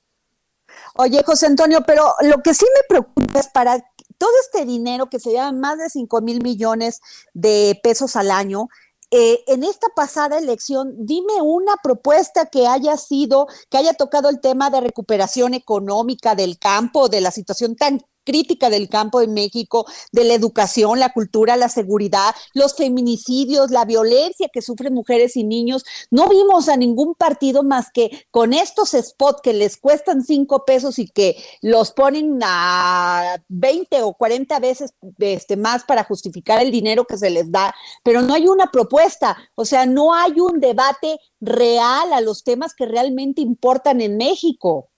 Oye, 0.97 1.23
José 1.25 1.47
Antonio, 1.47 1.81
pero 1.87 2.03
lo 2.23 2.43
que 2.43 2.53
sí 2.53 2.67
me 2.75 2.83
preocupa 2.89 3.41
es 3.41 3.49
para 3.49 3.79
todo 4.19 4.31
este 4.43 4.67
dinero 4.67 5.07
que 5.07 5.19
se 5.19 5.33
llama 5.33 5.59
más 5.59 5.79
de 5.79 5.89
5 5.89 6.21
mil 6.21 6.43
millones 6.43 7.01
de 7.33 7.79
pesos 7.83 8.17
al 8.17 8.31
año, 8.31 8.69
eh, 9.11 9.43
en 9.47 9.65
esta 9.65 9.89
pasada 9.97 10.39
elección, 10.39 10.95
dime 10.99 11.41
una 11.41 11.77
propuesta 11.83 12.47
que 12.47 12.67
haya 12.67 12.97
sido, 12.97 13.47
que 13.71 13.79
haya 13.79 13.95
tocado 13.95 14.29
el 14.29 14.41
tema 14.41 14.69
de 14.69 14.83
recuperación 14.83 15.55
económica 15.55 16.35
del 16.35 16.59
campo, 16.59 17.09
de 17.09 17.23
la 17.23 17.31
situación 17.31 17.75
tan 17.75 18.03
crítica 18.29 18.69
del 18.69 18.91
campo 18.91 19.23
en 19.23 19.33
México, 19.33 19.87
de 20.13 20.25
la 20.25 20.35
educación, 20.35 21.01
la 21.01 21.15
cultura, 21.15 21.57
la 21.57 21.71
seguridad, 21.71 22.35
los 22.53 22.77
feminicidios, 22.77 23.71
la 23.71 23.87
violencia 23.87 24.51
que 24.53 24.61
sufren 24.61 24.93
mujeres 24.93 25.35
y 25.35 25.45
niños. 25.45 25.87
No 26.11 26.29
vimos 26.29 26.69
a 26.69 26.77
ningún 26.77 27.15
partido 27.15 27.63
más 27.63 27.91
que 27.91 28.27
con 28.31 28.53
estos 28.53 28.91
spots 28.91 29.41
que 29.43 29.55
les 29.55 29.79
cuestan 29.79 30.23
cinco 30.23 30.67
pesos 30.67 30.99
y 30.99 31.09
que 31.09 31.37
los 31.63 31.93
ponen 31.93 32.39
a 32.43 33.37
20 33.49 34.03
o 34.03 34.13
40 34.13 34.61
veces 34.61 34.93
este, 35.19 35.57
más 35.57 35.85
para 35.85 36.05
justificar 36.05 36.61
el 36.61 36.71
dinero 36.71 37.07
que 37.07 37.17
se 37.17 37.31
les 37.31 37.51
da, 37.51 37.75
pero 38.05 38.21
no 38.21 38.35
hay 38.35 38.47
una 38.47 38.71
propuesta, 38.71 39.39
o 39.55 39.65
sea, 39.65 39.87
no 39.87 40.13
hay 40.13 40.39
un 40.39 40.61
debate 40.61 41.19
real 41.41 42.13
a 42.13 42.21
los 42.21 42.45
temas 42.45 42.75
que 42.75 42.85
realmente 42.85 43.41
importan 43.41 44.03
en 44.03 44.19
México. 44.19 44.91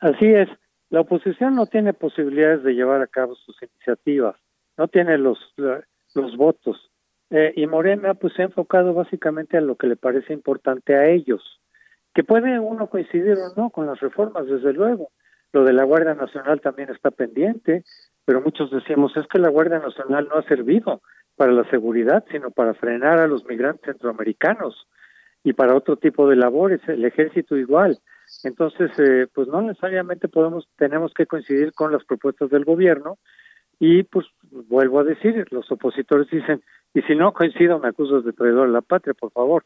Así 0.00 0.26
es. 0.26 0.48
La 0.94 1.00
oposición 1.00 1.56
no 1.56 1.66
tiene 1.66 1.92
posibilidades 1.92 2.62
de 2.62 2.72
llevar 2.72 3.02
a 3.02 3.08
cabo 3.08 3.34
sus 3.34 3.60
iniciativas, 3.60 4.36
no 4.76 4.86
tiene 4.86 5.18
los, 5.18 5.40
los 5.56 6.36
votos. 6.36 6.88
Eh, 7.30 7.52
y 7.56 7.66
Morena 7.66 8.14
pues 8.14 8.32
se 8.34 8.42
ha 8.42 8.44
enfocado 8.44 8.94
básicamente 8.94 9.56
a 9.56 9.60
lo 9.60 9.74
que 9.74 9.88
le 9.88 9.96
parece 9.96 10.32
importante 10.32 10.94
a 10.94 11.06
ellos, 11.06 11.60
que 12.14 12.22
puede 12.22 12.60
uno 12.60 12.86
coincidir 12.86 13.32
o 13.32 13.60
no 13.60 13.70
con 13.70 13.86
las 13.86 13.98
reformas, 13.98 14.46
desde 14.46 14.72
luego. 14.72 15.08
Lo 15.52 15.64
de 15.64 15.72
la 15.72 15.82
Guardia 15.82 16.14
Nacional 16.14 16.60
también 16.60 16.90
está 16.90 17.10
pendiente, 17.10 17.82
pero 18.24 18.40
muchos 18.40 18.70
decimos 18.70 19.16
es 19.16 19.26
que 19.26 19.40
la 19.40 19.48
Guardia 19.48 19.80
Nacional 19.80 20.28
no 20.28 20.36
ha 20.36 20.44
servido 20.44 21.02
para 21.34 21.50
la 21.50 21.68
seguridad, 21.70 22.24
sino 22.30 22.52
para 22.52 22.72
frenar 22.72 23.18
a 23.18 23.26
los 23.26 23.44
migrantes 23.46 23.84
centroamericanos 23.84 24.86
y 25.42 25.54
para 25.54 25.74
otro 25.74 25.96
tipo 25.96 26.28
de 26.28 26.36
labores, 26.36 26.80
el 26.86 27.04
ejército 27.04 27.56
igual. 27.56 27.98
Entonces, 28.44 28.90
eh, 28.98 29.26
pues 29.34 29.48
no 29.48 29.62
necesariamente 29.62 30.28
podemos, 30.28 30.68
tenemos 30.76 31.12
que 31.14 31.26
coincidir 31.26 31.72
con 31.72 31.92
las 31.92 32.04
propuestas 32.04 32.50
del 32.50 32.64
gobierno 32.64 33.18
y 33.80 34.04
pues 34.04 34.26
vuelvo 34.68 35.00
a 35.00 35.04
decir, 35.04 35.46
los 35.50 35.70
opositores 35.72 36.28
dicen, 36.30 36.62
y 36.92 37.02
si 37.02 37.14
no 37.14 37.32
coincido 37.32 37.78
me 37.78 37.88
acuso 37.88 38.20
de 38.20 38.32
traidor 38.32 38.68
a 38.68 38.72
la 38.72 38.82
patria, 38.82 39.14
por 39.14 39.32
favor. 39.32 39.64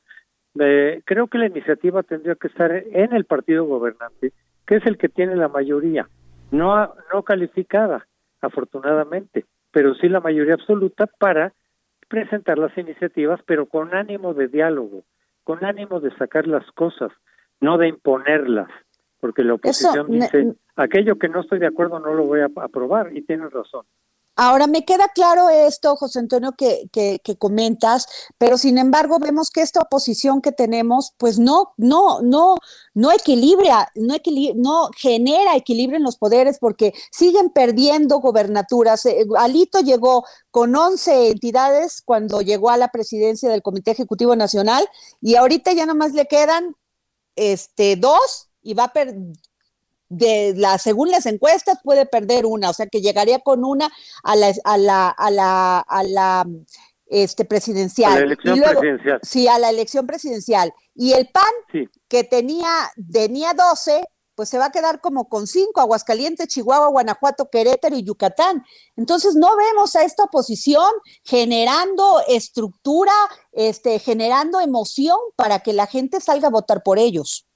Eh, 0.59 1.03
creo 1.05 1.27
que 1.27 1.39
la 1.39 1.47
iniciativa 1.47 2.03
tendría 2.03 2.35
que 2.37 2.49
estar 2.49 2.73
en 2.73 3.13
el 3.13 3.25
partido 3.25 3.65
gobernante, 3.65 4.33
que 4.67 4.77
es 4.77 4.87
el 4.87 4.97
que 4.97 5.09
tiene 5.09 5.37
la 5.37 5.49
mayoría, 5.49 6.09
no, 6.51 6.95
no 7.13 7.23
calificada, 7.23 8.07
afortunadamente, 8.41 9.45
pero 9.73 9.95
sí 9.95 10.09
la 10.09 10.21
mayoría 10.21 10.55
absoluta 10.55 11.07
para 11.07 11.53
presentar 12.09 12.59
las 12.59 12.77
iniciativas, 12.79 13.41
pero 13.47 13.67
con 13.67 13.95
ánimo 13.95 14.35
de 14.35 14.49
diálogo, 14.49 15.05
con 15.45 15.65
ánimo 15.65 16.01
de 16.01 16.15
sacar 16.17 16.47
las 16.47 16.65
cosas, 16.73 17.13
no 17.61 17.79
de 17.79 17.89
imponerlas, 17.89 18.69
porque 19.21 19.43
la 19.43 19.55
oposición 19.55 20.11
dice, 20.11 20.55
aquello 20.77 21.19
que 21.19 21.29
no 21.29 21.41
estoy 21.41 21.59
de 21.59 21.67
acuerdo 21.67 21.99
no 21.99 22.15
lo 22.15 22.25
voy 22.25 22.41
a 22.41 22.49
aprobar, 22.57 23.17
y 23.17 23.23
tienes 23.23 23.53
razón. 23.53 23.85
Ahora 24.41 24.69
me 24.69 24.85
queda 24.85 25.09
claro 25.09 25.51
esto, 25.51 25.97
José 25.97 26.21
Antonio, 26.21 26.53
que, 26.57 26.89
que, 26.93 27.37
comentas, 27.39 28.07
pero 28.39 28.57
sin 28.57 28.79
embargo 28.79 29.19
vemos 29.19 29.51
que 29.51 29.63
esta 29.63 29.81
oposición 29.81 30.41
que 30.41 30.53
tenemos, 30.53 31.13
pues 31.19 31.41
no, 31.41 31.73
no, 31.77 32.23
no, 32.23 32.55
no 32.95 33.11
equilibra, 33.11 33.91
no, 33.97 34.15
no 34.55 34.91
genera 34.97 35.57
equilibrio 35.57 35.97
en 35.97 36.05
los 36.05 36.19
poderes 36.19 36.61
porque 36.61 36.93
siguen 37.11 37.51
perdiendo 37.51 38.21
gobernaturas. 38.21 39.07
Eh, 39.07 39.27
Alito 39.37 39.81
llegó 39.81 40.25
con 40.53 40.77
11 40.77 41.31
entidades 41.31 42.01
cuando 42.01 42.41
llegó 42.41 42.71
a 42.71 42.77
la 42.77 42.93
presidencia 42.93 43.51
del 43.51 43.63
Comité 43.63 43.91
Ejecutivo 43.91 44.37
Nacional 44.37 44.87
y 45.21 45.35
ahorita 45.35 45.73
ya 45.73 45.85
nomás 45.85 46.13
le 46.13 46.27
quedan 46.27 46.77
este, 47.39 47.97
dos 47.97 48.51
y 48.63 48.75
va 48.75 48.85
a 48.85 48.93
perder, 48.93 49.17
de 50.09 50.55
la, 50.57 50.79
según 50.79 51.11
las 51.11 51.27
encuestas 51.27 51.79
puede 51.83 52.07
perder 52.07 52.47
una, 52.47 52.71
o 52.71 52.73
sea 52.73 52.87
que 52.87 53.01
llegaría 53.01 53.41
con 53.41 53.65
una 53.65 53.91
a 54.23 54.37
la, 54.37 54.53
a 54.65 54.79
la, 54.79 55.09
a 55.09 55.31
la, 55.31 55.79
a 55.81 56.03
la 56.03 56.47
este 57.07 57.45
presidencial. 57.45 58.13
A 58.13 58.17
la 58.17 58.25
elección 58.25 58.61
presidencial. 58.61 59.21
Sí, 59.23 59.49
a 59.49 59.59
la 59.59 59.71
elección 59.71 60.07
presidencial. 60.07 60.75
Y 60.95 61.13
el 61.13 61.29
PAN, 61.29 61.89
que 62.09 62.25
tenía, 62.25 62.69
tenía 63.13 63.55
12, 63.55 64.03
pues 64.39 64.51
se 64.51 64.59
va 64.59 64.67
a 64.67 64.71
quedar 64.71 65.01
como 65.01 65.29
con 65.29 65.49
cinco, 65.49 65.81
Aguascalientes, 65.81 66.47
Chihuahua, 66.47 66.91
Guanajuato, 66.91 67.49
Querétaro 67.51 67.97
y 67.97 68.05
Yucatán. 68.05 68.63
Entonces 68.97 69.35
no 69.35 69.49
vemos 69.57 69.97
a 69.97 70.05
esta 70.05 70.23
oposición 70.23 70.89
generando 71.25 72.21
estructura, 72.29 73.11
este, 73.51 73.99
generando 73.99 74.61
emoción 74.61 75.17
para 75.35 75.59
que 75.59 75.73
la 75.73 75.89
gente 75.89 76.21
salga 76.21 76.47
a 76.47 76.53
votar 76.53 76.85
por 76.85 77.01
ellos. 77.01 77.49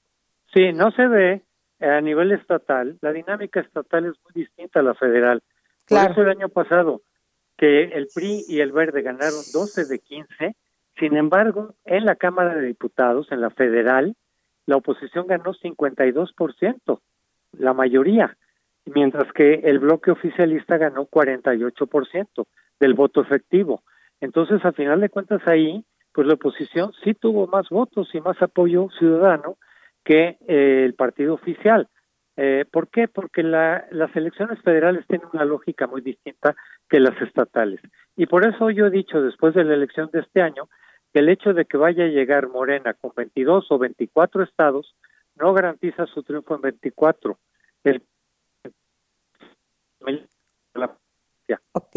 Sí, 0.53 0.73
no 0.73 0.91
se 0.91 1.07
ve 1.07 1.41
a 1.79 2.01
nivel 2.01 2.33
estatal, 2.33 2.97
la 2.99 3.13
dinámica 3.13 3.61
estatal 3.61 4.03
es 4.03 4.15
muy 4.25 4.43
distinta 4.43 4.81
a 4.81 4.83
la 4.83 4.93
federal. 4.93 5.41
Por 5.87 6.11
eso 6.11 6.21
el 6.21 6.31
año 6.31 6.49
pasado 6.49 7.01
que 7.57 7.83
el 7.95 8.09
PRI 8.13 8.43
y 8.49 8.59
el 8.59 8.73
Verde 8.73 9.03
ganaron 9.03 9.39
12 9.53 9.85
de 9.85 9.99
15, 9.99 10.57
sin 10.99 11.15
embargo, 11.15 11.75
en 11.85 12.03
la 12.03 12.17
Cámara 12.17 12.55
de 12.55 12.67
Diputados, 12.67 13.31
en 13.31 13.39
la 13.39 13.51
federal, 13.51 14.17
la 14.65 14.77
oposición 14.77 15.27
ganó 15.27 15.53
52%, 15.53 16.99
la 17.57 17.73
mayoría, 17.73 18.37
mientras 18.85 19.31
que 19.33 19.55
el 19.63 19.79
bloque 19.79 20.11
oficialista 20.11 20.77
ganó 20.77 21.05
48% 21.05 22.45
del 22.79 22.93
voto 22.93 23.21
efectivo. 23.21 23.83
Entonces, 24.21 24.63
a 24.65 24.71
final 24.71 25.01
de 25.01 25.09
cuentas 25.09 25.41
ahí, 25.47 25.83
pues 26.13 26.27
la 26.27 26.35
oposición 26.35 26.91
sí 27.03 27.13
tuvo 27.13 27.47
más 27.47 27.69
votos 27.69 28.09
y 28.13 28.21
más 28.21 28.41
apoyo 28.41 28.87
ciudadano 28.97 29.57
que 30.03 30.37
eh, 30.47 30.83
el 30.85 30.93
partido 30.93 31.33
oficial. 31.33 31.87
Eh, 32.35 32.65
¿Por 32.71 32.87
qué? 32.89 33.07
Porque 33.07 33.43
la, 33.43 33.85
las 33.91 34.15
elecciones 34.15 34.59
federales 34.61 35.05
tienen 35.07 35.27
una 35.33 35.45
lógica 35.45 35.87
muy 35.87 36.01
distinta 36.01 36.55
que 36.89 36.99
las 36.99 37.19
estatales. 37.21 37.79
Y 38.15 38.25
por 38.25 38.45
eso 38.45 38.69
yo 38.69 38.87
he 38.87 38.91
dicho, 38.91 39.21
después 39.21 39.53
de 39.53 39.63
la 39.63 39.73
elección 39.73 40.09
de 40.11 40.21
este 40.21 40.41
año, 40.41 40.67
el 41.13 41.29
hecho 41.29 41.53
de 41.53 41.65
que 41.65 41.77
vaya 41.77 42.05
a 42.05 42.07
llegar 42.07 42.49
Morena 42.49 42.93
con 42.93 43.11
22 43.15 43.71
o 43.71 43.77
24 43.77 44.43
estados 44.43 44.95
no 45.35 45.53
garantiza 45.53 46.05
su 46.07 46.23
triunfo 46.23 46.55
en 46.55 46.61
24. 46.61 47.37
El, 47.83 48.03
ok. 51.73 51.95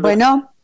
Bueno. 0.00 0.54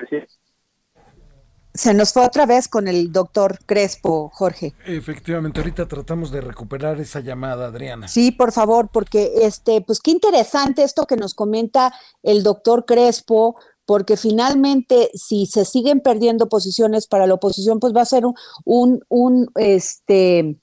Se 1.75 1.95
nos 1.95 2.13
fue 2.13 2.25
otra 2.25 2.45
vez 2.45 2.67
con 2.67 2.89
el 2.89 3.13
doctor 3.13 3.59
Crespo, 3.65 4.31
Jorge. 4.31 4.75
Efectivamente, 4.85 5.61
ahorita 5.61 5.87
tratamos 5.87 6.33
de 6.33 6.41
recuperar 6.41 6.99
esa 6.99 7.21
llamada, 7.21 7.69
Adriana. 7.69 8.09
Sí, 8.09 8.33
por 8.33 8.51
favor, 8.51 8.89
porque 8.93 9.31
este, 9.43 9.81
pues 9.83 10.01
qué 10.01 10.11
interesante 10.11 10.83
esto 10.83 11.07
que 11.07 11.17
nos 11.17 11.35
comenta 11.35 11.93
el 12.23 12.43
doctor 12.43 12.85
Crespo, 12.85 13.61
porque 13.89 14.19
finalmente 14.19 15.11
si 15.15 15.47
se 15.47 15.65
siguen 15.65 16.01
perdiendo 16.01 16.51
posiciones 16.51 17.07
para 17.07 17.27
la 17.27 17.33
oposición, 17.33 17.81
pues 17.81 17.97
va 17.97 18.03
a 18.03 18.05
ser 18.05 18.25
un, 18.67 19.03
un, 19.09 19.51
este, 19.55 20.59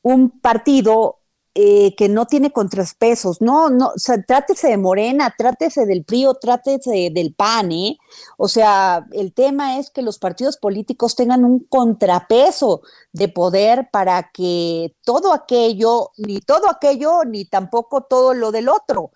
un 0.00 0.40
partido 0.40 1.18
eh, 1.54 1.94
que 1.96 2.08
no 2.08 2.24
tiene 2.24 2.50
contrapesos, 2.50 3.42
no, 3.42 3.68
no, 3.68 3.88
o 3.88 3.98
sea, 3.98 4.22
trátese 4.22 4.68
de 4.68 4.78
Morena, 4.78 5.34
trátese 5.36 5.84
del 5.84 6.02
PRI 6.02 6.24
o 6.24 6.32
trátese 6.32 7.10
del 7.12 7.34
PAN, 7.34 7.72
¿eh? 7.72 7.98
O 8.38 8.48
sea, 8.48 9.06
el 9.12 9.34
tema 9.34 9.78
es 9.78 9.90
que 9.90 10.00
los 10.00 10.18
partidos 10.18 10.56
políticos 10.56 11.14
tengan 11.14 11.44
un 11.44 11.66
contrapeso 11.68 12.80
de 13.12 13.28
poder 13.28 13.90
para 13.92 14.30
que 14.32 14.96
todo 15.04 15.34
aquello, 15.34 16.12
ni 16.16 16.40
todo 16.40 16.70
aquello, 16.70 17.22
ni 17.26 17.44
tampoco 17.44 18.04
todo 18.04 18.32
lo 18.32 18.50
del 18.50 18.70
otro. 18.70 19.10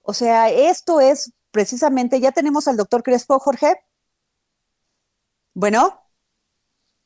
O 0.00 0.14
sea, 0.14 0.48
esto 0.48 0.98
es 0.98 1.34
precisamente, 1.52 2.20
ya 2.20 2.32
tenemos 2.32 2.66
al 2.66 2.76
doctor 2.76 3.02
Crespo, 3.02 3.38
Jorge. 3.38 3.76
Bueno 5.54 6.02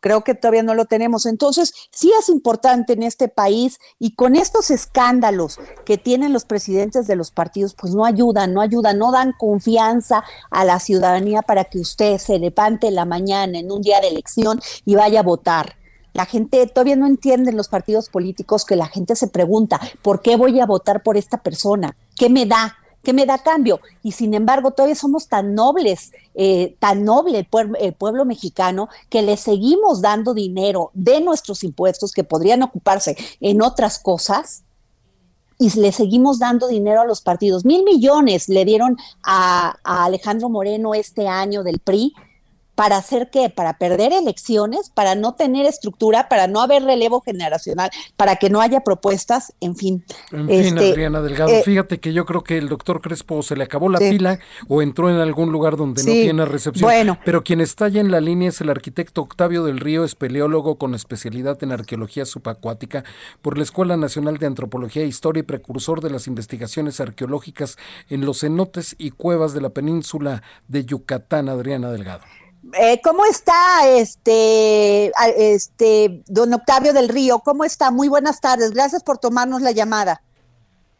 creo 0.06 0.22
que 0.22 0.36
todavía 0.36 0.62
no 0.62 0.74
lo 0.74 0.84
tenemos. 0.84 1.26
Entonces, 1.26 1.72
sí 1.90 2.12
es 2.16 2.28
importante 2.28 2.92
en 2.92 3.02
este 3.02 3.26
país 3.26 3.80
y 3.98 4.14
con 4.14 4.36
estos 4.36 4.70
escándalos 4.70 5.58
que 5.84 5.98
tienen 5.98 6.32
los 6.32 6.44
presidentes 6.44 7.08
de 7.08 7.16
los 7.16 7.32
partidos, 7.32 7.74
pues 7.74 7.92
no 7.92 8.04
ayudan, 8.04 8.54
no 8.54 8.60
ayudan, 8.60 8.98
no 8.98 9.10
dan 9.10 9.32
confianza 9.36 10.22
a 10.50 10.64
la 10.64 10.78
ciudadanía 10.78 11.42
para 11.42 11.64
que 11.64 11.80
usted 11.80 12.18
se 12.18 12.38
levante 12.38 12.86
en 12.86 12.94
la 12.94 13.04
mañana 13.04 13.58
en 13.58 13.72
un 13.72 13.82
día 13.82 14.00
de 14.00 14.06
elección 14.06 14.60
y 14.84 14.94
vaya 14.94 15.20
a 15.20 15.24
votar. 15.24 15.74
La 16.12 16.24
gente 16.24 16.64
todavía 16.68 16.94
no 16.94 17.08
entiende 17.08 17.50
en 17.50 17.56
los 17.56 17.66
partidos 17.66 18.08
políticos 18.08 18.64
que 18.64 18.76
la 18.76 18.86
gente 18.86 19.16
se 19.16 19.26
pregunta, 19.26 19.80
¿por 20.02 20.22
qué 20.22 20.36
voy 20.36 20.60
a 20.60 20.66
votar 20.66 21.02
por 21.02 21.16
esta 21.16 21.42
persona? 21.42 21.96
¿Qué 22.16 22.30
me 22.30 22.46
da? 22.46 22.76
¿Qué 23.06 23.12
me 23.12 23.24
da 23.24 23.38
cambio? 23.38 23.78
Y 24.02 24.10
sin 24.10 24.34
embargo, 24.34 24.72
todavía 24.72 24.96
somos 24.96 25.28
tan 25.28 25.54
nobles, 25.54 26.10
eh, 26.34 26.74
tan 26.80 27.04
noble 27.04 27.38
el, 27.38 27.48
el, 27.78 27.92
pueblo 27.92 28.24
mexicano, 28.24 28.88
que 29.08 29.22
le 29.22 29.36
seguimos 29.36 30.00
dando 30.00 30.34
dinero 30.34 30.90
de 30.92 31.20
nuestros 31.20 31.62
impuestos 31.62 32.10
que 32.10 32.24
podrían 32.24 32.64
ocuparse 32.64 33.16
en 33.40 33.62
otras 33.62 34.00
cosas. 34.00 34.64
Y 35.56 35.70
le 35.78 35.92
seguimos 35.92 36.40
dando 36.40 36.66
dinero 36.66 37.00
a 37.00 37.06
los 37.06 37.20
partidos. 37.20 37.64
Mil 37.64 37.84
millones 37.84 38.48
le 38.48 38.64
dieron 38.64 38.96
a, 39.22 39.76
a 39.84 40.06
Alejandro 40.06 40.48
Moreno 40.48 40.92
este 40.92 41.28
año 41.28 41.62
del 41.62 41.78
PRI 41.78 42.12
¿Para 42.76 42.98
hacer 42.98 43.30
qué? 43.30 43.50
Para 43.50 43.78
perder 43.78 44.12
elecciones, 44.12 44.90
para 44.90 45.14
no 45.14 45.34
tener 45.34 45.64
estructura, 45.64 46.28
para 46.28 46.46
no 46.46 46.60
haber 46.60 46.84
relevo 46.84 47.22
generacional, 47.22 47.90
para 48.16 48.36
que 48.36 48.50
no 48.50 48.60
haya 48.60 48.80
propuestas, 48.80 49.54
en 49.60 49.76
fin. 49.76 50.04
En 50.30 50.46
fin, 50.46 50.78
este, 50.78 50.90
Adriana 50.90 51.22
Delgado, 51.22 51.50
eh, 51.50 51.62
fíjate 51.64 51.98
que 52.00 52.12
yo 52.12 52.26
creo 52.26 52.44
que 52.44 52.58
el 52.58 52.68
doctor 52.68 53.00
Crespo 53.00 53.42
se 53.42 53.56
le 53.56 53.64
acabó 53.64 53.88
la 53.88 53.98
pila 53.98 54.38
o 54.68 54.82
entró 54.82 55.08
en 55.08 55.16
algún 55.16 55.50
lugar 55.50 55.78
donde 55.78 56.02
no 56.02 56.12
tiene 56.12 56.44
recepción. 56.44 56.86
Bueno. 56.86 57.18
Pero 57.24 57.42
quien 57.42 57.62
está 57.62 57.88
ya 57.88 58.02
en 58.02 58.10
la 58.10 58.20
línea 58.20 58.50
es 58.50 58.60
el 58.60 58.68
arquitecto 58.68 59.22
Octavio 59.22 59.64
del 59.64 59.80
Río, 59.80 60.04
espeleólogo 60.04 60.76
con 60.76 60.94
especialidad 60.94 61.62
en 61.62 61.72
arqueología 61.72 62.26
subacuática 62.26 63.04
por 63.40 63.56
la 63.56 63.64
Escuela 63.64 63.96
Nacional 63.96 64.36
de 64.36 64.46
Antropología 64.46 65.02
e 65.02 65.06
Historia 65.06 65.40
y 65.40 65.44
precursor 65.44 66.02
de 66.02 66.10
las 66.10 66.26
investigaciones 66.26 67.00
arqueológicas 67.00 67.78
en 68.10 68.26
los 68.26 68.40
cenotes 68.40 68.94
y 68.98 69.12
cuevas 69.12 69.54
de 69.54 69.62
la 69.62 69.70
península 69.70 70.42
de 70.68 70.84
Yucatán, 70.84 71.48
Adriana 71.48 71.90
Delgado. 71.90 72.22
Eh, 72.74 73.00
¿Cómo 73.02 73.24
está 73.24 73.88
este, 73.88 75.12
este 75.36 76.22
don 76.26 76.52
Octavio 76.52 76.92
del 76.92 77.08
Río? 77.08 77.40
¿Cómo 77.40 77.64
está? 77.64 77.90
Muy 77.90 78.08
buenas 78.08 78.40
tardes. 78.40 78.72
Gracias 78.72 79.02
por 79.02 79.18
tomarnos 79.18 79.62
la 79.62 79.72
llamada. 79.72 80.22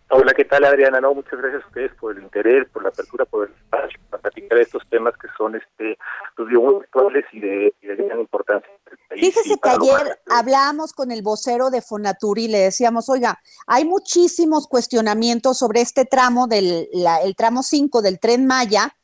Hola, 0.09 0.35
¿qué 0.35 0.45
tal 0.45 0.65
Adriana? 0.65 1.01
No, 1.01 1.15
muchas 1.15 1.41
gracias 1.41 1.65
a 1.65 1.67
ustedes 1.67 1.93
por 1.95 2.17
el 2.17 2.23
interés, 2.23 2.69
por 2.69 2.85
la 2.85 2.91
apertura, 2.91 3.25
por 3.25 3.49
el 3.49 3.55
espacio, 3.55 3.99
para 4.09 4.23
platicar 4.23 4.57
de 4.57 4.63
estos 4.63 4.83
temas 4.89 5.15
que 5.21 5.27
son 5.37 5.57
este, 5.57 5.99
pues, 6.37 6.49
muy 6.49 6.77
actuales 6.77 7.25
y 7.33 7.41
de, 7.41 7.75
gran 7.83 8.21
importancia. 8.21 8.71
Fíjese 9.11 9.59
que 9.61 9.69
ayer 9.69 10.21
hablábamos 10.31 10.93
con 10.93 11.11
el 11.11 11.23
vocero 11.23 11.71
de 11.71 11.83
Fonatur 11.83 12.39
y 12.39 12.47
le 12.47 12.59
decíamos, 12.59 13.09
oiga, 13.09 13.41
hay 13.67 13.85
muchísimos 13.85 14.69
cuestionamientos 14.69 15.59
sobre 15.59 15.81
este 15.81 16.05
tramo 16.05 16.47
del 16.47 16.89
el 17.25 17.35
tramo 17.35 17.65
5 17.65 18.01
del 18.01 18.21
tren 18.21 18.47
Maya, 18.47 18.95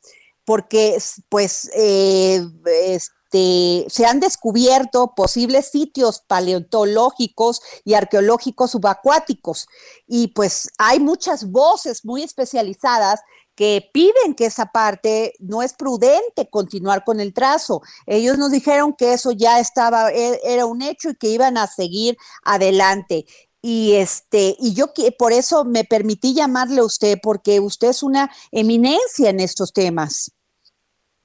porque 0.45 0.99
pues 1.29 1.71
eh, 1.75 2.43
este, 2.87 3.87
se 3.89 4.07
han 4.07 4.21
descubierto 4.21 5.15
posibles 5.15 5.71
sitios 5.71 6.23
paleontológicos 6.27 7.61
y 7.85 7.95
arqueológicos 7.95 8.73
subacuáticos 8.73 9.67
y 10.07 10.29
pues 10.29 10.71
hay 10.79 11.01
muchas 11.01 11.51
voces 11.51 12.05
muy 12.05 12.23
especializadas 12.23 13.21
que 13.55 13.91
piden 13.93 14.35
que 14.35 14.47
esa 14.47 14.67
parte 14.67 15.35
no 15.39 15.63
es 15.63 15.75
prudente 15.75 16.49
continuar 16.51 17.05
con 17.05 17.21
el 17.21 17.35
trazo. 17.35 17.83
Ellos 18.07 18.39
nos 18.39 18.51
dijeron 18.51 18.95
que 18.95 19.13
eso 19.13 19.31
ya 19.31 19.61
estaba, 19.61 20.11
e, 20.11 20.41
era 20.45 20.65
un 20.65 20.81
hecho 20.81 21.11
y 21.11 21.17
que 21.17 21.29
iban 21.29 21.59
a 21.59 21.67
seguir 21.67 22.17
adelante 22.45 23.27
y 23.63 23.95
este 23.95 24.57
y 24.59 24.75
yo 24.75 24.87
por 25.19 25.33
eso 25.33 25.65
me 25.65 25.85
permití 25.85 26.35
llamarle 26.35 26.81
a 26.81 26.85
usted 26.85 27.17
porque 27.23 27.61
usted 27.61 27.89
es 27.89 28.03
una 28.03 28.29
eminencia 28.51 29.31
en 29.31 29.41
estos 29.41 29.73
temas. 29.73 30.37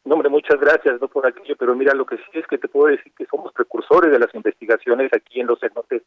No, 0.05 0.13
hombre, 0.13 0.29
muchas 0.29 0.57
gracias, 0.57 1.01
no 1.01 1.09
por 1.09 1.27
aquello, 1.27 1.55
pero 1.59 1.75
mira, 1.75 1.93
lo 1.93 2.05
que 2.05 2.15
sí 2.15 2.23
es 2.35 2.47
que 2.47 2.57
te 2.57 2.69
puedo 2.69 2.95
decir 2.95 3.11
que 3.17 3.25
somos 3.25 3.51
precursores 3.51 4.09
de 4.09 4.19
las 4.19 4.33
investigaciones 4.33 5.11
aquí 5.11 5.41
en 5.41 5.47
los 5.47 5.59
cenotes, 5.59 6.03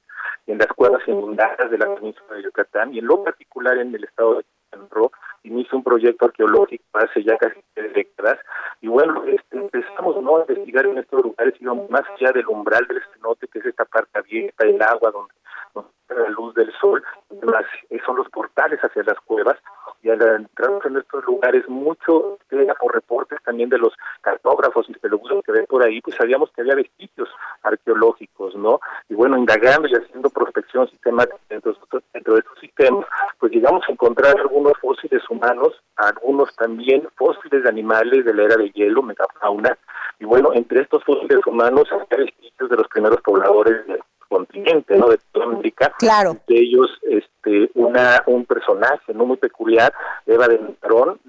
en 0.47 0.57
las 0.57 0.69
cuevas 0.69 1.07
inundadas 1.07 1.71
de 1.71 1.77
la 1.77 1.95
península 1.95 2.37
de 2.37 2.45
Yucatán 2.45 2.95
y 2.95 3.01
en 3.01 3.07
lo 3.07 3.23
particular 3.23 3.77
en 3.77 3.95
el 3.95 4.05
estado 4.05 4.37
de 4.37 4.45
Quintana 4.71 5.11
inició 5.43 5.77
un 5.77 5.85
proyecto 5.85 6.27
arqueológico 6.27 6.85
hace 6.95 7.23
ya 7.25 7.37
casi 7.37 7.61
tres 7.75 7.93
décadas 7.93 8.39
y 8.81 8.89
bueno, 8.89 9.25
este, 9.25 9.59
empezamos 9.59 10.23
¿no? 10.23 10.39
a 10.39 10.41
investigar 10.49 10.87
en 10.87 10.99
estos 10.99 11.23
lugares, 11.23 11.55
íbamos 11.61 11.91
más 11.91 12.05
allá 12.17 12.33
del 12.33 12.47
umbral 12.47 12.87
del 12.87 13.03
cenote, 13.13 13.49
que 13.49 13.59
es 13.59 13.67
esta 13.67 13.85
parte 13.85 14.19
abierta, 14.19 14.67
el 14.67 14.81
agua 14.81 15.11
donde 15.11 15.35
la 15.75 16.29
luz 16.31 16.55
del 16.55 16.73
sol, 16.81 17.03
eh, 17.31 17.99
son 18.05 18.17
los 18.17 18.29
portales 18.31 18.81
hacia 18.81 19.03
las 19.05 19.19
cuevas, 19.21 19.57
y 20.03 20.09
al 20.09 20.21
entrar 20.23 20.71
en 20.85 20.97
estos 20.97 21.25
lugares, 21.25 21.69
mucho 21.69 22.39
por 22.81 22.95
reportes 22.95 23.39
también 23.45 23.69
de 23.69 23.79
los 23.79 23.93
cartógrafos 24.23 24.89
y 24.89 24.93
espeleólogos 24.93 25.45
que 25.45 25.53
ven 25.53 25.67
por 25.67 25.83
ahí, 25.83 26.01
pues 26.01 26.17
sabíamos 26.17 26.51
que 26.53 26.63
había 26.63 26.75
vestigios 26.75 27.29
arqueológicos, 27.63 28.55
¿no? 28.55 28.81
Y 29.09 29.15
bueno, 29.15 29.37
indagando 29.37 29.89
y 29.89 29.95
haciendo 29.95 30.31
prospección 30.31 30.89
sistemática 30.89 31.37
dentro, 31.49 31.77
dentro 32.15 32.35
de 32.35 32.41
estos 32.41 32.59
sistemas, 32.59 33.05
pues 33.39 33.53
llegamos 33.53 33.83
a 33.87 33.93
encontrar 33.93 34.39
algunos 34.39 34.73
fósiles 34.81 35.23
humanos, 35.29 35.83
algunos 35.97 36.55
también 36.57 37.07
fósiles 37.17 37.63
de 37.63 37.69
animales 37.69 38.25
de 38.25 38.35
la 38.35 38.45
era 38.45 38.57
de 38.57 38.71
hielo, 38.71 39.03
megafauna, 39.03 39.77
y 40.19 40.25
bueno, 40.25 40.53
entre 40.55 40.83
estos 40.83 41.05
fósiles 41.05 41.45
humanos 41.47 41.89
hay 41.93 42.19
vestigios 42.25 42.71
de 42.71 42.77
los 42.77 42.89
primeros 42.89 43.21
pobladores 43.23 43.87
de 43.87 44.01
continente, 44.31 44.97
¿no? 44.97 45.09
De 45.09 45.19
toda 45.33 45.47
América. 45.47 45.93
Claro. 45.99 46.37
De 46.47 46.59
ellos, 46.59 46.89
este, 47.03 47.71
una, 47.75 48.23
un 48.27 48.47
personaje, 48.47 49.13
¿no? 49.13 49.27
Muy 49.27 49.37
peculiar, 49.37 49.93
Eva 50.25 50.49
de 50.49 50.61
Narón, 50.83 51.21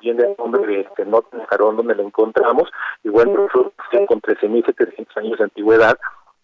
viene 0.00 0.24
el 0.24 0.34
nombre 0.38 0.66
de 0.66 0.80
este, 0.80 1.04
Jarón, 1.48 1.76
donde 1.76 1.94
lo 1.94 2.02
encontramos, 2.02 2.70
y 3.02 3.08
bueno, 3.08 3.48
con 4.06 4.20
13.700 4.20 5.06
años 5.16 5.38
de 5.38 5.44
antigüedad, 5.44 5.98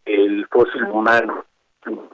el 0.04 0.46
fósil 0.48 0.84
humano 0.84 1.44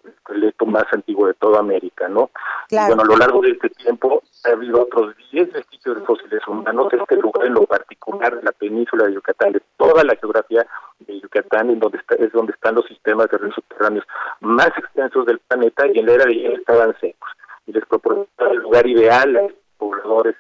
esqueleto 0.05 0.67
más 0.67 0.85
antiguo 0.93 1.27
de 1.27 1.35
toda 1.35 1.61
América, 1.61 2.09
¿no? 2.09 2.31
bueno, 2.71 3.03
a 3.03 3.05
lo 3.05 3.17
largo 3.17 3.41
de 3.43 3.51
este 3.51 3.69
tiempo 3.71 4.23
ha 4.45 4.51
habido 4.51 4.83
otros 4.83 5.15
10 5.31 5.53
vestigios 5.53 5.97
de 5.97 6.07
fósiles 6.07 6.47
humanos, 6.47 6.93
este 6.93 7.17
lugar 7.17 7.47
en 7.47 7.55
lo 7.55 7.67
particular 7.67 8.37
de 8.37 8.43
la 8.43 8.53
península 8.53 9.07
de 9.07 9.15
Yucatán, 9.15 9.53
de 9.53 9.63
toda 9.77 10.05
la 10.05 10.17
geografía 10.17 10.67
de 11.01 11.21
Yucatán, 11.21 11.71
en 11.71 11.81
donde 11.81 11.99
está, 11.99 12.15
es 12.17 12.33
donde 12.33 12.53
están 12.53 12.75
los 12.75 12.87
sistemas 12.87 13.29
de 13.31 13.39
ríos 13.39 13.55
subterráneos 13.55 14.05
más 14.41 14.71
extensos 14.77 15.27
del 15.27 15.39
planeta 15.41 15.87
y 15.87 15.99
en 15.99 16.07
la 16.07 16.13
era 16.15 16.25
de 16.25 16.35
hielo 16.35 16.57
estaban 16.57 16.95
secos. 17.01 17.29
Y 17.67 17.73
les 17.73 17.85
proporciona 17.87 18.29
el 18.51 18.59
lugar 18.59 18.87
ideal 18.87 19.37
a 19.37 19.43
los 19.43 19.53
pobladores 19.77 20.37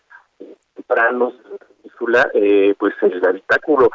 tempranos 0.75 1.35
de 1.43 1.51
la 1.51 1.59
península, 1.59 2.31
eh, 2.35 2.75
pues 2.79 2.95
el 3.03 3.25
habitáculo 3.25 3.91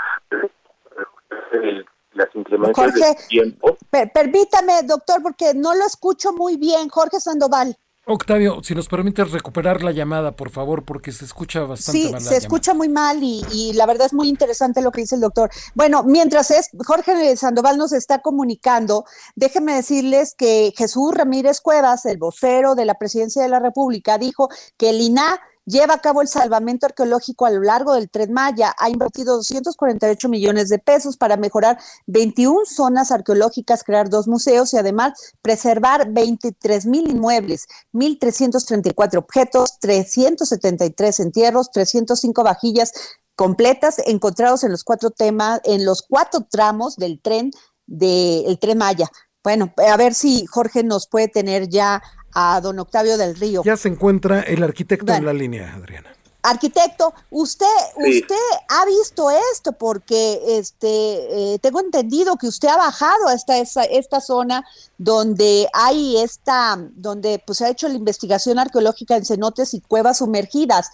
el 1.51 1.85
las 2.17 2.35
inclemencias 2.35 2.93
del 2.93 3.15
tiempo. 3.27 3.77
permítame, 4.13 4.83
doctor, 4.83 5.21
porque 5.21 5.53
no 5.53 5.73
lo 5.73 5.85
escucho 5.85 6.33
muy 6.33 6.57
bien, 6.57 6.89
Jorge 6.89 7.19
Sandoval. 7.19 7.77
Octavio, 8.09 8.61
si 8.63 8.73
nos 8.73 8.87
permites 8.87 9.31
recuperar 9.31 9.83
la 9.83 9.91
llamada, 9.91 10.33
por 10.33 10.49
favor, 10.49 10.85
porque 10.85 11.11
se 11.11 11.25
escucha 11.25 11.65
bastante 11.65 12.11
mal. 12.11 12.21
Sí, 12.21 12.27
se 12.27 12.37
escucha 12.37 12.73
muy 12.73 12.87
mal 12.87 13.21
y, 13.21 13.43
y, 13.51 13.73
la 13.73 13.85
verdad 13.85 14.05
es 14.05 14.13
muy 14.13 14.29
interesante 14.29 14.81
lo 14.81 14.91
que 14.91 15.01
dice 15.01 15.15
el 15.15 15.21
doctor. 15.21 15.49
Bueno, 15.75 16.03
mientras 16.03 16.49
es 16.51 16.69
Jorge 16.85 17.35
Sandoval 17.35 17.77
nos 17.77 17.91
está 17.91 18.19
comunicando, 18.19 19.03
déjenme 19.35 19.73
decirles 19.73 20.35
que 20.37 20.73
Jesús 20.77 21.13
Ramírez 21.13 21.59
Cuevas, 21.59 22.05
el 22.05 22.17
vocero 22.17 22.75
de 22.75 22.85
la 22.85 22.93
Presidencia 22.93 23.43
de 23.43 23.49
la 23.49 23.59
República, 23.59 24.17
dijo 24.17 24.47
que 24.77 24.91
el 24.91 25.01
INAH 25.01 25.41
lleva 25.67 25.95
a 25.95 25.99
cabo 25.99 26.21
el 26.21 26.27
salvamento 26.27 26.87
arqueológico 26.87 27.45
a 27.45 27.51
lo 27.51 27.61
largo 27.61 27.93
del 27.93 28.09
Tren 28.09 28.33
Maya. 28.33 28.73
Ha 28.79 28.89
invertido 28.89 29.35
248 29.35 30.29
millones 30.29 30.69
de 30.69 30.79
pesos 30.79 31.17
para 31.17 31.37
mejorar 31.37 31.77
21 32.07 32.65
zonas 32.65 33.11
arqueológicas, 33.11 33.83
crear 33.83 34.09
dos 34.09 34.27
museos 34.27 34.73
y 34.73 34.77
además 34.77 35.35
preservar 35.41 36.11
23 36.11 36.85
mil 36.87 37.09
inmuebles, 37.09 37.67
1.334 37.93 39.17
objetos, 39.17 39.77
373 39.79 41.19
entierros, 41.19 41.69
305 41.71 42.43
vajillas 42.43 42.93
completas 43.35 43.99
encontrados 44.05 44.63
en 44.63 44.71
los 44.71 44.83
cuatro 44.83 45.11
temas, 45.11 45.61
en 45.63 45.85
los 45.85 46.01
cuatro 46.01 46.47
tramos 46.49 46.95
del 46.95 47.21
tren 47.21 47.51
del 47.85 48.57
tren 48.59 48.77
Maya. 48.79 49.09
Bueno, 49.43 49.73
a 49.77 49.95
ver 49.95 50.13
si 50.13 50.45
Jorge 50.45 50.83
nos 50.83 51.07
puede 51.07 51.27
tener 51.27 51.69
ya 51.69 52.01
a 52.33 52.61
don 52.61 52.79
Octavio 52.79 53.17
del 53.17 53.35
Río. 53.35 53.63
Ya 53.63 53.77
se 53.77 53.89
encuentra 53.89 54.41
el 54.41 54.63
arquitecto 54.63 55.11
en 55.13 55.25
la 55.25 55.33
línea, 55.33 55.73
Adriana. 55.73 56.09
Arquitecto, 56.43 57.13
usted, 57.29 57.65
usted 57.97 58.35
ha 58.69 58.85
visto 58.85 59.29
esto 59.51 59.73
porque 59.73 60.39
este 60.59 61.55
eh, 61.55 61.59
tengo 61.59 61.81
entendido 61.81 62.37
que 62.37 62.47
usted 62.47 62.69
ha 62.69 62.77
bajado 62.77 63.27
hasta 63.27 63.57
esa, 63.57 63.83
esta 63.83 64.21
zona 64.21 64.63
donde 64.97 65.67
hay 65.73 66.17
esta, 66.21 66.77
donde 66.95 67.43
pues 67.45 67.57
se 67.57 67.65
ha 67.65 67.69
hecho 67.69 67.89
la 67.89 67.95
investigación 67.95 68.59
arqueológica 68.59 69.17
en 69.17 69.25
cenotes 69.25 69.73
y 69.73 69.81
cuevas 69.81 70.19
sumergidas. 70.19 70.89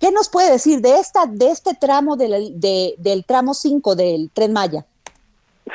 ¿Qué 0.00 0.10
nos 0.10 0.28
puede 0.28 0.50
decir 0.50 0.80
de 0.80 0.98
esta, 0.98 1.26
de 1.26 1.50
este 1.50 1.74
tramo 1.74 2.16
del, 2.16 2.58
del 2.58 3.24
tramo 3.26 3.54
5 3.54 3.94
del 3.94 4.30
Tren 4.32 4.52
Maya? 4.52 4.86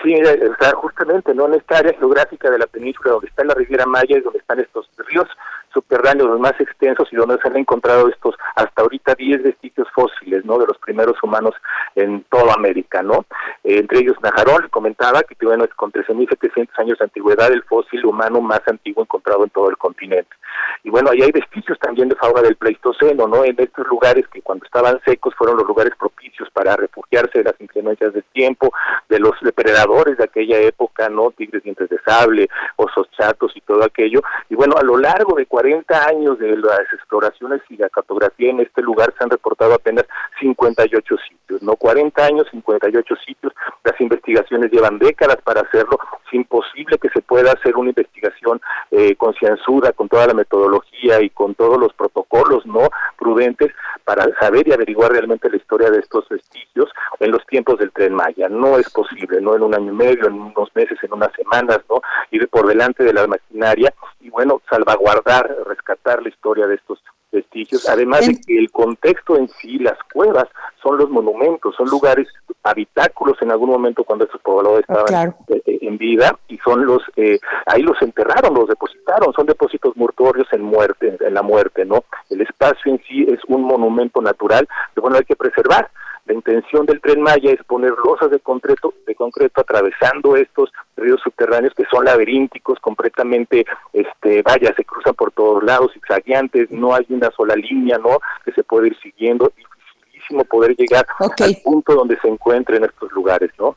Sí, 0.04 0.14
está 0.14 0.72
justamente 0.76 1.34
¿no? 1.36 1.48
en 1.48 1.56
esta 1.56 1.80
área 1.80 1.94
geográfica 1.94 2.50
de 2.50 2.58
la 2.58 2.68
península 2.68 3.12
donde 3.12 3.28
está 3.28 3.44
la 3.44 3.54
Riviera 3.54 3.86
Maya 3.86 4.18
y 4.18 4.22
donde 4.22 4.40
están 4.40 4.60
estos 4.60 4.90
ríos 4.98 5.28
subterráneos 5.74 6.30
los 6.30 6.40
más 6.40 6.60
extensos 6.60 7.08
y 7.12 7.16
donde 7.16 7.38
se 7.42 7.48
han 7.48 7.58
encontrado 7.58 8.10
estos 8.10 8.36
hasta 8.56 8.82
ahorita 8.82 9.16
10 9.16 9.44
vestigios 9.44 9.88
fósiles, 9.94 10.46
¿no? 10.46 10.58
De 10.58 10.68
los 10.68 10.78
primeros 10.78 11.22
humanos 11.24 11.54
en 11.96 12.24
toda 12.30 12.54
América, 12.54 13.02
¿no? 13.02 13.26
Eh, 13.64 13.80
entre 13.80 14.00
ellos 14.00 14.18
Najarón 14.22 14.68
comentaba 14.70 15.24
que 15.24 15.36
bueno, 15.46 15.64
es 15.64 15.74
con 15.74 15.92
13.700 15.92 16.70
años 16.78 17.00
de 17.00 17.06
antigüedad 17.06 17.52
el 17.52 17.64
fósil 17.64 18.06
humano 18.06 18.42
más 18.42 18.62
antiguo 18.68 19.04
encontrado 19.04 19.44
en 19.44 19.50
todo 19.50 19.70
el 19.70 19.78
continente. 19.78 20.30
Y 20.84 20.90
bueno, 20.90 21.12
ahí 21.12 21.22
hay 21.22 21.32
vestigios 21.32 21.80
también 21.80 22.10
de 22.10 22.16
fauna 22.16 22.42
del 22.42 22.56
Pleistoceno, 22.56 23.28
¿no? 23.28 23.44
En 23.44 23.56
estos 23.58 23.88
lugares 23.88 24.28
que 24.28 24.42
cuando 24.42 24.66
estaban 24.66 25.00
secos 25.06 25.34
fueron 25.36 25.58
los 25.58 25.68
lugares 25.68 25.94
propicios 25.98 26.50
para 26.52 26.76
refugiarse 26.76 27.40
de 27.40 27.46
las 27.46 27.60
inclemencias 27.60 28.14
del 28.14 28.24
tiempo, 28.34 28.72
de 29.10 29.20
los 29.20 29.34
depredadores 29.42 30.18
de 30.18 30.24
aquella 30.24 30.60
época, 30.60 31.10
¿no? 31.10 31.32
Tigres 31.32 31.64
dientes 31.64 31.90
de 31.90 32.00
sable, 32.06 32.50
osos 32.76 33.10
chatos 33.12 33.52
y 33.56 33.62
todo 33.62 33.84
aquello. 33.84 34.22
Y 34.50 34.56
bueno, 34.56 34.76
a 34.78 34.84
lo 34.84 34.98
largo 34.98 35.36
de 35.36 35.46
40 35.46 35.61
años 35.90 36.40
de 36.40 36.58
las 36.58 36.82
exploraciones 36.94 37.62
y 37.70 37.78
la 37.78 37.90
cartografía 37.90 38.50
en 38.50 38.60
este 38.60 38.82
lugar 38.82 39.14
se 39.18 39.24
han 39.24 39.30
reportado 39.30 39.74
apenas 39.74 40.06
58 40.40 41.16
sitios, 41.30 41.62
¿no? 41.62 41.76
40 41.76 42.26
años, 42.26 42.48
58 42.52 43.16
sitios. 43.26 43.54
Las 43.84 44.00
investigaciones 44.00 44.72
llevan 44.72 45.00
décadas 45.00 45.38
para 45.44 45.62
hacerlo. 45.62 46.00
Es 46.28 46.34
imposible 46.34 46.98
que 46.98 47.10
se 47.10 47.22
pueda 47.22 47.52
hacer 47.52 47.76
una 47.76 47.90
investigación 47.90 48.62
eh, 48.92 49.16
concienzuda 49.16 49.92
con 49.94 50.08
toda 50.08 50.28
la 50.28 50.34
metodología 50.34 51.22
y 51.22 51.30
con 51.30 51.56
todos 51.56 51.78
los 51.78 51.94
protocolos, 51.94 52.66
¿no? 52.66 52.90
Prudentes 53.18 53.72
para 54.04 54.26
saber 54.40 54.68
y 54.68 54.74
averiguar 54.74 55.12
realmente 55.12 55.50
la 55.50 55.58
historia 55.58 55.90
de 55.90 56.00
estos 56.00 56.28
vestigios 56.30 56.90
en 57.20 57.32
los 57.32 57.46
tiempos 57.46 57.78
del 57.80 57.92
Tren 57.92 58.14
Maya. 58.14 58.50
No 58.50 58.78
es 58.78 58.90
posible, 58.90 59.42
no 59.42 59.56
en 59.56 59.64
un 59.64 59.76
año 59.76 59.92
y 59.92 59.96
medio, 59.96 60.28
en 60.28 60.34
unos 60.34 60.76
meses, 60.76 60.98
en 61.04 61.14
unas 61.14 61.32
semanas, 61.34 61.80
¿no? 61.90 62.02
Ir 62.32 62.48
por 62.50 62.68
delante 62.68 63.04
de 63.04 63.14
la 63.14 63.28
maquinaria 63.28 63.94
y, 64.22 64.30
bueno, 64.30 64.62
salvaguardar 64.70 65.56
rescatar 65.66 66.22
la 66.22 66.30
historia 66.30 66.68
de 66.68 66.76
estos 66.76 67.00
vestigios, 67.32 67.88
además 67.88 68.28
de 68.28 68.40
que 68.42 68.58
el 68.58 68.70
contexto 68.72 69.38
en 69.38 69.48
sí, 69.48 69.80
las 69.80 69.98
cuevas, 70.14 70.48
son 70.84 70.98
los 70.98 71.10
monumentos, 71.10 71.76
son 71.76 71.88
lugares 71.90 72.28
habitáculos 72.64 73.38
en 73.42 73.52
algún 73.52 73.70
momento 73.70 74.04
cuando 74.04 74.26
estos 74.26 74.42
pobladores 74.42 74.86
ah, 74.90 75.04
estaban 75.06 75.36
eh, 75.48 75.62
eh, 75.66 75.80
en 75.82 75.98
vida 75.98 76.38
y 76.48 76.58
son 76.58 76.86
los, 76.86 77.02
eh, 77.16 77.40
ahí 77.66 77.82
los 77.82 78.00
enterraron, 78.02 78.54
los 78.54 78.68
depositaron, 78.68 79.34
son 79.34 79.46
depósitos 79.46 79.96
mortuorios 79.96 80.48
en 80.52 80.62
muerte, 80.62 81.18
en 81.20 81.34
la 81.34 81.42
muerte, 81.42 81.86
¿no? 81.86 82.04
El 82.30 82.42
espacio 82.42 82.92
en 82.92 83.02
sí 83.08 83.26
es 83.28 83.40
un 83.48 83.64
monumento 83.64 84.22
natural 84.22 84.68
que, 84.94 85.02
bueno, 85.02 85.18
hay 85.18 85.26
que 85.26 85.36
preservar. 85.36 85.90
La 86.32 86.38
intención 86.38 86.86
del 86.86 87.02
tren 87.02 87.22
Maya 87.22 87.52
es 87.52 87.62
poner 87.66 87.92
losas 88.06 88.32
de 88.32 88.40
concreto, 88.40 88.94
de 89.06 89.16
concreto 89.16 89.60
atravesando 89.60 90.38
estos 90.38 90.72
ríos 90.96 91.20
subterráneos 91.22 91.74
que 91.76 91.84
son 91.92 92.06
laberínticos, 92.06 92.80
completamente, 92.80 93.66
este, 93.92 94.42
vaya, 94.42 94.74
se 94.74 94.86
cruzan 94.86 95.14
por 95.14 95.34
todos 95.34 95.62
lados, 95.62 95.92
zigzagueantes, 95.94 96.72
no 96.72 96.96
hay 96.96 97.06
una 97.10 97.30
sola 97.36 97.54
línea, 97.58 97.98
¿no? 97.98 98.20
Que 98.46 98.54
se 98.54 98.64
puede 98.64 98.88
ir 98.88 98.98
siguiendo, 99.04 99.52
dificilísimo 99.58 100.46
poder 100.46 100.74
llegar 100.78 101.06
al 101.20 101.58
punto 101.66 101.96
donde 101.96 102.18
se 102.22 102.30
encuentren 102.30 102.86
estos 102.86 103.12
lugares, 103.12 103.52
¿no? 103.60 103.76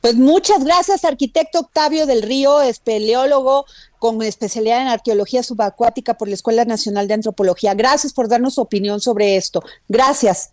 Pues 0.00 0.16
muchas 0.16 0.64
gracias, 0.64 1.04
arquitecto 1.04 1.60
Octavio 1.60 2.06
del 2.06 2.22
Río, 2.22 2.60
espeleólogo 2.60 3.66
con 4.00 4.20
especialidad 4.22 4.82
en 4.82 4.88
arqueología 4.88 5.44
subacuática 5.44 6.14
por 6.14 6.26
la 6.26 6.34
Escuela 6.34 6.64
Nacional 6.64 7.06
de 7.06 7.14
Antropología. 7.14 7.72
Gracias 7.74 8.12
por 8.12 8.28
darnos 8.28 8.54
su 8.54 8.62
opinión 8.62 9.00
sobre 9.00 9.36
esto. 9.36 9.62
Gracias. 9.88 10.50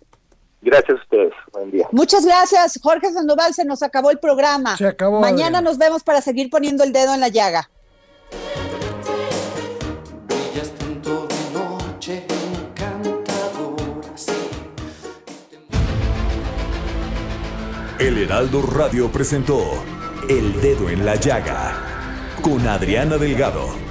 Gracias 0.62 0.98
a 0.98 1.02
ustedes. 1.02 1.34
Buen 1.52 1.72
día. 1.72 1.88
Muchas 1.92 2.26
gracias, 2.26 2.80
Jorge 2.82 3.12
Sandoval. 3.12 3.54
Se 3.54 3.66
nos 3.66 3.82
acabó 3.82 4.12
el 4.12 4.20
programa. 4.20 4.78
Se 4.78 4.88
acabó. 4.88 5.20
Mañana 5.20 5.62
nos 5.62 5.78
vemos 5.78 6.04
para 6.04 6.22
seguir 6.22 6.50
poniendo 6.50 6.84
el 6.84 6.94
dedo 6.94 7.14
en 7.14 7.20
la 7.20 7.30
llaga. 7.30 7.70
El 18.00 18.18
Heraldo 18.18 18.64
Radio 18.64 19.12
presentó 19.12 19.62
El 20.28 20.60
Dedo 20.60 20.90
en 20.90 21.06
la 21.06 21.18
Llaga 21.18 21.92
con 22.42 22.68
Adriana 22.68 23.18
Delgado. 23.20 23.91